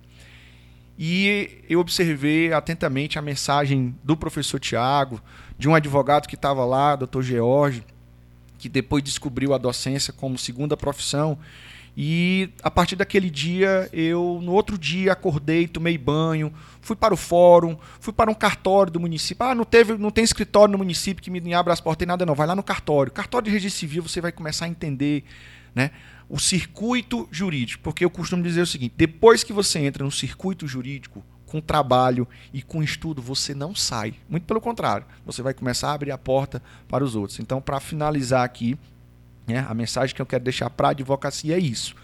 E 0.98 1.62
eu 1.68 1.80
observei 1.80 2.52
atentamente 2.52 3.18
a 3.18 3.22
mensagem 3.22 3.94
do 4.04 4.16
professor 4.16 4.60
Tiago, 4.60 5.20
de 5.58 5.68
um 5.68 5.74
advogado 5.74 6.28
que 6.28 6.36
estava 6.36 6.64
lá, 6.64 6.94
doutor 6.94 7.22
George, 7.22 7.84
que 8.58 8.68
depois 8.68 9.02
descobriu 9.02 9.52
a 9.52 9.58
docência 9.58 10.12
como 10.12 10.38
segunda 10.38 10.76
profissão. 10.76 11.38
E 11.96 12.50
a 12.62 12.70
partir 12.70 12.96
daquele 12.96 13.30
dia, 13.30 13.88
eu 13.92 14.40
no 14.42 14.52
outro 14.52 14.76
dia 14.76 15.12
acordei, 15.12 15.68
tomei 15.68 15.96
banho, 15.96 16.52
fui 16.80 16.96
para 16.96 17.14
o 17.14 17.16
fórum, 17.16 17.76
fui 18.00 18.12
para 18.12 18.30
um 18.30 18.34
cartório 18.34 18.92
do 18.92 18.98
município. 18.98 19.46
Ah, 19.46 19.54
não 19.54 19.64
teve, 19.64 19.96
não 19.96 20.10
tem 20.10 20.24
escritório 20.24 20.72
no 20.72 20.78
município 20.78 21.22
que 21.22 21.30
me 21.30 21.54
abra 21.54 21.72
as 21.72 21.80
portas, 21.80 21.98
tem 21.98 22.08
nada 22.08 22.26
não. 22.26 22.34
Vai 22.34 22.48
lá 22.48 22.56
no 22.56 22.64
cartório. 22.64 23.12
Cartório 23.12 23.46
de 23.46 23.52
registro 23.52 23.78
civil, 23.78 24.02
você 24.02 24.20
vai 24.20 24.32
começar 24.32 24.64
a 24.64 24.68
entender, 24.68 25.24
né? 25.72 25.92
O 26.28 26.38
circuito 26.38 27.28
jurídico, 27.30 27.82
porque 27.82 28.04
eu 28.04 28.10
costumo 28.10 28.42
dizer 28.42 28.62
o 28.62 28.66
seguinte: 28.66 28.94
depois 28.96 29.44
que 29.44 29.52
você 29.52 29.78
entra 29.78 30.04
no 30.04 30.10
circuito 30.10 30.66
jurídico, 30.66 31.24
com 31.46 31.60
trabalho 31.60 32.26
e 32.52 32.62
com 32.62 32.82
estudo, 32.82 33.22
você 33.22 33.54
não 33.54 33.74
sai. 33.74 34.14
Muito 34.28 34.44
pelo 34.44 34.60
contrário, 34.60 35.06
você 35.24 35.40
vai 35.40 35.54
começar 35.54 35.90
a 35.90 35.92
abrir 35.92 36.10
a 36.10 36.18
porta 36.18 36.60
para 36.88 37.04
os 37.04 37.14
outros. 37.14 37.38
Então, 37.38 37.60
para 37.60 37.78
finalizar 37.78 38.44
aqui, 38.44 38.76
né, 39.46 39.64
a 39.68 39.72
mensagem 39.72 40.14
que 40.16 40.20
eu 40.20 40.26
quero 40.26 40.42
deixar 40.42 40.68
para 40.70 40.88
a 40.88 40.90
advocacia 40.90 41.54
é 41.54 41.58
isso: 41.60 41.94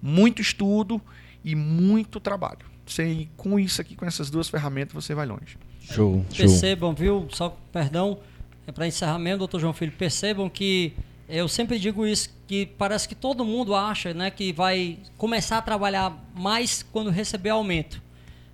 muito 0.00 0.40
estudo 0.40 1.00
e 1.44 1.56
muito 1.56 2.20
trabalho. 2.20 2.70
Você, 2.86 3.26
com 3.36 3.58
isso 3.58 3.80
aqui, 3.80 3.96
com 3.96 4.04
essas 4.04 4.30
duas 4.30 4.48
ferramentas, 4.48 4.92
você 4.92 5.14
vai 5.14 5.26
longe. 5.26 5.58
Show. 5.80 6.24
Percebam, 6.36 6.94
viu? 6.94 7.26
Só 7.30 7.56
perdão, 7.72 8.18
é 8.66 8.72
para 8.72 8.86
encerramento, 8.86 9.38
doutor 9.38 9.60
João 9.60 9.72
Filho, 9.72 9.92
percebam 9.92 10.48
que 10.48 10.94
eu 11.28 11.48
sempre 11.48 11.78
digo 11.78 12.06
isso, 12.06 12.30
que 12.52 12.66
parece 12.66 13.08
que 13.08 13.14
todo 13.14 13.46
mundo 13.46 13.74
acha 13.74 14.12
né, 14.12 14.30
que 14.30 14.52
vai 14.52 14.98
começar 15.16 15.56
a 15.56 15.62
trabalhar 15.62 16.12
mais 16.34 16.82
quando 16.82 17.08
receber 17.08 17.48
aumento. 17.48 18.02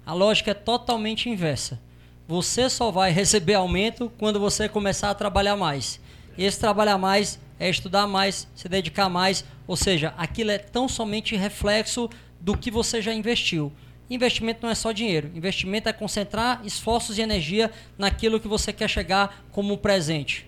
A 0.07 0.13
lógica 0.13 0.53
é 0.53 0.55
totalmente 0.55 1.29
inversa. 1.29 1.81
Você 2.29 2.71
só 2.71 2.93
vai 2.93 3.11
receber 3.11 3.55
aumento 3.55 4.09
quando 4.17 4.39
você 4.39 4.69
começar 4.69 5.11
a 5.11 5.15
trabalhar 5.17 5.57
mais. 5.57 5.99
Esse 6.39 6.61
trabalhar 6.61 6.97
mais 6.97 7.41
é 7.59 7.69
estudar 7.69 8.07
mais, 8.07 8.47
se 8.55 8.69
dedicar 8.69 9.09
mais, 9.09 9.45
ou 9.67 9.75
seja, 9.75 10.15
aquilo 10.17 10.53
é 10.53 10.59
tão 10.59 10.89
somente 10.89 11.35
reflexo 11.35 12.09
do 12.41 12.57
que 12.57 12.71
você 12.71 13.03
já 13.03 13.13
investiu. 13.13 13.73
Investimento 14.09 14.61
não 14.63 14.71
é 14.71 14.77
só 14.77 14.93
dinheiro, 14.93 15.29
investimento 15.35 15.89
é 15.89 15.93
concentrar 15.93 16.61
esforços 16.65 17.19
e 17.19 17.23
energia 17.23 17.69
naquilo 17.99 18.39
que 18.39 18.47
você 18.47 18.73
quer 18.73 18.89
chegar 18.89 19.45
como 19.51 19.77
presente. 19.77 20.47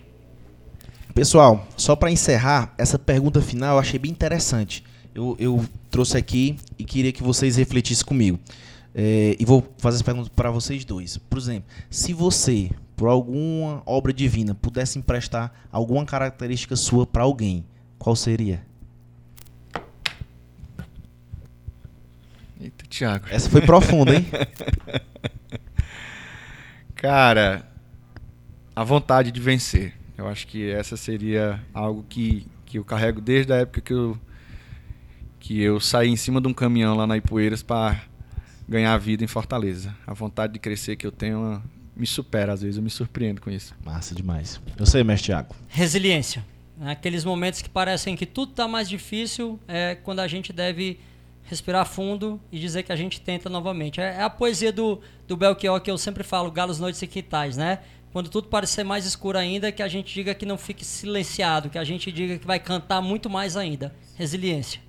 Pessoal, 1.13 1.67
só 1.75 1.95
para 1.95 2.09
encerrar, 2.09 2.73
essa 2.77 2.97
pergunta 2.97 3.41
final 3.41 3.75
eu 3.75 3.79
achei 3.79 3.99
bem 3.99 4.11
interessante. 4.11 4.83
Eu, 5.13 5.35
eu 5.37 5.65
trouxe 5.89 6.17
aqui 6.17 6.57
e 6.79 6.85
queria 6.85 7.11
que 7.11 7.21
vocês 7.21 7.57
refletissem 7.57 8.05
comigo. 8.05 8.39
É, 8.95 9.35
e 9.37 9.45
vou 9.45 9.65
fazer 9.77 9.97
essa 9.97 10.03
pergunta 10.03 10.31
para 10.33 10.49
vocês 10.51 10.85
dois. 10.85 11.17
Por 11.17 11.37
exemplo, 11.37 11.69
se 11.89 12.13
você, 12.13 12.71
por 12.95 13.09
alguma 13.09 13.83
obra 13.85 14.13
divina, 14.13 14.55
pudesse 14.55 14.99
emprestar 14.99 15.51
alguma 15.71 16.05
característica 16.05 16.75
sua 16.77 17.05
para 17.05 17.23
alguém, 17.23 17.65
qual 17.99 18.15
seria? 18.15 18.65
Eita, 22.59 22.85
Thiago. 22.89 23.25
Essa 23.29 23.49
foi 23.49 23.61
profunda, 23.61 24.15
hein? 24.15 24.25
Cara, 26.95 27.67
a 28.75 28.83
vontade 28.83 29.31
de 29.31 29.41
vencer. 29.41 30.00
Eu 30.21 30.27
acho 30.27 30.45
que 30.45 30.69
essa 30.69 30.95
seria 30.95 31.59
algo 31.73 32.05
que, 32.07 32.45
que 32.63 32.77
eu 32.77 32.85
carrego 32.85 33.19
desde 33.19 33.51
a 33.51 33.55
época 33.55 33.81
que 33.81 33.91
eu, 33.91 34.15
que 35.39 35.59
eu 35.59 35.79
saí 35.79 36.09
em 36.09 36.15
cima 36.15 36.39
de 36.39 36.47
um 36.47 36.53
caminhão 36.53 36.95
lá 36.95 37.07
na 37.07 37.17
Ipueiras 37.17 37.63
para 37.63 37.99
ganhar 38.69 38.93
a 38.93 38.99
vida 38.99 39.23
em 39.23 39.27
Fortaleza. 39.27 39.95
A 40.05 40.13
vontade 40.13 40.53
de 40.53 40.59
crescer 40.59 40.95
que 40.95 41.07
eu 41.07 41.11
tenho 41.11 41.59
me 41.95 42.05
supera, 42.05 42.53
às 42.53 42.61
vezes 42.61 42.77
eu 42.77 42.83
me 42.83 42.91
surpreendo 42.91 43.41
com 43.41 43.49
isso. 43.49 43.75
Massa 43.83 44.13
demais. 44.13 44.61
Eu 44.77 44.85
sei, 44.85 45.03
mestre 45.03 45.29
Thiago. 45.29 45.55
Resiliência. 45.67 46.45
Aqueles 46.81 47.25
momentos 47.25 47.63
que 47.63 47.69
parecem 47.69 48.15
que 48.15 48.27
tudo 48.27 48.51
está 48.51 48.67
mais 48.67 48.87
difícil 48.87 49.59
é 49.67 49.95
quando 49.95 50.19
a 50.19 50.27
gente 50.27 50.53
deve 50.53 50.99
respirar 51.45 51.83
fundo 51.83 52.39
e 52.51 52.59
dizer 52.59 52.83
que 52.83 52.91
a 52.91 52.95
gente 52.95 53.19
tenta 53.19 53.49
novamente. 53.49 53.99
É, 53.99 54.17
é 54.17 54.21
a 54.21 54.29
poesia 54.29 54.71
do, 54.71 55.01
do 55.27 55.35
Belchior 55.35 55.81
que 55.81 55.89
eu 55.89 55.97
sempre 55.97 56.23
falo, 56.23 56.51
Galos, 56.51 56.79
Noites 56.79 57.01
e 57.01 57.07
Quitais, 57.07 57.57
né? 57.57 57.79
Quando 58.11 58.29
tudo 58.29 58.47
parecer 58.47 58.83
mais 58.83 59.05
escuro 59.05 59.37
ainda, 59.37 59.71
que 59.71 59.81
a 59.81 59.87
gente 59.87 60.13
diga 60.13 60.33
que 60.33 60.45
não 60.45 60.57
fique 60.57 60.83
silenciado, 60.83 61.69
que 61.69 61.77
a 61.77 61.83
gente 61.83 62.11
diga 62.11 62.37
que 62.37 62.45
vai 62.45 62.59
cantar 62.59 63.01
muito 63.01 63.29
mais 63.29 63.55
ainda. 63.55 63.93
Resiliência. 64.15 64.81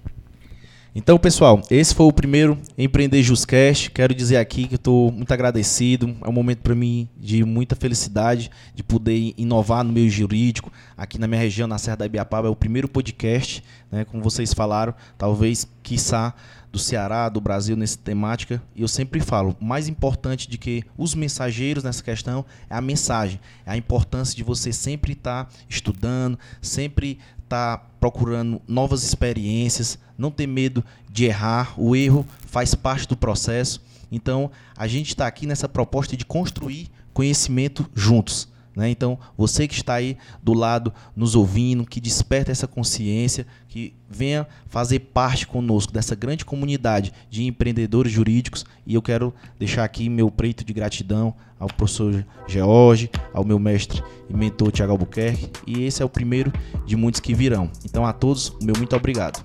Então, 0.94 1.18
pessoal, 1.18 1.62
esse 1.70 1.94
foi 1.94 2.04
o 2.04 2.12
primeiro 2.12 2.58
Empreender 2.76 3.22
Juscast. 3.22 3.90
Quero 3.90 4.14
dizer 4.14 4.36
aqui 4.36 4.68
que 4.68 4.74
estou 4.74 5.10
muito 5.10 5.32
agradecido. 5.32 6.14
É 6.22 6.28
um 6.28 6.32
momento 6.32 6.58
para 6.58 6.74
mim 6.74 7.08
de 7.16 7.42
muita 7.44 7.74
felicidade 7.74 8.50
de 8.74 8.82
poder 8.82 9.32
inovar 9.38 9.82
no 9.84 9.90
meio 9.90 10.10
jurídico. 10.10 10.70
Aqui 10.94 11.18
na 11.18 11.26
minha 11.26 11.40
região, 11.40 11.66
na 11.66 11.78
Serra 11.78 11.96
da 11.96 12.04
Ibiapaba, 12.04 12.48
é 12.48 12.50
o 12.50 12.56
primeiro 12.56 12.88
podcast, 12.88 13.64
né, 13.90 14.04
como 14.04 14.22
vocês 14.22 14.52
falaram, 14.52 14.94
talvez, 15.16 15.66
quiçá, 15.82 16.34
do 16.72 16.78
Ceará, 16.78 17.28
do 17.28 17.40
Brasil 17.40 17.76
nessa 17.76 17.98
temática. 17.98 18.62
E 18.74 18.80
eu 18.80 18.88
sempre 18.88 19.20
falo, 19.20 19.54
mais 19.60 19.86
importante 19.86 20.48
de 20.48 20.56
que 20.56 20.82
os 20.96 21.14
mensageiros 21.14 21.84
nessa 21.84 22.02
questão 22.02 22.44
é 22.70 22.74
a 22.74 22.80
mensagem, 22.80 23.38
é 23.66 23.72
a 23.72 23.76
importância 23.76 24.34
de 24.34 24.42
você 24.42 24.72
sempre 24.72 25.12
estar 25.12 25.44
tá 25.44 25.50
estudando, 25.68 26.38
sempre 26.62 27.18
estar 27.44 27.76
tá 27.76 27.86
procurando 28.00 28.60
novas 28.66 29.04
experiências, 29.04 29.98
não 30.16 30.30
ter 30.30 30.46
medo 30.46 30.82
de 31.10 31.26
errar. 31.26 31.74
O 31.76 31.94
erro 31.94 32.26
faz 32.46 32.74
parte 32.74 33.06
do 33.06 33.16
processo. 33.16 33.82
Então, 34.10 34.50
a 34.76 34.86
gente 34.86 35.08
está 35.08 35.26
aqui 35.26 35.46
nessa 35.46 35.68
proposta 35.68 36.16
de 36.16 36.24
construir 36.24 36.90
conhecimento 37.12 37.88
juntos. 37.94 38.48
Né? 38.74 38.90
Então, 38.90 39.18
você 39.36 39.68
que 39.68 39.74
está 39.74 39.94
aí 39.94 40.16
do 40.42 40.54
lado 40.54 40.92
nos 41.14 41.34
ouvindo, 41.34 41.86
que 41.86 42.00
desperta 42.00 42.50
essa 42.50 42.66
consciência, 42.66 43.46
que 43.68 43.94
venha 44.08 44.46
fazer 44.68 44.98
parte 45.00 45.46
conosco 45.46 45.92
dessa 45.92 46.14
grande 46.14 46.44
comunidade 46.44 47.12
de 47.30 47.44
empreendedores 47.44 48.12
jurídicos. 48.12 48.64
E 48.86 48.94
eu 48.94 49.02
quero 49.02 49.34
deixar 49.58 49.84
aqui 49.84 50.08
meu 50.08 50.30
preito 50.30 50.64
de 50.64 50.72
gratidão 50.72 51.34
ao 51.58 51.68
professor 51.68 52.24
George, 52.48 53.10
ao 53.32 53.44
meu 53.44 53.58
mestre 53.58 54.02
e 54.28 54.34
mentor 54.34 54.72
Tiago 54.72 54.92
Albuquerque. 54.92 55.50
E 55.66 55.84
esse 55.84 56.02
é 56.02 56.04
o 56.04 56.08
primeiro 56.08 56.52
de 56.86 56.96
muitos 56.96 57.20
que 57.20 57.34
virão. 57.34 57.70
Então, 57.84 58.04
a 58.04 58.12
todos, 58.12 58.52
meu 58.60 58.74
muito 58.76 58.96
obrigado. 58.96 59.44